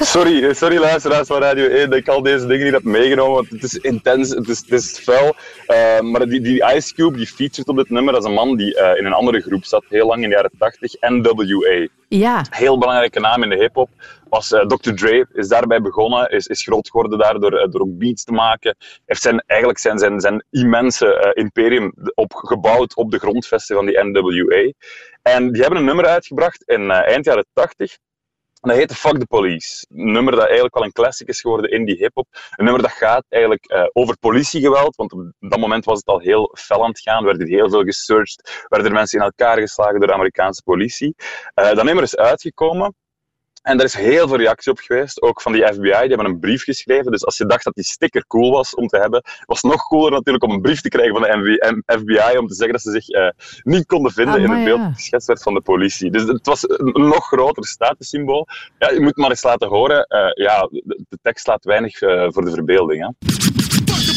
Sorry, 0.00 0.44
eh, 0.44 0.54
sorry 0.54 0.78
luisteraars 0.78 1.26
van 1.26 1.40
Radio 1.40 1.66
1 1.66 1.90
dat 1.90 1.98
ik 1.98 2.08
al 2.08 2.22
deze 2.22 2.46
dingen 2.46 2.64
niet 2.64 2.74
heb 2.74 2.82
meegenomen, 2.82 3.34
want 3.34 3.50
het 3.50 3.62
is 3.62 3.78
intens, 3.78 4.30
het 4.30 4.48
is, 4.48 4.58
het 4.58 4.72
is 4.72 5.00
vuil. 5.04 5.34
Eh, 5.66 6.00
maar 6.00 6.28
die, 6.28 6.40
die 6.40 6.74
Ice 6.74 6.94
Cube, 6.94 7.16
die 7.16 7.26
featured 7.26 7.68
op 7.68 7.76
dit 7.76 7.90
nummer, 7.90 8.12
dat 8.12 8.22
is 8.22 8.28
een 8.28 8.34
man 8.34 8.56
die 8.56 8.74
eh, 8.74 8.98
in 8.98 9.04
een 9.04 9.12
andere 9.12 9.40
groep 9.40 9.64
zat, 9.64 9.84
heel 9.88 10.06
lang 10.06 10.22
in 10.22 10.28
de 10.28 10.34
jaren 10.34 10.50
80, 10.58 10.92
NWA. 11.00 11.86
Ja. 12.08 12.44
Heel 12.50 12.78
belangrijke 12.78 13.20
naam 13.20 13.42
in 13.42 13.48
de 13.48 13.56
hip-hop. 13.56 13.88
Was 14.28 14.52
eh, 14.52 14.66
Dr. 14.66 14.94
Dre, 14.94 15.26
is 15.32 15.48
daarbij 15.48 15.80
begonnen, 15.80 16.30
is, 16.30 16.46
is 16.46 16.62
groot 16.62 16.90
geworden 16.90 17.18
daar 17.18 17.40
door, 17.40 17.52
eh, 17.52 17.70
door 17.70 17.80
ook 17.80 17.98
beats 17.98 18.24
te 18.24 18.32
maken. 18.32 18.76
Heeft 19.04 19.22
zijn, 19.22 19.40
eigenlijk 19.46 19.80
zijn, 19.80 19.98
zijn, 19.98 20.20
zijn 20.20 20.44
immense 20.50 21.14
eh, 21.14 21.30
imperium 21.42 21.92
opgebouwd 22.14 22.96
op 22.96 23.10
de 23.10 23.18
grondvesten 23.18 23.76
van 23.76 23.86
die 23.86 24.04
NWA. 24.04 24.72
En 25.22 25.52
die 25.52 25.60
hebben 25.60 25.78
een 25.78 25.84
nummer 25.84 26.06
uitgebracht 26.06 26.62
in 26.62 26.90
eind 26.90 27.24
jaren 27.24 27.46
80. 27.52 27.98
En 28.60 28.68
dat 28.68 28.78
heette 28.78 28.94
Fuck 28.94 29.18
the 29.18 29.26
Police. 29.26 29.86
Een 29.88 30.12
nummer 30.12 30.32
dat 30.32 30.44
eigenlijk 30.44 30.74
wel 30.74 30.84
een 30.84 30.92
classic 30.92 31.28
is 31.28 31.40
geworden 31.40 31.70
in 31.70 31.84
die 31.84 31.96
hip-hop. 31.96 32.26
Een 32.50 32.64
nummer 32.64 32.82
dat 32.82 32.92
gaat 32.92 33.24
eigenlijk 33.28 33.90
over 33.92 34.18
politiegeweld. 34.18 34.96
Want 34.96 35.12
op 35.12 35.32
dat 35.38 35.58
moment 35.58 35.84
was 35.84 35.98
het 35.98 36.06
al 36.06 36.18
heel 36.18 36.54
fel 36.58 36.82
aan 36.82 36.88
het 36.88 37.00
gaan. 37.00 37.26
Er 37.26 37.36
werd 37.36 37.48
heel 37.48 37.70
veel 37.70 37.82
gesearched. 37.82 38.64
Werden 38.68 38.88
er 38.88 38.94
mensen 38.94 39.18
in 39.18 39.24
elkaar 39.24 39.58
geslagen 39.58 39.98
door 39.98 40.08
de 40.08 40.14
Amerikaanse 40.14 40.62
politie. 40.62 41.14
Dat 41.54 41.84
nummer 41.84 42.02
is 42.02 42.16
uitgekomen. 42.16 42.94
En 43.66 43.76
daar 43.76 43.86
is 43.86 43.94
heel 43.94 44.28
veel 44.28 44.36
reactie 44.36 44.72
op 44.72 44.78
geweest, 44.78 45.22
ook 45.22 45.42
van 45.42 45.52
die 45.52 45.66
FBI. 45.66 45.80
Die 45.80 45.90
hebben 45.90 46.24
een 46.24 46.38
brief 46.38 46.62
geschreven. 46.62 47.10
Dus 47.10 47.24
als 47.24 47.36
je 47.36 47.46
dacht 47.46 47.64
dat 47.64 47.74
die 47.74 47.84
sticker 47.84 48.26
cool 48.26 48.50
was 48.50 48.74
om 48.74 48.86
te 48.86 48.98
hebben, 48.98 49.22
was 49.46 49.62
het 49.62 49.70
nog 49.70 49.86
cooler 49.88 50.10
natuurlijk 50.10 50.44
om 50.44 50.50
een 50.50 50.60
brief 50.60 50.80
te 50.80 50.88
krijgen 50.88 51.14
van 51.14 51.22
de 51.22 51.82
FBI 51.86 52.38
om 52.38 52.46
te 52.46 52.54
zeggen 52.54 52.72
dat 52.72 52.82
ze 52.82 52.90
zich 52.90 53.08
eh, 53.08 53.28
niet 53.62 53.86
konden 53.86 54.12
vinden 54.12 54.40
in 54.40 54.44
Amai, 54.44 54.58
het 54.58 54.68
beeld 54.68 54.80
ja. 54.80 54.86
dat 54.86 54.94
geschetst 54.94 55.26
werd 55.26 55.42
van 55.42 55.54
de 55.54 55.60
politie. 55.60 56.10
Dus 56.10 56.22
het 56.22 56.46
was 56.46 56.68
een 56.68 57.08
nog 57.08 57.26
groter 57.26 57.64
statussymbool. 57.64 58.46
Ja, 58.78 58.90
je 58.90 59.00
moet 59.00 59.16
maar 59.16 59.30
eens 59.30 59.42
laten 59.42 59.68
horen. 59.68 60.04
eh, 60.04 60.30
ja, 60.34 60.68
de, 60.70 61.04
de 61.08 61.18
tekst 61.22 61.46
laat 61.46 61.64
weinig 61.64 62.00
eh, 62.00 62.26
voor 62.30 62.44
de 62.44 62.50
verbeelding. 62.50 63.00
Hè. 63.02 63.10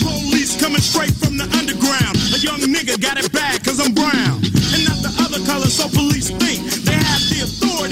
Police 0.04 0.64
coming 0.64 0.84
straight 0.84 1.16
from 1.18 1.38
the 1.38 1.47
underground. 1.60 2.18
A 2.34 2.38
young 2.38 2.62
nigga 2.76 2.95
got 3.08 3.18
it 3.24 3.32
bad 3.32 3.64
cause 3.64 3.80
I'm 3.86 3.93
brown. 3.93 4.36
And 4.74 4.82
not 4.88 5.00
the 5.06 5.14
other 5.26 5.41
color, 5.52 5.70
so 5.70 5.88
police 5.88 6.30
think 6.38 6.68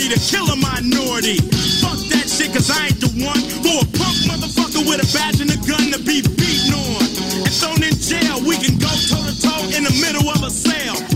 to 0.10 0.20
kill 0.20 0.48
a 0.48 0.56
minority. 0.56 1.38
Fuck 1.82 2.00
that 2.14 2.30
shit 2.30 2.54
cause 2.54 2.70
I 2.72 2.88
ain't 2.88 3.00
the 3.02 3.12
one 3.20 3.42
for 3.60 3.84
a 3.84 3.88
punk 3.98 4.16
motherfucker 4.30 4.88
with 4.88 5.04
a 5.04 5.08
badge 5.12 5.42
and 5.42 5.52
a 5.52 5.57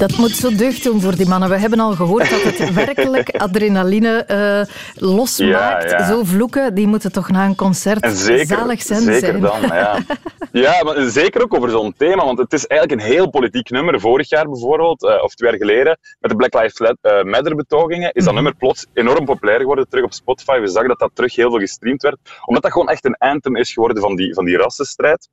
Dat 0.02 0.18
moet 0.18 0.32
zo 0.32 0.56
deugd 0.56 0.84
doen 0.84 1.02
voor 1.02 1.16
die 1.16 1.28
mannen. 1.28 1.49
We 1.49 1.58
hebben 1.58 1.80
al 1.80 1.91
gehoord 1.91 2.30
dat 2.30 2.41
het 2.43 2.74
werkelijk 2.86 3.30
adrenaline 3.30 4.24
eh, 4.24 4.62
losmaakt. 4.95 5.89
Ja, 5.91 5.97
ja. 5.97 6.08
Zo 6.08 6.24
vloeken, 6.24 6.74
die 6.74 6.88
moeten 6.88 7.12
toch 7.12 7.30
na 7.30 7.45
een 7.45 7.56
concert 7.56 8.04
En 8.04 8.16
zeker, 8.16 8.45
zalig 8.45 8.82
zijn. 8.82 9.02
zeker 9.02 9.39
dan, 9.41 9.62
ja. 9.62 9.97
Ja, 10.52 10.84
maar 10.84 11.10
zeker 11.10 11.41
ook 11.43 11.54
over 11.54 11.70
zo'n 11.70 11.93
thema, 11.97 12.26
want 12.26 12.38
het 12.38 12.54
is 12.54 12.68
eigenlijk 12.68 13.02
een 13.02 13.08
heel 13.08 13.30
politiek 13.30 13.70
nummer. 13.70 13.99
Vorig 13.99 14.30
jaar 14.30 14.45
bijvoorbeeld, 14.45 15.04
eh, 15.04 15.24
of 15.24 15.36
twee 15.36 15.49
jaar 15.49 15.60
geleden, 15.60 15.97
met 16.20 16.32
de 16.32 16.38
Black 16.38 16.54
Lives 16.54 16.95
eh, 17.02 17.24
Matter 17.24 17.56
betogingen, 17.56 18.12
is 18.14 18.24
dat 18.24 18.34
nummer 18.34 18.56
plots 18.56 18.86
enorm 18.93 19.26
populair 19.26 19.60
geworden, 19.60 19.89
terug 19.89 20.06
op 20.06 20.14
Spotify. 20.14 20.60
We 20.60 20.68
zagen 20.68 20.89
dat 20.89 20.99
dat 20.99 21.12
terug 21.14 21.36
heel 21.36 21.49
veel 21.49 21.60
gestreamd 21.60 22.02
werd, 22.02 22.18
omdat 22.45 22.64
dat 22.64 22.72
gewoon 22.72 22.89
echt 22.89 23.06
een 23.06 23.18
anthem 23.18 23.56
is 23.56 23.74
geworden 23.74 24.02
van 24.02 24.16
die, 24.16 24.34
van 24.34 24.45
die 24.45 24.58
rassenstrijd. 24.58 25.30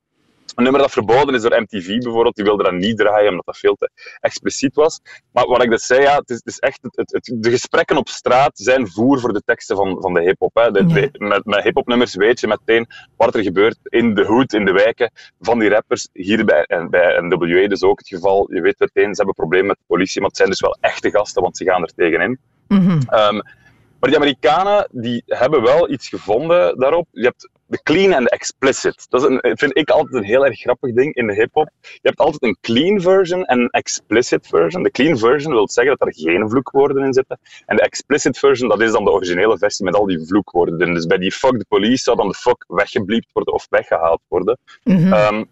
Een 0.59 0.65
nummer 0.65 0.81
dat 0.81 0.91
verboden 0.91 1.35
is 1.35 1.41
door 1.41 1.61
MTV 1.61 1.97
bijvoorbeeld, 1.97 2.35
die 2.35 2.45
wilde 2.45 2.63
dat 2.63 2.73
niet 2.73 2.97
draaien 2.97 3.29
omdat 3.29 3.45
dat 3.45 3.57
veel 3.57 3.75
te 3.75 3.89
expliciet 4.19 4.75
was. 4.75 4.99
Maar 5.31 5.47
wat 5.47 5.63
ik 5.63 5.69
dus 5.69 5.85
zei, 5.85 6.01
ja, 6.01 6.15
het 6.15 6.29
is, 6.29 6.35
het 6.35 6.47
is 6.47 6.59
echt, 6.59 6.79
het, 6.81 7.33
de 7.35 7.49
gesprekken 7.49 7.97
op 7.97 8.07
straat 8.07 8.51
zijn 8.53 8.87
voer 8.87 9.19
voor 9.19 9.33
de 9.33 9.41
teksten 9.45 9.75
van, 9.75 9.97
van 10.01 10.13
de 10.13 10.21
hip-hop. 10.21 10.71
Met, 10.71 11.45
met 11.45 11.63
hip-hop 11.63 11.87
nummers 11.87 12.15
weet 12.15 12.39
je 12.39 12.47
meteen 12.47 12.87
wat 13.17 13.35
er 13.35 13.43
gebeurt 13.43 13.77
in 13.83 14.13
de 14.13 14.25
hood, 14.25 14.53
in 14.53 14.65
de 14.65 14.71
wijken 14.71 15.11
van 15.39 15.59
die 15.59 15.69
rappers. 15.69 16.09
Hier 16.13 16.45
bij, 16.45 16.63
en 16.63 16.89
bij 16.89 17.21
NWA 17.21 17.67
dus 17.67 17.83
ook 17.83 17.99
het 17.99 18.07
geval. 18.07 18.53
Je 18.53 18.61
weet 18.61 18.79
meteen, 18.79 19.15
ze 19.15 19.17
hebben 19.17 19.35
problemen 19.35 19.67
met 19.67 19.77
de 19.77 19.83
politie, 19.87 20.19
maar 20.19 20.29
het 20.29 20.37
zijn 20.37 20.49
dus 20.49 20.59
wel 20.59 20.77
echte 20.79 21.09
gasten, 21.09 21.41
want 21.41 21.57
ze 21.57 21.65
gaan 21.65 21.81
er 21.81 21.93
tegenin. 21.95 22.39
Mhm. 22.67 22.99
Ehm, 23.07 23.41
maar 23.99 24.09
die 24.09 24.15
Amerikanen 24.15 24.87
die 24.91 25.23
hebben 25.25 25.61
wel 25.61 25.89
iets 25.89 26.09
gevonden 26.09 26.79
daarop. 26.79 27.07
Je 27.11 27.23
hebt 27.25 27.49
de 27.69 27.79
clean 27.83 28.13
en 28.13 28.23
de 28.23 28.29
explicit. 28.29 29.05
Dat 29.09 29.21
is 29.21 29.27
een, 29.27 29.57
vind 29.57 29.77
ik 29.77 29.89
altijd 29.89 30.13
een 30.13 30.23
heel 30.23 30.45
erg 30.45 30.59
grappig 30.59 30.93
ding 30.93 31.15
in 31.15 31.27
de 31.27 31.33
hip-hop. 31.33 31.69
Je 31.81 31.99
hebt 32.01 32.19
altijd 32.19 32.43
een 32.43 32.57
clean 32.61 33.01
version 33.01 33.45
en 33.45 33.59
een 33.59 33.69
explicit 33.69 34.47
version. 34.47 34.83
De 34.83 34.91
clean 34.91 35.17
version 35.17 35.53
wil 35.53 35.69
zeggen 35.69 35.95
dat 35.97 36.07
er 36.07 36.13
geen 36.13 36.49
vloekwoorden 36.49 37.03
in 37.03 37.13
zitten. 37.13 37.39
En 37.65 37.75
de 37.75 37.81
explicit 37.81 38.37
version, 38.37 38.69
dat 38.69 38.81
is 38.81 38.91
dan 38.91 39.03
de 39.03 39.11
originele 39.11 39.57
versie 39.57 39.85
met 39.85 39.95
al 39.95 40.05
die 40.05 40.25
vloekwoorden. 40.27 40.93
Dus 40.93 41.05
bij 41.05 41.17
die 41.17 41.31
fuck 41.31 41.57
the 41.59 41.65
police 41.67 42.03
zou 42.03 42.17
dan 42.17 42.27
de 42.27 42.33
fuck 42.33 42.65
weggebliept 42.67 43.29
worden 43.33 43.53
of 43.53 43.67
weggehaald 43.69 44.21
worden. 44.27 44.57
Mhm. 44.83 45.13
Ehm, 45.13 45.43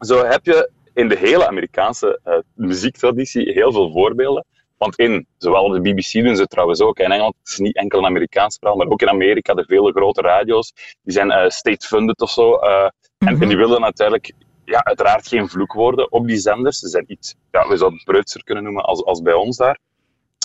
zo 0.00 0.24
heb 0.24 0.44
je 0.44 0.70
in 0.94 1.08
de 1.08 1.18
hele 1.18 1.48
Amerikaanse 1.48 2.20
eh, 2.24 2.38
muziektraditie 2.54 3.52
heel 3.52 3.72
veel 3.72 3.92
voorbeelden. 3.92 4.44
Want 4.82 4.98
in, 4.98 5.26
zowel 5.38 5.64
op 5.64 5.72
de 5.72 5.80
BBC 5.80 6.12
doen 6.12 6.34
ze 6.34 6.42
het 6.42 6.50
trouwens 6.50 6.80
ook, 6.80 6.98
in 6.98 7.12
Engeland, 7.12 7.34
het 7.38 7.48
is 7.48 7.58
niet 7.58 7.76
enkel 7.76 7.98
een 7.98 8.04
Amerikaans 8.04 8.56
verhaal, 8.58 8.76
maar 8.76 8.86
ook 8.86 9.02
in 9.02 9.08
Amerika, 9.08 9.54
de 9.54 9.64
vele 9.64 9.92
grote 9.92 10.20
radio's, 10.20 10.72
die 11.02 11.12
zijn 11.12 11.30
eh, 11.30 11.48
state-funded 11.48 12.20
of 12.20 12.30
zo. 12.30 12.56
eh, 12.56 12.88
en, 13.18 13.40
en 13.40 13.48
die 13.48 13.56
willen 13.56 13.80
natuurlijk, 13.80 14.32
ja, 14.64 14.84
uiteraard 14.84 15.28
geen 15.28 15.48
vloekwoorden 15.48 16.12
op 16.12 16.26
die 16.26 16.36
zenders. 16.36 16.78
Ze 16.78 16.88
zijn 16.88 17.04
iets, 17.06 17.34
ja, 17.50 17.68
we 17.68 17.76
zouden 17.76 17.98
het 17.98 18.04
preutser 18.04 18.44
kunnen 18.44 18.64
noemen 18.64 18.84
als, 18.84 19.04
als 19.04 19.22
bij 19.22 19.32
ons 19.32 19.56
daar. 19.56 19.78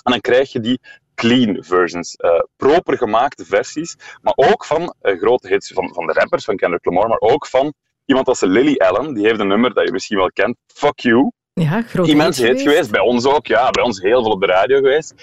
En 0.04 0.12
dan 0.12 0.22
krijg 0.22 0.52
je 0.52 0.60
die 0.60 0.80
clean 1.16 1.64
versions, 1.64 2.16
eh, 2.16 2.42
proper 2.58 2.98
gemaakte 2.98 3.46
versies, 3.46 3.96
maar 4.22 4.34
ook 4.36 4.66
van 4.66 4.94
grote 5.02 5.48
hits 5.48 5.72
van, 5.72 5.94
van 5.94 6.06
de 6.08 6.14
rappers, 6.14 6.46
van 6.46 6.56
Kendrick 6.56 6.86
Lamar, 6.86 7.08
maar 7.08 7.20
ook 7.20 7.48
van 7.48 7.74
iemand 8.06 8.28
als 8.28 8.42
Lily 8.42 8.76
Allen, 8.76 9.14
die 9.14 9.26
heeft 9.26 9.40
een 9.40 9.48
nummer 9.48 9.74
dat 9.74 9.86
je 9.86 9.92
misschien 9.92 10.18
wel 10.18 10.32
kent, 10.32 10.58
Fuck 10.74 11.00
You. 11.00 11.32
Ja, 11.58 11.82
groot 11.82 12.08
Immens 12.08 12.38
hit 12.38 12.62
geweest, 12.62 12.92
bij 12.92 13.02
ons 13.02 13.26
ook, 13.26 13.48
ja, 13.48 13.70
bij 13.70 13.84
ons 13.84 14.02
heel 14.02 14.22
veel 14.22 14.32
op 14.32 14.42
de 14.42 14.48
radio 14.48 14.76
geweest. 14.76 15.14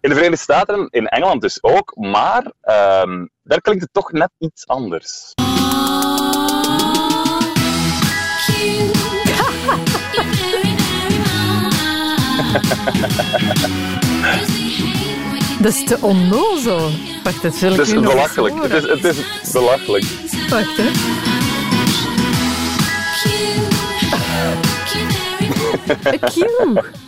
In 0.00 0.08
de 0.08 0.14
Verenigde 0.14 0.42
Staten 0.42 0.74
en 0.74 0.88
in 0.90 1.06
Engeland 1.06 1.40
dus 1.40 1.62
ook, 1.62 1.92
maar 1.96 2.52
ehm, 2.60 3.26
daar 3.42 3.60
klinkt 3.60 3.82
het 3.82 3.92
toch 3.92 4.12
net 4.12 4.30
iets 4.38 4.66
anders. 4.66 5.34
Dat 15.62 15.72
is 15.72 15.84
te 15.84 15.98
onnozel. 16.00 16.90
Wacht, 17.22 17.42
dat 17.42 17.58
wil 17.58 17.70
ik 17.70 17.76
Het 17.76 17.86
is 17.86 18.00
belachelijk. 18.00 18.62
Het 18.62 18.72
is, 18.72 18.88
het 18.88 19.04
is 19.04 19.52
belachelijk. 19.52 20.04
Wacht, 20.48 20.76
hè. 20.76 20.90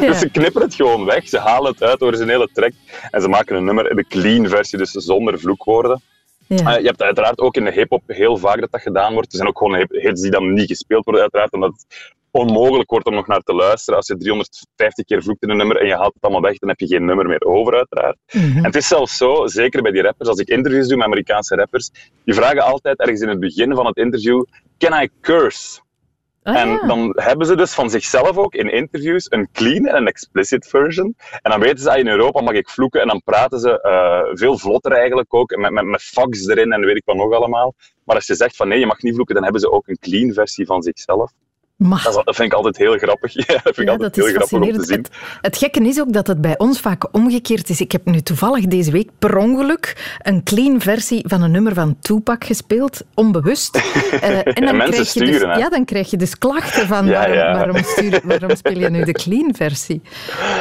Dus 0.00 0.18
ze 0.18 0.30
knippen 0.30 0.62
het 0.62 0.74
gewoon 0.74 1.04
weg, 1.04 1.28
ze 1.28 1.38
halen 1.38 1.70
het 1.70 1.82
uit 1.82 1.98
de 1.98 2.04
originele 2.04 2.48
track 2.52 2.72
en 3.10 3.20
ze 3.20 3.28
maken 3.28 3.56
een 3.56 3.64
nummer 3.64 3.90
in 3.90 3.96
de 3.96 4.04
clean 4.04 4.48
versie, 4.48 4.78
dus 4.78 4.90
zonder 4.90 5.40
vloekwoorden. 5.40 6.02
Ja. 6.46 6.56
Eh, 6.56 6.80
je 6.80 6.86
hebt 6.86 7.02
uiteraard 7.02 7.38
ook 7.38 7.56
in 7.56 7.64
de 7.64 7.72
hip-hop 7.72 8.02
heel 8.06 8.36
vaak 8.36 8.60
dat 8.60 8.70
dat 8.70 8.80
gedaan 8.80 9.12
wordt. 9.12 9.30
Er 9.30 9.36
zijn 9.36 9.48
ook 9.48 9.58
gewoon 9.58 9.86
hits 9.88 10.20
die 10.20 10.30
dan 10.30 10.52
niet 10.52 10.68
gespeeld 10.68 11.04
worden, 11.04 11.22
uiteraard, 11.22 11.52
omdat 11.52 11.70
het 11.70 12.14
onmogelijk 12.30 12.90
wordt 12.90 13.06
om 13.06 13.14
nog 13.14 13.26
naar 13.26 13.40
te 13.40 13.54
luisteren. 13.54 13.98
Als 13.98 14.06
je 14.06 14.16
350 14.16 15.04
keer 15.04 15.22
vloekt 15.22 15.42
in 15.42 15.50
een 15.50 15.56
nummer 15.56 15.76
en 15.76 15.86
je 15.86 15.96
haalt 15.96 16.14
het 16.14 16.22
allemaal 16.22 16.42
weg, 16.42 16.58
dan 16.58 16.68
heb 16.68 16.80
je 16.80 16.86
geen 16.86 17.04
nummer 17.04 17.26
meer 17.26 17.44
over, 17.44 17.74
uiteraard. 17.74 18.16
En 18.26 18.64
het 18.64 18.76
is 18.76 18.88
zelfs 18.88 19.16
zo, 19.16 19.46
zeker 19.46 19.82
bij 19.82 19.92
die 19.92 20.02
rappers, 20.02 20.28
als 20.28 20.38
ik 20.38 20.48
interviews 20.48 20.88
doe 20.88 20.96
met 20.96 21.06
Amerikaanse 21.06 21.54
rappers, 21.54 21.90
die 22.24 22.34
vragen 22.34 22.62
altijd 22.62 22.98
ergens 22.98 23.20
in 23.20 23.28
het 23.28 23.40
begin 23.40 23.74
van 23.74 23.86
het 23.86 23.96
interview: 23.96 24.44
Can 24.78 25.02
I 25.02 25.08
curse? 25.20 25.80
En 26.42 26.86
dan 26.86 27.12
hebben 27.14 27.46
ze 27.46 27.56
dus 27.56 27.72
van 27.72 27.90
zichzelf 27.90 28.36
ook 28.36 28.54
in 28.54 28.72
interviews 28.72 29.26
een 29.30 29.48
clean 29.52 29.86
en 29.86 29.96
een 29.96 30.06
explicit 30.06 30.66
version. 30.66 31.14
En 31.42 31.50
dan 31.50 31.60
weten 31.60 31.78
ze, 31.78 31.90
ah, 31.90 31.98
in 31.98 32.08
Europa 32.08 32.40
mag 32.40 32.54
ik 32.54 32.68
vloeken. 32.68 33.00
En 33.00 33.08
dan 33.08 33.22
praten 33.24 33.60
ze 33.60 33.80
eh, 33.80 34.36
veel 34.38 34.58
vlotter 34.58 34.92
eigenlijk 34.92 35.34
ook, 35.34 35.56
met, 35.56 35.70
met, 35.70 35.84
met 35.84 36.02
fax 36.02 36.46
erin 36.46 36.72
en 36.72 36.80
weet 36.80 36.96
ik 36.96 37.04
wat 37.04 37.16
nog 37.16 37.32
allemaal. 37.32 37.74
Maar 38.04 38.16
als 38.16 38.26
je 38.26 38.34
zegt 38.34 38.56
van 38.56 38.68
nee, 38.68 38.78
je 38.78 38.86
mag 38.86 39.02
niet 39.02 39.14
vloeken, 39.14 39.34
dan 39.34 39.44
hebben 39.44 39.60
ze 39.60 39.70
ook 39.70 39.88
een 39.88 39.98
clean 39.98 40.32
versie 40.32 40.66
van 40.66 40.82
zichzelf. 40.82 41.32
Mag. 41.80 42.02
Dat, 42.02 42.36
vind 42.36 42.52
ik 42.52 42.52
altijd 42.52 42.76
heel 42.76 42.98
grappig. 42.98 43.32
Ja, 43.46 43.54
dat 43.54 43.62
vind 43.62 43.78
ik 43.78 43.84
Ja, 43.84 43.90
altijd 43.90 44.16
heel 44.16 44.26
grappig 44.26 44.52
om 44.52 44.72
te 44.72 44.84
zien. 44.84 45.04
Het 45.40 45.56
gekke 45.56 45.80
is 45.80 46.00
ook 46.00 46.12
dat 46.12 46.26
het 46.26 46.40
bij 46.40 46.58
ons 46.58 46.80
vaak 46.80 47.08
omgekeerd 47.12 47.68
is. 47.68 47.80
Ik 47.80 47.92
heb 47.92 48.04
nu 48.04 48.20
toevallig 48.20 48.66
deze 48.66 48.90
week 48.90 49.10
per 49.18 49.36
ongeluk 49.36 50.16
een 50.22 50.42
clean 50.42 50.80
versie 50.80 51.24
van 51.28 51.42
een 51.42 51.50
nummer 51.50 51.74
van 51.74 51.96
Tupac 52.00 52.44
gespeeld, 52.44 53.00
onbewust. 53.14 53.78
Eh, 54.20 54.46
en 54.46 54.54
dan 54.54 54.64
En 54.64 54.76
mensen 54.76 54.92
krijg 54.92 55.12
je 55.12 55.20
dus, 55.20 55.28
sturen, 55.28 55.50
hè? 55.50 55.58
ja, 55.58 55.68
dan 55.68 55.84
krijg 55.84 56.10
je 56.10 56.16
dus 56.16 56.38
klachten 56.38 56.86
van 56.86 57.06
Ja, 57.06 57.12
waarom, 57.12 57.34
ja. 57.34 57.52
Waarom, 57.52 57.76
stuur, 57.76 58.20
waarom 58.24 58.56
speel 58.56 58.78
je 58.78 58.90
nu 58.90 59.04
de 59.04 59.12
clean 59.12 59.54
versie? 59.54 60.02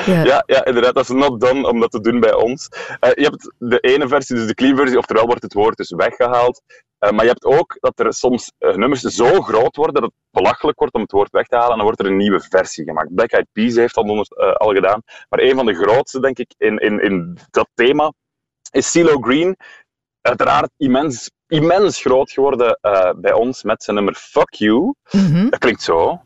Ja. 0.05 0.23
Ja, 0.23 0.43
ja, 0.45 0.65
inderdaad. 0.65 0.93
Dat 0.93 1.03
is 1.03 1.15
not 1.15 1.41
done 1.41 1.67
om 1.67 1.79
dat 1.79 1.91
te 1.91 2.01
doen 2.01 2.19
bij 2.19 2.33
ons. 2.33 2.69
Eh, 2.99 3.09
je 3.13 3.23
hebt 3.23 3.53
de 3.57 3.79
ene 3.79 4.07
versie, 4.07 4.35
dus 4.35 4.47
de 4.47 4.53
clean 4.53 4.75
versie, 4.75 4.97
oftewel 4.97 5.25
wordt 5.25 5.43
het 5.43 5.53
woord 5.53 5.77
dus 5.77 5.93
weggehaald. 5.95 6.61
Eh, 6.99 7.11
maar 7.11 7.23
je 7.23 7.29
hebt 7.31 7.45
ook 7.45 7.77
dat 7.79 7.99
er 7.99 8.13
soms 8.13 8.51
eh, 8.57 8.75
nummers 8.75 9.01
zo 9.01 9.41
groot 9.41 9.75
worden 9.75 9.93
dat 9.93 10.03
het 10.03 10.13
belachelijk 10.31 10.79
wordt 10.79 10.93
om 10.93 11.01
het 11.01 11.11
woord 11.11 11.31
weg 11.31 11.47
te 11.47 11.55
halen 11.55 11.69
en 11.71 11.75
dan 11.77 11.85
wordt 11.85 11.99
er 11.99 12.05
een 12.05 12.17
nieuwe 12.17 12.39
versie 12.49 12.83
gemaakt. 12.83 13.15
Black 13.15 13.31
Eyed 13.31 13.47
Peas 13.51 13.75
heeft 13.75 13.95
dat 13.95 14.03
onder- 14.09 14.27
eh, 14.37 14.51
al 14.53 14.73
gedaan. 14.73 15.01
Maar 15.29 15.39
een 15.39 15.55
van 15.55 15.65
de 15.65 15.73
grootste, 15.73 16.19
denk 16.19 16.37
ik, 16.37 16.53
in, 16.57 16.77
in, 16.77 16.99
in 17.03 17.37
dat 17.51 17.69
thema 17.73 18.13
is 18.71 18.91
CeeLo 18.91 19.17
Green. 19.19 19.57
Uiteraard 20.21 20.69
immens, 20.77 21.31
immens 21.47 22.01
groot 22.01 22.31
geworden 22.31 22.77
eh, 22.81 23.11
bij 23.15 23.33
ons 23.33 23.63
met 23.63 23.83
zijn 23.83 23.95
nummer 23.95 24.15
Fuck 24.15 24.53
You. 24.53 24.93
Mhm. 25.11 25.49
Dat 25.49 25.59
klinkt 25.59 25.81
zo. 25.81 26.21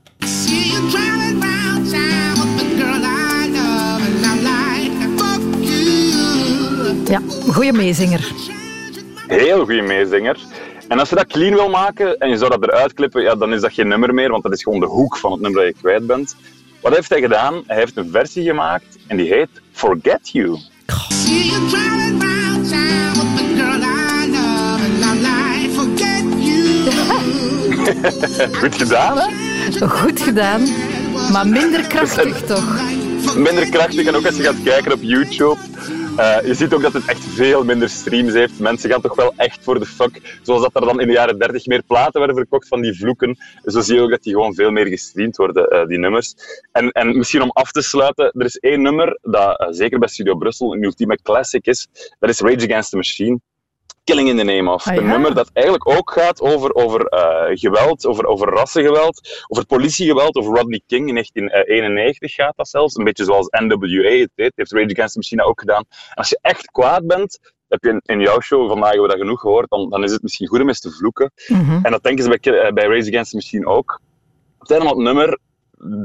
Ja, 7.05 7.21
goede 7.51 7.71
meezinger. 7.73 8.31
Heel 9.39 9.65
goede 9.65 9.81
meezinger. 9.81 10.37
En 10.87 10.99
als 10.99 11.09
je 11.09 11.15
dat 11.15 11.27
clean 11.27 11.53
wil 11.53 11.69
maken 11.69 12.17
en 12.17 12.29
je 12.29 12.37
zou 12.37 12.49
dat 12.49 12.63
eruit 12.63 12.93
klippen, 12.93 13.21
ja, 13.21 13.35
dan 13.35 13.53
is 13.53 13.61
dat 13.61 13.73
geen 13.73 13.87
nummer 13.87 14.13
meer, 14.13 14.29
want 14.29 14.43
dat 14.43 14.53
is 14.53 14.63
gewoon 14.63 14.79
de 14.79 14.85
hoek 14.85 15.17
van 15.17 15.31
het 15.31 15.41
nummer 15.41 15.63
dat 15.63 15.73
je 15.73 15.79
kwijt 15.81 16.07
bent. 16.07 16.35
Wat 16.81 16.95
heeft 16.95 17.09
hij 17.09 17.21
gedaan? 17.21 17.63
Hij 17.67 17.77
heeft 17.77 17.97
een 17.97 18.09
versie 18.11 18.43
gemaakt 18.43 18.97
en 19.07 19.17
die 19.17 19.33
heet 19.33 19.49
Forget 19.71 20.29
You. 20.29 20.49
Goed 28.59 28.75
gedaan, 28.75 29.17
hè? 29.17 29.27
Goed 29.87 30.21
gedaan, 30.21 30.61
maar 31.31 31.47
minder 31.47 31.87
krachtig 31.87 32.41
toch? 32.51 32.81
Minder 33.35 33.69
krachtig 33.69 34.05
en 34.05 34.15
ook 34.15 34.25
als 34.25 34.37
je 34.37 34.43
gaat 34.43 34.63
kijken 34.63 34.91
op 34.91 34.99
YouTube. 35.01 35.57
Eh, 36.17 36.45
je 36.45 36.53
ziet 36.53 36.73
ook 36.73 36.81
dat 36.81 36.93
het 36.93 37.05
echt 37.05 37.23
veel 37.23 37.63
minder 37.63 37.89
streams 37.89 38.33
heeft. 38.33 38.59
Mensen 38.59 38.89
gaan 38.89 39.01
toch 39.01 39.15
wel 39.15 39.33
echt 39.35 39.63
voor 39.63 39.79
de 39.79 39.85
fuck. 39.85 40.39
Zoals 40.41 40.61
dat 40.61 40.75
er 40.75 40.85
dan 40.85 40.99
in 41.01 41.07
de 41.07 41.13
jaren 41.13 41.39
30 41.39 41.65
meer 41.65 41.83
platen 41.83 42.19
werden 42.19 42.37
verkocht 42.37 42.67
van 42.67 42.81
die 42.81 42.97
vloeken. 42.97 43.37
Zo 43.63 43.81
zie 43.81 43.95
je 43.95 44.01
ook 44.01 44.09
dat 44.09 44.23
die 44.23 44.33
gewoon 44.33 44.53
veel 44.53 44.71
meer 44.71 44.85
gestreamd 44.85 45.37
worden, 45.37 45.67
eh, 45.67 45.85
die 45.85 45.97
nummers. 45.97 46.33
En, 46.71 46.91
en 46.91 47.17
misschien 47.17 47.41
om 47.41 47.49
af 47.51 47.71
te 47.71 47.81
sluiten, 47.81 48.31
er 48.31 48.45
is 48.45 48.57
één 48.57 48.81
nummer 48.81 49.17
dat 49.21 49.59
eh, 49.59 49.67
zeker 49.69 49.99
bij 49.99 50.07
Studio 50.07 50.35
Brussel 50.35 50.73
een 50.73 50.83
ultieme 50.83 51.19
classic 51.21 51.65
is. 51.65 51.87
Dat 52.19 52.29
is 52.29 52.39
Rage 52.39 52.65
Against 52.65 52.89
the 52.89 52.95
Machine. 52.95 53.39
Killing 54.03 54.29
in 54.29 54.37
the 54.37 54.43
Name 54.43 54.71
of. 54.71 54.87
Ah, 54.87 54.95
Een 54.95 55.07
nummer 55.07 55.33
dat 55.35 55.49
eigenlijk 55.53 55.87
ook 55.89 56.11
gaat 56.11 56.41
over, 56.41 56.73
over 56.73 57.05
eh, 57.05 57.57
geweld, 57.57 58.05
over, 58.05 58.25
over 58.25 58.47
rassengeweld, 58.47 59.45
over 59.47 59.65
politiegeweld, 59.65 60.35
over 60.35 60.55
Rodney 60.55 60.81
King 60.87 61.07
in 61.07 61.13
1991 61.13 62.33
gaat 62.33 62.55
dat 62.55 62.67
zelfs. 62.67 62.95
Een 62.95 63.03
beetje 63.03 63.23
zoals 63.23 63.47
NWA 63.49 64.09
het 64.09 64.31
deed, 64.35 64.51
heeft 64.55 64.71
Rage 64.71 64.91
Against 64.91 65.13
the 65.13 65.19
Machine 65.19 65.43
ook 65.43 65.59
gedaan. 65.59 65.83
En 65.89 66.15
als 66.15 66.29
je 66.29 66.39
echt 66.41 66.71
kwaad 66.71 67.07
bent, 67.07 67.39
heb 67.67 67.83
je 67.83 67.89
in, 67.89 68.01
in 68.03 68.19
jouw 68.21 68.39
show, 68.41 68.67
vandaag 68.67 68.89
hebben 68.89 69.07
we 69.07 69.13
dat 69.13 69.21
genoeg 69.21 69.39
gehoord, 69.39 69.69
dan, 69.69 69.89
dan 69.89 70.03
is 70.03 70.11
het 70.11 70.21
misschien 70.21 70.47
goed 70.47 70.61
om 70.61 70.67
eens 70.67 70.79
te 70.79 70.91
vloeken. 70.91 71.31
En 71.83 71.91
dat 71.91 72.03
denken 72.03 72.23
ze 72.23 72.37
bij, 72.41 72.53
eh, 72.53 72.73
bij 72.73 72.83
Rage 72.87 73.07
Against 73.09 73.29
the 73.31 73.35
Machine 73.35 73.65
ook. 73.65 74.01
Op 74.59 74.67
het 74.67 74.83
het 74.83 74.97
nummer 74.97 75.37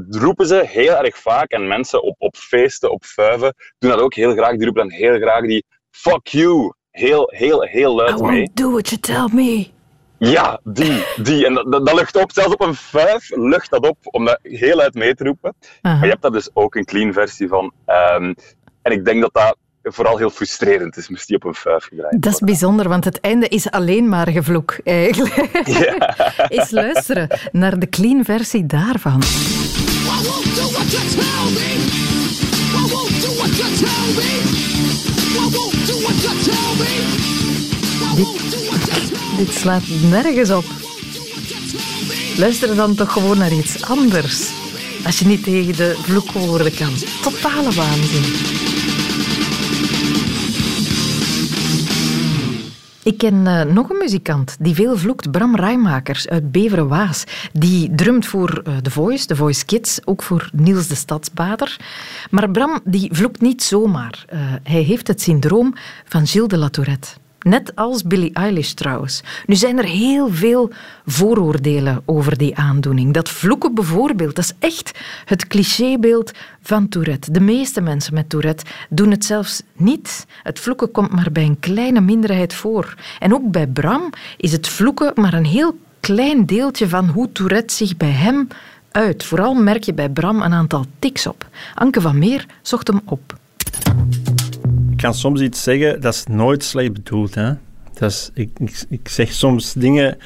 roepen 0.09 0.47
ze 0.47 0.63
heel 0.65 0.95
erg 0.95 1.17
vaak, 1.17 1.51
en 1.51 1.67
mensen 1.67 2.03
op, 2.03 2.15
op 2.17 2.35
feesten, 2.35 2.91
op 2.91 3.05
vuiven, 3.05 3.53
doen 3.79 3.91
dat 3.91 3.99
ook 3.99 4.13
heel 4.13 4.31
graag. 4.31 4.55
Die 4.55 4.65
roepen 4.65 4.89
dan 4.89 4.97
heel 4.97 5.17
graag 5.17 5.45
die 5.45 5.65
fuck 5.89 6.27
you. 6.27 6.73
Heel, 6.91 7.31
heel, 7.35 7.61
heel 7.61 7.95
luid 7.95 8.19
I 8.19 8.21
mee. 8.21 8.31
won't 8.31 8.55
do 8.55 8.71
what 8.71 8.89
you 8.89 9.01
tell 9.01 9.27
me. 9.33 9.67
Ja, 10.17 10.59
die, 10.63 11.03
die. 11.23 11.45
En 11.45 11.53
dat, 11.53 11.71
dat, 11.71 11.85
dat 11.85 11.95
lucht 11.95 12.15
op, 12.15 12.31
zelfs 12.31 12.53
op 12.53 12.61
een 12.61 12.75
vijf 12.75 13.29
lucht 13.35 13.69
dat 13.69 13.87
op, 13.87 13.97
om 14.01 14.25
dat 14.25 14.39
heel 14.41 14.75
luid 14.75 14.93
mee 14.93 15.15
te 15.15 15.23
roepen. 15.23 15.53
Maar 15.81 16.03
je 16.03 16.09
hebt 16.09 16.21
daar 16.21 16.31
dus 16.31 16.49
ook 16.53 16.75
een 16.75 16.85
clean 16.85 17.13
versie 17.13 17.47
van. 17.47 17.73
Ehm, 17.85 18.33
en 18.81 18.91
ik 18.91 19.05
denk 19.05 19.21
dat 19.21 19.33
dat 19.33 19.57
vooral 19.83 20.17
heel 20.17 20.29
frustrerend 20.29 20.97
is, 20.97 21.09
moest 21.09 21.27
die 21.27 21.35
op 21.35 21.43
een 21.43 21.53
vuif 21.53 21.83
gedraaid 21.83 22.21
Dat 22.21 22.33
is 22.33 22.39
bijzonder, 22.39 22.89
want 22.89 23.05
het 23.05 23.19
einde 23.19 23.47
is 23.47 23.71
alleen 23.71 24.09
maar 24.09 24.27
gevloek, 24.27 24.79
eigenlijk. 24.83 25.49
Eens 26.47 26.71
luisteren 26.81 27.39
naar 27.51 27.79
de 27.79 27.89
clean 27.89 28.23
versie 28.23 28.65
daarvan. 28.65 29.21
Dit, 38.15 38.27
dit 39.37 39.55
slaat 39.55 39.83
nergens 40.09 40.49
op. 40.49 40.65
Luister 42.37 42.75
dan 42.75 42.95
toch 42.95 43.13
gewoon 43.13 43.37
naar 43.37 43.53
iets 43.53 43.81
anders. 43.83 44.47
Als 45.05 45.19
je 45.19 45.25
niet 45.25 45.43
tegen 45.43 45.75
de 45.75 45.95
vloekwoorden 46.03 46.75
kan. 46.75 46.93
Totale 47.21 47.71
waanzin. 47.71 48.68
Ik 53.09 53.17
ken 53.17 53.47
eh, 53.47 53.63
nog 53.63 53.89
een 53.89 53.97
muzikant 53.97 54.57
die 54.59 54.75
veel 54.75 54.97
vloekt, 54.97 55.31
Bram 55.31 55.55
Rijmakers 55.55 56.27
uit 56.27 56.51
Beveren-Waas. 56.51 57.23
Die 57.53 57.95
drumt 57.95 58.25
voor 58.25 58.61
eh, 58.63 58.77
The 58.77 58.91
Voice, 58.91 59.25
The 59.25 59.35
Voice 59.35 59.65
Kids, 59.65 59.99
ook 60.05 60.23
voor 60.23 60.49
Niels 60.53 60.87
de 60.87 60.95
Stadsbader. 60.95 61.77
Maar 62.29 62.51
Bram 62.51 62.79
die 62.83 63.09
vloekt 63.13 63.41
niet 63.41 63.63
zomaar. 63.63 64.25
Eh, 64.27 64.39
hij 64.63 64.81
heeft 64.81 65.07
het 65.07 65.21
syndroom 65.21 65.73
van 66.05 66.27
Gilles 66.27 66.47
de 66.47 66.57
La 66.57 66.69
Tourette. 66.69 67.09
Net 67.39 67.75
als 67.75 68.03
Billie 68.03 68.33
Eilish 68.33 68.71
trouwens. 68.71 69.23
Nu 69.45 69.55
zijn 69.55 69.77
er 69.77 69.85
heel 69.85 70.29
veel 70.29 70.71
vooroordelen 71.05 72.01
over 72.05 72.37
die 72.37 72.55
aandoening. 72.55 73.13
Dat 73.13 73.29
vloeken 73.29 73.73
bijvoorbeeld, 73.73 74.35
dat 74.35 74.43
is 74.43 74.53
echt 74.59 74.99
het 75.25 75.47
clichébeeld 75.47 76.31
van 76.61 76.89
Tourette. 76.89 77.31
De 77.31 77.39
meeste 77.39 77.81
mensen 77.81 78.13
met 78.13 78.29
Tourette 78.29 78.65
doen 78.89 79.11
het 79.11 79.25
zelfs 79.25 79.61
niet. 79.73 80.25
Het 80.43 80.59
vloeken 80.59 80.91
komt 80.91 81.11
maar 81.11 81.31
bij 81.31 81.43
een 81.43 81.59
kleine 81.59 82.01
minderheid 82.01 82.53
voor. 82.53 82.95
En 83.19 83.33
ook 83.33 83.51
bij 83.51 83.67
Bram 83.67 84.09
is 84.37 84.51
het 84.51 84.67
vloeken 84.67 85.11
maar 85.15 85.33
een 85.33 85.45
heel 85.45 85.77
klein 85.99 86.45
deeltje 86.45 86.87
van 86.89 87.07
hoe 87.07 87.31
Tourette 87.31 87.73
zich 87.73 87.97
bij 87.97 88.11
hem 88.11 88.47
uit. 88.91 89.23
Vooral 89.23 89.53
merk 89.53 89.83
je 89.83 89.93
bij 89.93 90.09
Bram 90.09 90.41
een 90.41 90.53
aantal 90.53 90.85
tics 90.99 91.27
op. 91.27 91.47
Anke 91.75 92.01
van 92.01 92.17
Meer 92.17 92.45
zocht 92.61 92.87
hem 92.87 93.01
op. 93.05 93.38
Kan 95.01 95.13
soms 95.13 95.41
iets 95.41 95.63
zeggen, 95.63 96.01
dat 96.01 96.13
is 96.13 96.25
nooit 96.25 96.63
slecht 96.63 96.93
bedoeld. 96.93 97.35
Hè? 97.35 97.53
Dat 97.93 98.11
is, 98.11 98.31
ik, 98.33 98.59
ik, 98.59 98.83
ik 98.89 99.09
zeg 99.09 99.31
soms 99.31 99.73
dingen 99.73 100.17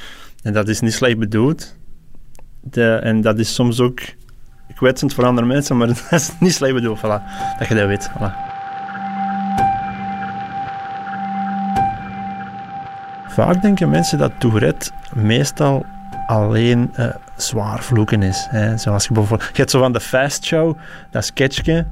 en 0.44 0.54
dat 0.54 0.68
is 0.68 0.80
niet 0.80 0.94
slecht 0.94 1.18
bedoeld. 1.18 1.76
De, 2.62 2.96
en 2.96 3.22
dat 3.22 3.40
is 3.40 3.54
soms 3.54 3.80
ook 3.80 4.00
kwetsend 4.76 5.14
voor 5.14 5.26
andere 5.26 5.48
mensen, 5.48 5.78
maar 5.78 5.88
dat 6.10 6.12
is 6.12 6.32
niet 6.40 6.54
slecht 6.54 6.74
bedoeld. 6.74 6.98
Voilà. 6.98 7.22
Dat 7.60 7.68
je 7.68 7.76
dat 7.76 7.88
weet. 7.88 8.10
Voilà. 8.10 8.52
Vaak 13.28 13.62
denken 13.62 13.90
mensen 13.90 14.18
dat 14.18 14.32
Tourette 14.38 14.92
meestal 15.14 15.86
alleen 16.28 16.92
eh, 16.94 17.08
zwaar 17.36 17.84
vloeken 17.84 18.24
is. 18.24 18.48
Hè. 18.50 18.78
Zoals 18.78 19.08
je 19.08 19.14
bijvoorbeeld... 19.14 19.50
Je 19.50 19.58
hebt 19.58 19.72
zo 19.72 19.80
van 19.80 19.94
de 19.94 20.00
Fast 20.00 20.46
Show, 20.46 20.78
dat 21.12 21.26
sketchje, 21.26 21.86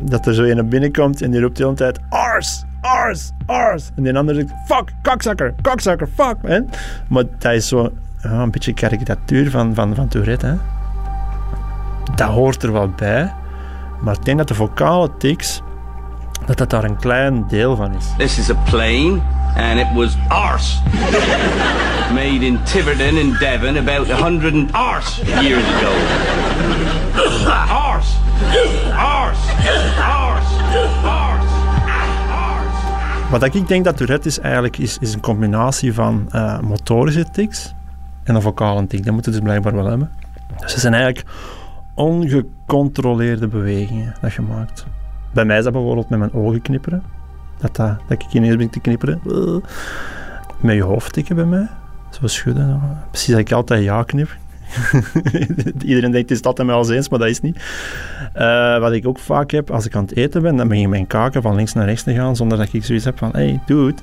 dat 0.00 0.26
er 0.26 0.34
zo 0.34 0.42
een 0.42 0.56
naar 0.56 0.64
binnen 0.64 0.92
komt 0.92 1.22
en 1.22 1.30
die 1.30 1.40
roept 1.40 1.56
de 1.56 1.62
hele 1.62 1.74
tijd 1.74 2.00
Ars, 2.08 2.64
Ars, 2.80 3.30
Ars. 3.46 3.90
En 3.96 4.02
die 4.02 4.16
andere 4.16 4.38
zegt 4.38 4.52
fuck, 4.66 4.92
kakzakker, 5.02 5.54
kakzakker, 5.60 6.08
fuck, 6.14 6.36
man. 6.42 6.68
Maar 7.08 7.24
dat 7.38 7.52
is 7.52 7.68
zo 7.68 7.92
een 8.20 8.50
beetje 8.50 8.72
karikatuur 8.72 9.50
van, 9.50 9.74
van, 9.74 9.94
van 9.94 10.08
Tourette, 10.08 10.46
hè. 10.46 10.54
Dat 12.14 12.28
hoort 12.28 12.62
er 12.62 12.72
wel 12.72 12.88
bij, 12.88 13.32
maar 14.00 14.14
ik 14.14 14.24
denk 14.24 14.38
dat 14.38 14.48
de 14.48 14.54
vocale 14.54 15.10
tics, 15.18 15.62
dat 16.46 16.58
dat 16.58 16.70
daar 16.70 16.84
een 16.84 16.96
klein 16.96 17.44
deel 17.48 17.76
van 17.76 17.94
is. 17.94 18.04
This 18.18 18.38
is 18.38 18.50
a 18.50 18.62
plane, 18.70 19.20
and 19.56 19.78
it 19.78 19.92
was 19.94 20.16
arse. 20.28 20.78
Made 22.14 22.46
in 22.46 22.58
Tiverton 22.64 23.16
in 23.16 23.36
Devon 23.38 23.76
about 23.76 24.10
100 24.10 24.72
arse 24.72 25.24
years 25.24 25.64
ago. 25.64 25.92
arse! 27.86 28.29
Wat 33.30 33.54
ik 33.54 33.68
denk 33.68 33.84
dat 33.84 33.96
Tourette 33.96 34.28
is 34.28 34.38
eigenlijk, 34.38 34.78
is, 34.78 34.98
is 34.98 35.14
een 35.14 35.20
combinatie 35.20 35.94
van 35.94 36.26
eh, 36.30 36.60
motorische 36.60 37.24
tics 37.30 37.74
en 38.24 38.34
een 38.34 38.42
vocale 38.42 38.86
tic. 38.86 39.04
Dat 39.04 39.14
moeten 39.14 39.32
ze 39.32 39.38
dus 39.38 39.48
blijkbaar 39.48 39.74
wel 39.74 39.86
hebben. 39.86 40.10
Dus 40.56 40.72
het 40.72 40.80
zijn 40.80 40.94
eigenlijk 40.94 41.26
ongecontroleerde 41.94 43.48
bewegingen 43.48 44.14
dat 44.20 44.32
je 44.32 44.42
maakt. 44.42 44.86
Bij 45.32 45.44
mij 45.44 45.58
is 45.58 45.64
dat 45.64 45.72
bijvoorbeeld 45.72 46.08
met 46.08 46.18
mijn 46.18 46.32
ogen 46.32 46.62
knipperen. 46.62 47.02
Dat, 47.58 47.76
dat, 47.76 47.98
dat 48.08 48.22
ik 48.22 48.32
ineens 48.32 48.56
ben 48.56 48.70
te 48.70 48.80
knipperen. 48.80 49.20
Met 50.60 50.74
je 50.74 50.82
hoofd 50.82 51.12
tikken 51.12 51.36
bij 51.36 51.44
mij. 51.44 51.68
Zo 52.10 52.26
schudden. 52.26 52.80
Precies 53.10 53.30
dat 53.30 53.38
ik 53.38 53.52
altijd 53.52 53.82
ja 53.82 54.02
knip. 54.02 54.36
Iedereen 55.84 56.10
denkt, 56.10 56.30
is 56.30 56.42
altijd 56.42 56.66
met 56.66 56.76
als 56.76 56.88
eens, 56.88 57.08
maar 57.08 57.18
dat 57.18 57.28
is 57.28 57.40
niet. 57.40 57.62
Eh, 58.32 58.78
wat 58.78 58.92
ik 58.92 59.06
ook 59.06 59.18
vaak 59.18 59.50
heb, 59.50 59.70
als 59.70 59.86
ik 59.86 59.96
aan 59.96 60.04
het 60.04 60.16
eten 60.16 60.42
ben, 60.42 60.56
dan 60.56 60.68
begin 60.68 60.82
ik 60.82 60.88
mijn 60.88 61.06
kaken 61.06 61.42
van 61.42 61.54
links 61.54 61.72
naar 61.72 61.86
rechts 61.86 62.02
te 62.02 62.14
gaan, 62.14 62.36
zonder 62.36 62.58
dat 62.58 62.72
ik 62.72 62.84
zoiets 62.84 63.04
heb 63.04 63.18
van, 63.18 63.30
hey, 63.32 63.60
dude, 63.66 64.02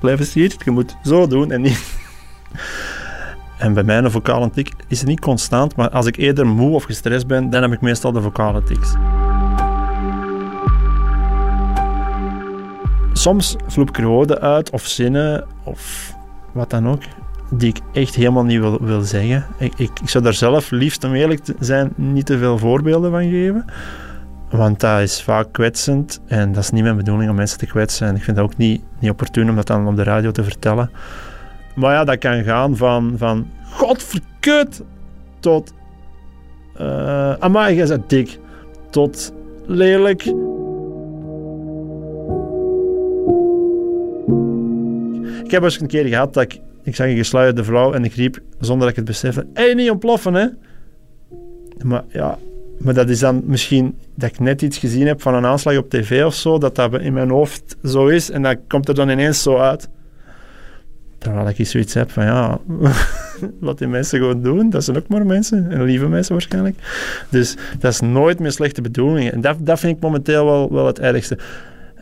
blijf 0.00 0.18
eens 0.18 0.34
hier, 0.34 0.54
je 0.64 0.70
moet 0.70 0.96
zo 1.04 1.26
doen 1.26 1.50
en 1.50 1.60
niet... 1.60 1.82
En 3.58 3.74
bij 3.74 3.82
mij 3.82 3.98
een 3.98 4.10
vocale 4.10 4.50
tik 4.50 4.72
is 4.88 4.98
het 4.98 5.08
niet 5.08 5.20
constant, 5.20 5.76
maar 5.76 5.90
als 5.90 6.06
ik 6.06 6.16
eerder 6.16 6.46
moe 6.46 6.74
of 6.74 6.84
gestrest 6.84 7.26
ben, 7.26 7.50
dan 7.50 7.62
heb 7.62 7.72
ik 7.72 7.80
meestal 7.80 8.12
de 8.12 8.22
vocale 8.22 8.62
tics. 8.62 8.94
Soms 13.12 13.56
vloep 13.66 13.88
ik 13.88 14.04
woorden 14.04 14.40
uit 14.40 14.70
of 14.70 14.86
zinnen 14.86 15.44
of 15.62 16.12
wat 16.52 16.70
dan 16.70 16.88
ook, 16.88 17.02
die 17.50 17.68
ik 17.68 17.80
echt 17.92 18.14
helemaal 18.14 18.44
niet 18.44 18.60
wil, 18.60 18.78
wil 18.80 19.00
zeggen. 19.00 19.46
Ik, 19.58 19.72
ik, 19.76 19.90
zou 20.04 20.24
daar 20.24 20.34
zelf 20.34 20.70
liefst, 20.70 21.04
om 21.04 21.14
eerlijk 21.14 21.44
te 21.44 21.54
zijn, 21.60 21.92
niet 21.94 22.26
te 22.26 22.38
veel 22.38 22.58
voorbeelden 22.58 23.10
van 23.10 23.30
geven. 23.30 23.64
Want 24.50 24.80
dat 24.80 25.00
is 25.00 25.22
vaak 25.22 25.52
kwetsend 25.52 26.20
en 26.26 26.52
dat 26.52 26.62
is 26.62 26.70
niet 26.70 26.82
mijn 26.82 26.96
bedoeling 26.96 27.30
om 27.30 27.36
mensen 27.36 27.58
te 27.58 27.66
kwetsen. 27.66 28.08
En 28.08 28.16
ik 28.16 28.22
vind 28.22 28.36
het 28.36 28.46
ook 28.46 28.56
niet, 28.56 28.82
niet 28.98 29.10
opportun 29.10 29.48
om 29.48 29.56
dat 29.56 29.66
dan 29.66 29.86
op 29.86 29.96
de 29.96 30.02
radio 30.02 30.30
te 30.30 30.44
vertellen. 30.44 30.90
Maar 31.74 31.92
ja, 31.92 32.04
dat 32.04 32.18
kan 32.18 32.44
gaan 32.44 32.76
van, 32.76 33.14
van 33.16 33.50
godverkut 33.72 34.82
tot 35.40 35.72
uh, 36.80 37.32
amai, 37.32 37.76
jij 37.76 38.02
dik. 38.06 38.38
Tot 38.90 39.32
lelijk. 39.66 40.22
Ik 45.44 45.50
heb 45.50 45.62
eens 45.62 45.80
een 45.80 45.86
keer 45.86 46.04
gehad 46.04 46.34
dat 46.34 46.42
ik, 46.42 46.60
ik 46.86 46.96
zag 46.96 47.06
een 47.06 47.16
gesluierde 47.16 47.64
vrouw 47.64 47.92
en 47.92 48.04
ik 48.04 48.14
riep, 48.14 48.38
zonder 48.58 48.80
dat 48.80 48.88
ik 48.88 48.96
het 48.96 49.04
besefte, 49.04 49.46
hé, 49.54 49.74
niet 49.74 49.90
ontploffen, 49.90 50.34
hè. 50.34 50.46
Maar 51.82 52.04
ja, 52.08 52.38
maar 52.78 52.94
dat 52.94 53.08
is 53.08 53.18
dan 53.18 53.42
misschien 53.44 53.98
dat 54.14 54.30
ik 54.30 54.38
net 54.38 54.62
iets 54.62 54.78
gezien 54.78 55.06
heb 55.06 55.22
van 55.22 55.34
een 55.34 55.46
aanslag 55.46 55.76
op 55.76 55.90
tv 55.90 56.24
of 56.24 56.34
zo, 56.34 56.58
dat 56.58 56.74
dat 56.74 57.00
in 57.00 57.12
mijn 57.12 57.30
hoofd 57.30 57.76
zo 57.84 58.06
is 58.06 58.30
en 58.30 58.42
dat 58.42 58.56
komt 58.68 58.88
er 58.88 58.94
dan 58.94 59.08
ineens 59.08 59.42
zo 59.42 59.56
uit. 59.56 59.88
Terwijl 61.18 61.48
ik 61.48 61.66
zoiets 61.66 61.94
heb 61.94 62.10
van 62.10 62.24
ja, 62.24 62.58
laat 63.60 63.78
die 63.78 63.88
mensen 63.88 64.18
gewoon 64.18 64.42
doen. 64.42 64.70
Dat 64.70 64.84
zijn 64.84 64.96
ook 64.96 65.08
maar 65.08 65.26
mensen. 65.26 65.70
En 65.70 65.82
lieve 65.82 66.08
mensen 66.08 66.32
waarschijnlijk. 66.32 66.76
Dus 67.30 67.56
dat 67.78 67.92
is 67.92 68.00
nooit 68.00 68.38
met 68.38 68.52
slechte 68.52 68.80
bedoelingen. 68.80 69.32
En 69.32 69.40
dat, 69.40 69.56
dat 69.60 69.78
vind 69.78 69.96
ik 69.96 70.02
momenteel 70.02 70.44
wel, 70.44 70.72
wel 70.72 70.86
het 70.86 70.98
ergste. 70.98 71.38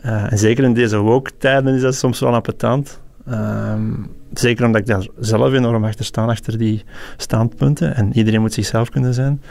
Uh, 0.05 0.31
en 0.31 0.37
zeker 0.37 0.63
in 0.63 0.73
deze 0.73 0.97
woke-tijden 0.97 1.75
is 1.75 1.81
dat 1.81 1.95
soms 1.95 2.19
wel 2.19 2.33
appetant. 2.33 2.99
Ehm, 3.29 3.91
zeker 4.33 4.65
omdat 4.65 4.81
ik 4.81 4.87
daar 4.87 5.07
zelf 5.19 5.53
enorm 5.53 5.85
achter 5.85 6.05
sta, 6.05 6.25
achter 6.25 6.57
die 6.57 6.83
standpunten. 7.17 7.95
En 7.95 8.17
iedereen 8.17 8.41
moet 8.41 8.53
zichzelf 8.53 8.89
kunnen 8.89 9.13
zijn. 9.13 9.41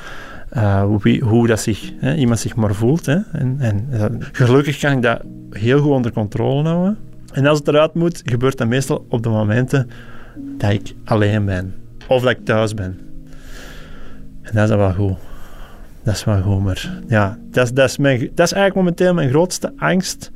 Uh, 0.57 0.85
hoe, 1.21 1.47
dat 1.47 1.61
zich, 1.61 1.93
hè, 1.99 2.15
iemand 2.15 2.39
zich 2.39 2.57
maar 2.57 2.75
voelt. 2.75 3.07
Hè. 3.07 3.19
En, 3.33 3.57
en 3.59 3.89
uh, 3.93 4.05
gelukkig 4.33 4.79
kan 4.79 4.93
ik 4.93 5.03
dat 5.03 5.21
heel 5.51 5.81
goed 5.81 5.91
onder 5.91 6.13
controle 6.13 6.69
houden. 6.69 6.99
En 7.33 7.47
als 7.47 7.59
het 7.59 7.69
eruit 7.69 7.95
moet, 7.95 8.23
gebeurt 8.25 8.59
dat 8.59 8.69
meestal 8.69 9.07
op 9.09 9.23
de 9.23 9.29
momenten 9.29 9.91
dat 10.59 10.71
ik 10.71 10.95
alleen 11.05 11.45
ben. 11.45 11.75
Of 12.09 12.23
dat 12.23 12.31
ik 12.31 12.45
thuis 12.45 12.75
ben. 12.75 13.01
En 14.43 14.55
dat 14.55 14.71
is 14.71 14.77
wel 14.77 14.93
goed. 14.93 15.17
Dat 16.03 16.15
is 16.15 16.25
wel 16.25 16.43
goed, 16.43 16.63
maar 16.63 17.01
ja, 17.09 17.39
dat 17.51 17.71
dat 17.75 17.89
is, 17.89 17.97
mijn, 17.97 18.19
dat 18.19 18.47
is 18.47 18.53
eigenlijk 18.53 18.75
momenteel 18.75 19.15
mijn 19.15 19.29
grootste 19.29 19.73
angst. 19.77 20.31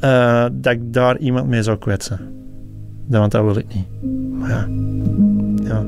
Uh, 0.00 0.46
dat 0.52 0.72
ik 0.72 0.92
daar 0.92 1.18
iemand 1.18 1.48
mee 1.48 1.62
zou 1.62 1.78
kwetsen. 1.78 2.20
Want 3.08 3.32
dat 3.32 3.44
wil 3.44 3.56
ik 3.56 3.74
niet. 3.74 3.86
Maar 4.38 4.50
ja. 4.50 4.68
ja. 5.64 5.84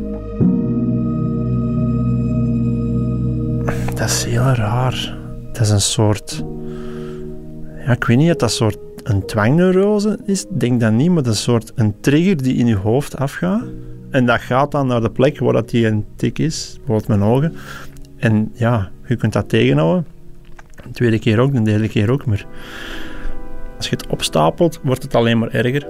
Dat 3.94 4.08
is 4.08 4.24
heel 4.24 4.42
raar. 4.42 5.16
Dat 5.52 5.60
is 5.60 5.70
een 5.70 5.80
soort... 5.80 6.44
Ja, 7.84 7.92
ik 7.92 8.04
weet 8.04 8.16
niet, 8.16 8.28
dat 8.28 8.40
dat 8.40 8.50
soort 8.50 8.78
een 9.02 9.26
dwangneurose 9.26 10.18
is, 10.24 10.46
denk 10.58 10.80
dat 10.80 10.92
niet, 10.92 11.10
maar 11.10 11.22
dat 11.22 11.32
een 11.32 11.38
soort 11.38 11.72
een 11.74 11.94
trigger 12.00 12.42
die 12.42 12.54
in 12.54 12.66
je 12.66 12.76
hoofd 12.76 13.16
afgaat. 13.16 13.64
En 14.10 14.26
dat 14.26 14.40
gaat 14.40 14.70
dan 14.70 14.86
naar 14.86 15.00
de 15.00 15.10
plek 15.10 15.38
waar 15.38 15.52
dat 15.52 15.70
die 15.70 15.86
een 15.86 16.04
tik 16.16 16.38
is, 16.38 16.74
bijvoorbeeld 16.76 17.08
mijn 17.08 17.22
ogen. 17.22 17.54
En 18.16 18.50
ja, 18.54 18.90
je 19.06 19.16
kunt 19.16 19.32
dat 19.32 19.48
tegenhouden. 19.48 20.06
De 20.82 20.90
tweede 20.90 21.18
keer 21.18 21.38
ook, 21.38 21.52
de 21.52 21.62
derde 21.62 21.88
keer 21.88 22.10
ook, 22.10 22.26
maar 22.26 22.46
Als 23.78 23.88
je 23.88 23.96
het 23.96 24.06
opstapelt, 24.06 24.80
wordt 24.82 25.02
het 25.02 25.14
alleen 25.14 25.38
maar 25.38 25.50
erger. 25.50 25.86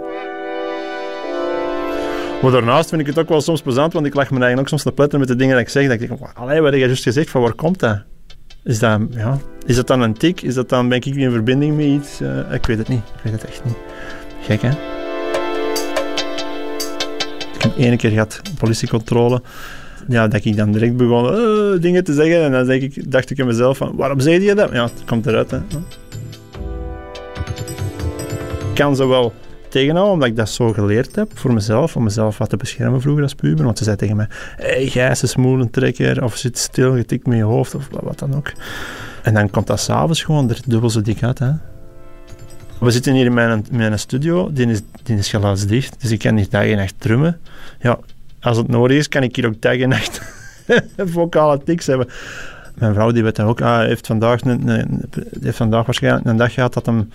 Maar 2.43 2.51
daarnaast 2.51 2.89
vind 2.89 3.01
ik 3.01 3.07
het 3.07 3.18
ook 3.18 3.28
wel 3.28 3.41
soms 3.41 3.62
plezant, 3.62 3.93
want 3.93 4.07
ik 4.07 4.14
leg 4.14 4.30
me 4.30 4.36
eigenlijk 4.36 4.61
ook 4.61 4.68
soms 4.68 4.82
te 4.82 4.93
pletten 4.93 5.18
met 5.18 5.28
de 5.28 5.36
dingen 5.36 5.55
die 5.55 5.64
ik 5.64 5.70
zeg. 5.70 5.82
Dat 5.89 6.01
ik 6.01 6.09
denk, 6.09 6.20
allee, 6.34 6.61
wat 6.61 6.70
heb 6.70 6.80
je 6.80 6.86
juist 6.86 7.03
gezegd, 7.03 7.30
van 7.30 7.43
waar 7.43 7.53
komt 7.53 7.80
dat? 7.80 8.03
Is 8.64 8.78
dat, 8.78 9.01
ja, 9.11 9.39
is 9.66 9.76
dat 9.76 9.86
dan 9.86 10.01
een 10.01 10.12
tik? 10.12 10.43
Is 10.43 10.55
dat 10.55 10.68
dan, 10.68 10.89
ben 10.89 10.97
ik 10.99 11.05
in 11.07 11.30
verbinding 11.30 11.76
met 11.76 11.84
iets? 11.84 12.20
Eh, 12.20 12.53
ik 12.53 12.66
weet 12.66 12.78
het 12.78 12.89
niet. 12.89 13.03
Ik 13.16 13.22
weet 13.22 13.32
het 13.32 13.45
echt 13.45 13.64
niet. 13.64 13.76
Gek, 14.43 14.62
hè? 14.62 14.70
Ik 17.55 17.62
heb 17.62 17.76
één 17.76 17.97
keer 17.97 18.11
gehad, 18.11 18.43
politiecontrole. 18.59 19.43
Ja, 20.09 20.28
dat 20.28 20.45
ik 20.45 20.57
dan 20.57 20.72
direct 20.72 20.97
begon 20.97 21.34
eh, 21.34 21.80
dingen 21.80 22.05
te 22.05 22.12
zeggen. 22.12 22.43
En 22.43 22.53
dan 22.53 22.66
denk 22.66 22.82
ik, 22.82 23.12
dacht 23.12 23.30
ik 23.30 23.39
in 23.39 23.47
mezelf 23.47 23.76
van, 23.76 23.97
waarom 23.97 24.20
zei 24.20 24.43
je 24.43 24.55
dat? 24.55 24.72
Ja, 24.72 24.82
het 24.82 25.05
komt 25.07 25.26
eruit, 25.26 25.51
hè. 25.51 25.59
Kan 28.79 28.97
ze 28.97 29.07
wel 29.07 29.33
tegenhouden, 29.68 30.12
omdat 30.14 30.29
ik 30.29 30.37
dat 30.37 30.49
zo 30.49 30.72
geleerd 30.72 31.16
heb 31.16 31.39
voor 31.39 31.53
mezelf, 31.53 31.97
om 31.97 32.03
mezelf 32.03 32.39
wat 32.39 32.49
te 32.51 32.57
beschermen 32.57 33.01
vroeger 33.01 33.22
als 33.22 33.35
puber. 33.35 33.64
Want 33.64 33.79
ze 33.79 33.85
zei 33.85 33.97
tegen 33.97 34.16
mij, 34.16 34.26
hey, 34.57 34.87
Gijs 34.87 35.22
is 35.22 35.37
moelentrekker, 35.37 36.24
of 36.24 36.37
zit 36.37 36.59
stil, 36.59 36.97
je 36.97 37.05
tikt 37.05 37.26
met 37.26 37.37
je 37.37 37.43
hoofd, 37.43 37.74
of 37.74 37.89
wat, 37.91 38.18
dan 38.18 38.35
ook. 38.37 38.53
En 39.22 39.35
dan 39.35 39.51
komt 39.51 39.66
dat 39.66 39.81
s'avonds 39.81 40.22
gewoon 40.22 40.51
er 40.51 40.61
dubbel 40.66 40.91
zo 40.91 41.03
dik 41.03 41.22
uit, 41.22 41.39
hè. 41.39 41.51
We 42.81 42.91
zitten 42.91 43.14
hier 43.14 43.24
in 43.24 43.35
mijn, 43.35 43.66
mijn 43.70 43.99
studio, 43.99 44.53
die 44.53 44.66
is, 44.66 44.81
die 45.03 45.16
is 45.16 45.29
geluidsdicht, 45.29 46.01
dus 46.01 46.11
ik 46.11 46.18
kan 46.18 46.35
niet 46.35 46.51
dag 46.51 46.64
en 46.64 46.76
nacht 46.76 46.95
drummen. 46.99 47.39
Ja, 47.81 47.99
als 48.41 48.57
het 48.57 48.68
nodig 48.68 48.97
is, 48.97 49.09
kan 49.09 49.22
ik 49.22 49.37
hier 49.37 49.47
ook 49.47 49.61
dag 49.62 49.76
en 49.76 49.89
nacht 49.89 50.20
vocale 51.14 51.62
tics 51.64 51.87
hebben. 51.87 52.09
Mijn 52.74 52.95
vrouw 52.95 53.11
die 53.11 53.22
weet 53.22 53.41
ook, 53.41 53.61
ah, 53.61 53.79
heeft, 53.79 54.07
vandaag 54.07 54.41
een, 54.41 54.68
een- 54.68 55.03
heeft 55.41 55.57
vandaag 55.57 55.87
waarschijnlijk 55.87 56.26
een 56.26 56.37
dag 56.37 56.55
gehad 56.55 56.74
dat 56.74 56.87
hem 56.87 57.11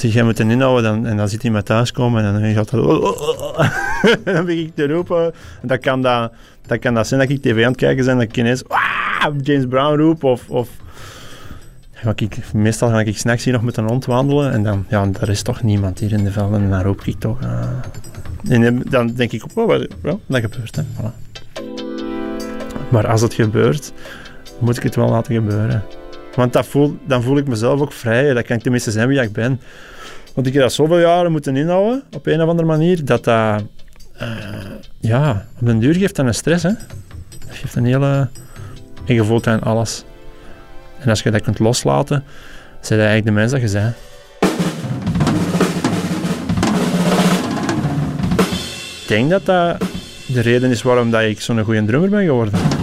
zich 0.00 0.12
heeft 0.12 0.24
moeten 0.24 0.50
inhouden. 0.50 0.82
Dan, 0.82 1.06
en 1.06 1.16
dan 1.16 1.28
zit 1.28 1.42
hij 1.42 1.50
met 1.50 1.64
thuiskomen 1.64 2.24
en 2.24 2.40
dan 2.40 2.52
gaat 2.52 2.70
dat... 2.70 2.82
en 4.24 4.34
dan 4.34 4.44
begin 4.44 4.66
ik 4.66 4.74
te 4.74 4.86
roepen. 4.86 5.24
En 5.62 5.68
dat 5.68 5.80
kan 5.80 6.02
dat, 6.02 6.32
dat 6.66 6.78
kan 6.78 6.94
dat 6.94 7.06
zijn 7.06 7.20
dat 7.20 7.30
ik 7.30 7.42
tv 7.42 7.64
aan 7.64 7.70
het 7.70 7.76
kijken 7.76 8.04
ben 8.04 8.12
en 8.12 8.18
dat 8.18 8.28
ik 8.28 8.36
ineens! 8.36 8.62
James 9.42 9.66
Brown 9.66 10.00
roep 10.00 10.24
of... 10.24 10.48
of 10.48 10.68
ik, 12.14 12.52
meestal 12.52 12.88
ga 12.88 13.00
ik 13.00 13.18
s'nachts 13.18 13.44
hier 13.44 13.52
nog 13.52 13.62
met 13.62 13.76
een 13.76 13.86
hond 13.86 14.04
wandelen 14.04 14.52
en 14.52 14.62
dan, 14.62 14.84
ja, 14.88 15.08
er 15.20 15.28
is 15.28 15.42
toch 15.42 15.62
niemand 15.62 15.98
hier 15.98 16.12
in 16.12 16.24
de 16.24 16.32
velden 16.32 16.62
en 16.62 16.70
dan 16.70 16.82
roep 16.82 17.02
ik 17.04 17.18
toch... 17.18 17.42
ah. 17.42 17.68
En 18.48 18.82
dan 18.88 19.12
denk 19.14 19.32
ik, 19.32 19.44
oh, 19.54 19.66
wat, 19.66 19.86
wel, 20.00 20.20
dat 20.26 20.40
gebeurt. 20.40 20.80
Maar 22.88 23.06
als 23.06 23.20
het 23.20 23.34
gebeurt, 23.34 23.92
moet 24.58 24.76
ik 24.76 24.82
het 24.82 24.94
wel 24.94 25.08
laten 25.08 25.34
gebeuren. 25.34 25.82
Want 26.36 26.52
dat 26.52 26.66
voel, 26.66 26.98
dan 27.06 27.22
voel 27.22 27.36
ik 27.36 27.46
mezelf 27.46 27.80
ook 27.80 27.92
vrij. 27.92 28.34
Dan 28.34 28.42
kan 28.42 28.56
ik 28.56 28.62
tenminste 28.62 28.90
zijn 28.90 29.08
wie 29.08 29.20
ik 29.20 29.32
ben. 29.32 29.60
Want 30.34 30.46
ik 30.46 30.52
heb 30.52 30.62
dat 30.62 30.72
zoveel 30.72 30.98
jaren 30.98 31.32
moeten 31.32 31.56
inhouden, 31.56 32.02
op 32.12 32.26
een 32.26 32.42
of 32.42 32.48
andere 32.48 32.68
manier, 32.68 33.04
dat 33.04 33.24
dat... 33.24 33.62
eh, 34.12 34.26
ja, 35.00 35.46
op 35.60 35.66
den 35.66 35.78
duur 35.78 35.94
geeft 35.94 36.16
dat 36.16 36.26
een 36.26 36.34
stress, 36.34 36.62
hè. 36.62 36.72
Dat 37.46 37.56
geeft 37.56 37.74
een 37.74 37.84
hele... 37.84 38.28
En 39.06 39.14
je 39.14 39.24
voelt 39.24 39.46
aan 39.46 39.62
alles. 39.62 40.04
En 40.98 41.08
als 41.08 41.22
je 41.22 41.30
dat 41.30 41.42
kunt 41.42 41.58
loslaten, 41.58 42.24
zijn 42.80 42.98
dat 42.98 43.08
eigenlijk 43.08 43.24
de 43.26 43.32
mens 43.32 43.52
dat 43.52 43.60
je 43.60 43.70
bent. 43.70 43.94
Ik 49.02 49.08
denk 49.08 49.30
dat 49.30 49.44
dat 49.44 49.78
de 50.26 50.40
reden 50.40 50.70
is 50.70 50.82
waarom 50.82 51.10
dat 51.10 51.22
ik 51.22 51.40
zo'n 51.40 51.64
goede 51.64 51.84
drummer 51.84 52.10
ben 52.10 52.24
geworden. 52.24 52.75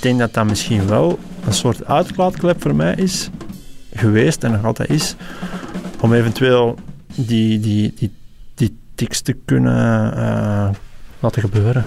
Ik 0.00 0.06
denk 0.06 0.18
dat 0.18 0.34
dat 0.34 0.46
misschien 0.46 0.86
wel 0.86 1.18
een 1.46 1.52
soort 1.52 1.84
uitlaatklep 1.84 2.62
voor 2.62 2.74
mij 2.74 2.94
is 2.94 3.30
geweest 3.94 4.44
en 4.44 4.52
nog 4.52 4.64
altijd 4.64 4.90
is, 4.90 5.14
om 6.00 6.12
eventueel 6.12 6.78
die, 7.14 7.60
die, 7.60 7.94
die, 7.96 8.12
die 8.54 8.78
tics 8.94 9.20
te 9.20 9.32
kunnen 9.32 10.14
eh, 10.16 10.68
laten 11.18 11.42
gebeuren. 11.42 11.84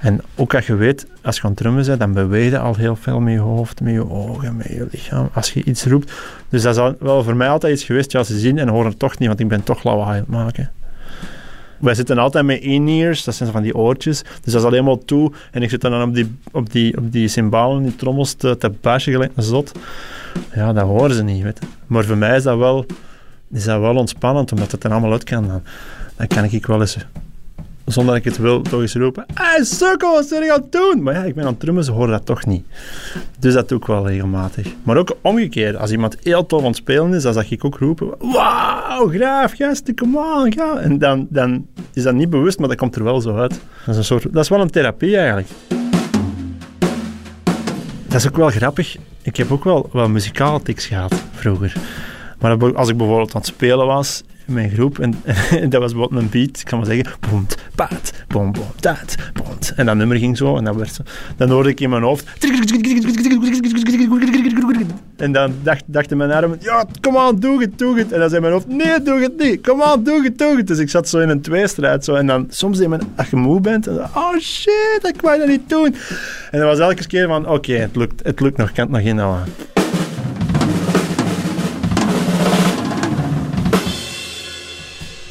En 0.00 0.20
ook 0.34 0.54
als 0.54 0.66
je 0.66 0.74
weet, 0.74 1.06
als 1.22 1.36
je 1.36 1.42
aan 1.42 1.48
het 1.48 1.58
drummen 1.58 1.86
bent, 1.86 2.00
dan 2.00 2.12
beweeg 2.12 2.50
je 2.50 2.58
al 2.58 2.74
heel 2.74 2.96
veel 2.96 3.20
met 3.20 3.32
je 3.32 3.38
hoofd, 3.38 3.80
met 3.80 3.92
je 3.92 4.10
ogen, 4.10 4.56
met 4.56 4.68
je 4.68 4.86
lichaam, 4.90 5.28
als 5.32 5.52
je 5.52 5.64
iets 5.64 5.84
roept. 5.84 6.12
Dus 6.48 6.62
dat 6.62 6.76
is 6.76 6.92
wel 6.98 7.22
voor 7.22 7.36
mij 7.36 7.48
altijd 7.48 7.74
iets 7.74 7.84
geweest, 7.84 8.12
ja, 8.12 8.22
ze 8.22 8.38
zien 8.38 8.58
en 8.58 8.68
horen 8.68 8.96
toch 8.96 9.18
niet, 9.18 9.28
want 9.28 9.40
ik 9.40 9.48
ben 9.48 9.62
toch 9.62 9.82
lawaai 9.82 10.18
aan 10.18 10.24
maken. 10.28 10.70
Wij 11.82 11.94
zitten 11.94 12.18
altijd 12.18 12.44
met 12.44 12.60
in-ears, 12.60 13.24
dat 13.24 13.34
zijn 13.34 13.52
van 13.52 13.62
die 13.62 13.74
oortjes. 13.74 14.22
Dus 14.22 14.52
dat 14.52 14.62
is 14.62 14.68
alleen 14.68 14.84
maar 14.84 14.98
toe. 15.04 15.32
En 15.50 15.62
ik 15.62 15.70
zit 15.70 15.80
dan 15.80 16.02
op 16.02 16.14
die, 16.14 16.36
op 16.52 16.72
die, 16.72 16.96
op 16.96 17.12
die 17.12 17.28
cymbalen, 17.28 17.82
die 17.82 17.96
trommels 17.96 18.32
te, 18.32 18.56
te 18.56 18.70
bashen 18.80 19.12
gelijk 19.12 19.32
een 19.34 19.42
zot. 19.42 19.72
Ja, 20.54 20.72
dat 20.72 20.84
horen 20.84 21.14
ze 21.14 21.22
niet, 21.22 21.42
weet 21.42 21.58
je. 21.60 21.66
Maar 21.86 22.04
voor 22.04 22.16
mij 22.16 22.36
is 22.36 22.42
dat 22.42 22.58
wel, 22.58 22.86
is 23.52 23.64
dat 23.64 23.80
wel 23.80 23.96
ontspannend, 23.96 24.52
omdat 24.52 24.72
het 24.72 24.84
er 24.84 24.90
allemaal 24.90 25.12
uit 25.12 25.24
kan. 25.24 25.46
Dan, 25.46 25.62
dan 26.16 26.26
kan 26.26 26.44
ik 26.44 26.66
wel 26.66 26.80
eens, 26.80 26.96
zonder 27.84 28.14
dat 28.14 28.24
ik 28.24 28.30
het 28.32 28.38
wil, 28.38 28.62
toch 28.62 28.80
eens 28.80 28.94
roepen. 28.94 29.26
Hey, 29.34 29.64
sukkel, 29.64 30.12
wat 30.12 30.28
ben 30.28 30.44
je 30.44 30.52
aan 30.52 30.60
het 30.60 30.72
doen? 30.72 31.02
Maar 31.02 31.14
ja, 31.14 31.22
ik 31.22 31.34
ben 31.34 31.44
aan 31.44 31.50
het 31.50 31.60
drummen, 31.60 31.84
ze 31.84 31.90
horen 31.90 32.10
dat 32.10 32.26
toch 32.26 32.46
niet. 32.46 32.64
Dus 33.38 33.54
dat 33.54 33.68
doe 33.68 33.78
ik 33.78 33.86
wel 33.86 34.06
regelmatig. 34.06 34.66
Maar 34.82 34.96
ook 34.96 35.16
omgekeerd, 35.20 35.76
als 35.76 35.90
iemand 35.90 36.16
heel 36.22 36.46
tof 36.46 36.60
aan 36.60 36.66
het 36.66 36.76
spelen 36.76 37.14
is, 37.14 37.22
dan 37.22 37.32
zag 37.32 37.50
ik 37.50 37.64
ook 37.64 37.78
roepen, 37.78 38.08
wauw, 38.18 39.08
graaf, 39.08 39.52
gasten, 39.52 39.94
come 39.94 40.18
on, 40.18 40.52
ga. 40.52 40.76
En 40.76 40.98
dan, 40.98 41.26
dan 41.30 41.66
is 41.92 42.02
dat 42.02 42.14
niet 42.14 42.30
bewust, 42.30 42.58
maar 42.58 42.68
dat 42.68 42.76
komt 42.76 42.96
er 42.96 43.04
wel 43.04 43.20
zo 43.20 43.36
uit. 43.36 43.50
Dat 43.50 43.94
is, 43.94 43.96
een 43.96 44.04
soort, 44.04 44.22
dat 44.32 44.42
is 44.42 44.48
wel 44.48 44.60
een 44.60 44.70
therapie 44.70 45.16
eigenlijk. 45.16 45.48
Dat 48.06 48.20
is 48.20 48.28
ook 48.28 48.36
wel 48.36 48.50
grappig. 48.50 48.96
Ik 49.22 49.36
heb 49.36 49.50
ook 49.50 49.64
wel, 49.64 49.88
wel 49.92 50.08
muzikale 50.08 50.62
tics 50.62 50.86
gehad 50.86 51.22
vroeger. 51.32 51.74
Maar 52.38 52.74
als 52.76 52.88
ik 52.88 52.96
bijvoorbeeld 52.96 53.34
aan 53.34 53.40
het 53.40 53.50
spelen 53.50 53.86
was 53.86 54.22
in 54.46 54.52
mijn 54.52 54.70
groep 54.70 54.98
en, 54.98 55.14
dat 55.70 55.80
was 55.80 55.92
bijvoorbeeld 55.92 56.22
een 56.22 56.28
beat, 56.30 56.58
ik 56.58 56.64
kan 56.64 56.78
maar 56.78 56.86
zeggen, 56.86 57.14
boemt, 57.30 57.56
paat, 57.74 58.12
bom, 58.28 58.52
bom, 58.52 58.66
taat, 58.80 59.14
bomt. 59.32 59.72
En 59.76 59.86
dat 59.86 59.96
nummer 59.96 60.16
ging 60.16 60.36
zo 60.36 60.56
en 60.56 60.64
dat 60.64 60.76
werd. 60.76 61.00
Dan 61.36 61.50
hoorde 61.50 61.68
ik 61.68 61.80
in 61.80 61.90
mijn 61.90 62.02
hoofd. 62.02 62.26
En 65.16 65.32
dan 65.32 65.54
dacht, 65.62 65.84
dachten 65.86 66.16
mijn 66.16 66.30
armen, 66.30 66.58
ja, 66.60 66.86
kom 67.00 67.16
aan, 67.16 67.36
doe 67.36 67.60
het, 67.60 67.78
doe 67.78 67.98
het. 67.98 68.12
En 68.12 68.20
dan 68.20 68.28
zei 68.28 68.40
mijn 68.40 68.52
hoofd, 68.52 68.68
nee, 68.68 69.02
doe 69.02 69.20
het 69.20 69.38
niet. 69.38 69.66
Kom 69.66 69.82
aan, 69.82 70.02
doe 70.02 70.22
het, 70.22 70.38
doe 70.38 70.56
het. 70.56 70.66
Dus 70.66 70.78
ik 70.78 70.90
zat 70.90 71.08
zo 71.08 71.18
in 71.18 71.28
een 71.28 71.40
tweestrijd. 71.40 72.04
Zo. 72.04 72.14
En 72.14 72.26
dan 72.26 72.46
soms 72.48 72.78
in 72.78 72.90
mijn, 72.90 73.02
als 73.16 73.30
je 73.30 73.36
moe 73.36 73.60
bent, 73.60 73.86
en 73.86 73.94
dan, 73.94 74.04
oh 74.14 74.38
shit, 74.38 75.00
ik 75.14 75.20
wou 75.20 75.38
dat 75.38 75.48
niet 75.48 75.68
doen. 75.68 75.94
En 76.50 76.58
dan 76.58 76.68
was 76.68 76.78
elke 76.78 77.06
keer 77.06 77.26
van, 77.26 77.48
oké, 77.48 77.72
het, 77.72 77.96
lukt, 77.96 78.22
het 78.24 78.40
lukt 78.40 78.56
nog, 78.56 78.68
ik 78.68 78.74
kan 78.74 78.84
het 78.84 78.92
nog 78.92 79.02
inhouden. 79.02 79.71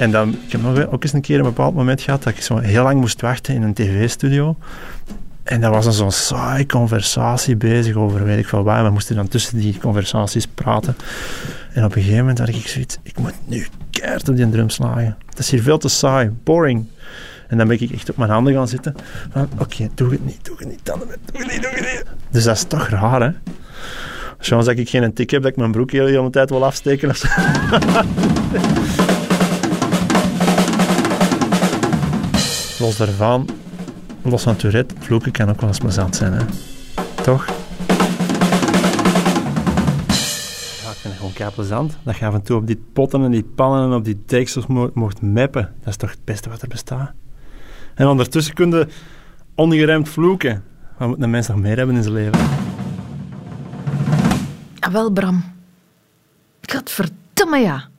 En 0.02 0.12
dan, 0.12 0.30
ik 0.46 0.52
heb 0.52 0.62
nog 0.62 0.88
ook 0.88 1.04
eens 1.04 1.14
een 1.14 1.22
keer 1.22 1.38
een 1.38 1.44
bepaald 1.44 1.76
moment 1.76 2.02
gehad 2.02 2.24
dat 2.24 2.34
ik 2.34 2.42
zo 2.42 2.58
heel 2.58 2.84
lang 2.84 3.00
moest 3.00 3.22
wachten 3.22 3.56
in 3.56 3.62
een 3.62 3.74
tv-studio. 3.74 4.58
En 5.44 5.62
dat 5.62 5.72
was 5.72 5.86
een 5.86 5.92
zo'n 5.92 6.12
saai 6.12 6.66
conversatie 6.66 7.56
bezig 7.56 7.96
over 7.96 8.24
weet 8.24 8.40
ik 8.40 8.48
veel 8.48 8.64
waar. 8.64 8.84
We 8.84 8.90
moesten 8.90 9.16
dan 9.16 9.28
tussen 9.28 9.58
die 9.58 9.78
conversaties 9.78 10.48
praten. 10.48 10.96
En 11.74 11.84
op 11.84 11.96
een 11.96 12.02
gegeven 12.02 12.20
moment 12.20 12.40
had 12.40 12.48
ik 12.48 12.68
zoiets, 12.68 12.98
ik 13.04 13.18
moet 13.18 13.34
nu 13.46 13.68
keihard 13.90 14.30
op 14.30 14.36
die 14.36 14.50
drum 14.50 14.70
slagen. 14.70 15.18
Het 15.30 15.40
is 15.40 15.52
hier 15.52 15.62
veel 15.62 15.78
te 15.78 15.90
saai, 15.90 16.30
boring. 16.44 16.86
En 17.48 17.58
dan 17.58 17.68
ben 17.68 17.82
ik 17.82 17.92
echt 17.92 18.10
op 18.10 18.18
mijn 18.18 18.30
handen 18.30 18.54
gaan 18.54 18.68
zitten. 18.68 18.96
Oké, 19.60 19.90
doe 19.96 20.12
het 20.12 20.26
niet, 20.26 20.46
doe 20.46 20.56
het 20.58 20.68
niet, 20.68 20.80
dan, 20.84 21.00
doe 21.00 21.42
het 21.42 21.52
niet, 21.52 21.62
doe 21.62 21.72
het 21.72 21.80
niet. 21.80 22.04
Dus 22.30 22.44
dat 22.44 22.56
is 22.56 22.64
toch 22.64 22.88
raar, 22.88 23.22
hè? 23.22 23.32
Zoals 24.40 24.66
dat 24.66 24.78
ik 24.78 24.90
geen 24.90 25.14
tik 25.14 25.30
heb, 25.30 25.42
dat 25.42 25.52
ik 25.52 25.58
mijn 25.58 25.72
broek 25.72 25.92
heel 25.92 26.06
de 26.06 26.12
hele 26.12 26.30
tijd 26.30 26.50
wil 26.50 26.66
afsteken. 26.66 27.10
of 27.10 27.16
zo. 27.16 27.28
Los 32.82 32.98
daarvan, 32.98 33.48
los 34.22 34.44
van 34.44 34.56
Tourette, 34.56 34.96
vloeken 35.00 35.32
kan 35.32 35.50
ook 35.50 35.60
wel 35.60 35.70
eens 35.70 35.78
plezant 35.78 36.16
zijn, 36.16 36.34
hè? 36.34 36.46
Toch? 37.24 37.46
Ja, 37.46 37.54
ik 40.90 40.98
vind 40.98 41.04
het 41.04 41.14
gewoon 41.18 41.34
kei 41.34 41.52
plezant. 41.52 41.98
Dat 42.04 42.18
je 42.18 42.26
af 42.26 42.34
en 42.34 42.42
toe 42.42 42.58
op 42.58 42.68
die 42.68 42.84
potten 42.94 43.24
en 43.24 43.32
die 43.32 43.44
pannen 43.44 43.84
en 43.86 43.96
op 43.96 44.04
die 44.06 44.22
deksels 44.26 44.68
mo- 44.68 44.92
mocht 44.94 45.22
meppen. 45.22 45.74
Dat 45.80 45.88
is 45.88 45.96
toch 45.96 46.10
het 46.10 46.24
beste 46.24 46.50
wat 46.50 46.62
er 46.62 46.68
bestaat. 46.68 47.12
En 47.96 48.08
ondertussen 48.08 48.54
kun 48.54 48.70
je 48.70 48.88
ongeremd 49.56 50.10
vloeken. 50.10 50.64
Wat 50.98 51.08
moet 51.08 51.22
een 51.22 51.30
mens 51.30 51.48
nog 51.48 51.58
meer 51.58 51.78
hebben 51.78 51.96
in 51.96 52.04
zijn 52.04 52.14
leven? 52.16 52.40
Ah, 54.80 54.92
wel, 54.92 55.12
Bram. 55.12 55.44
Gadverdamme 56.62 57.58
ja. 57.58 57.90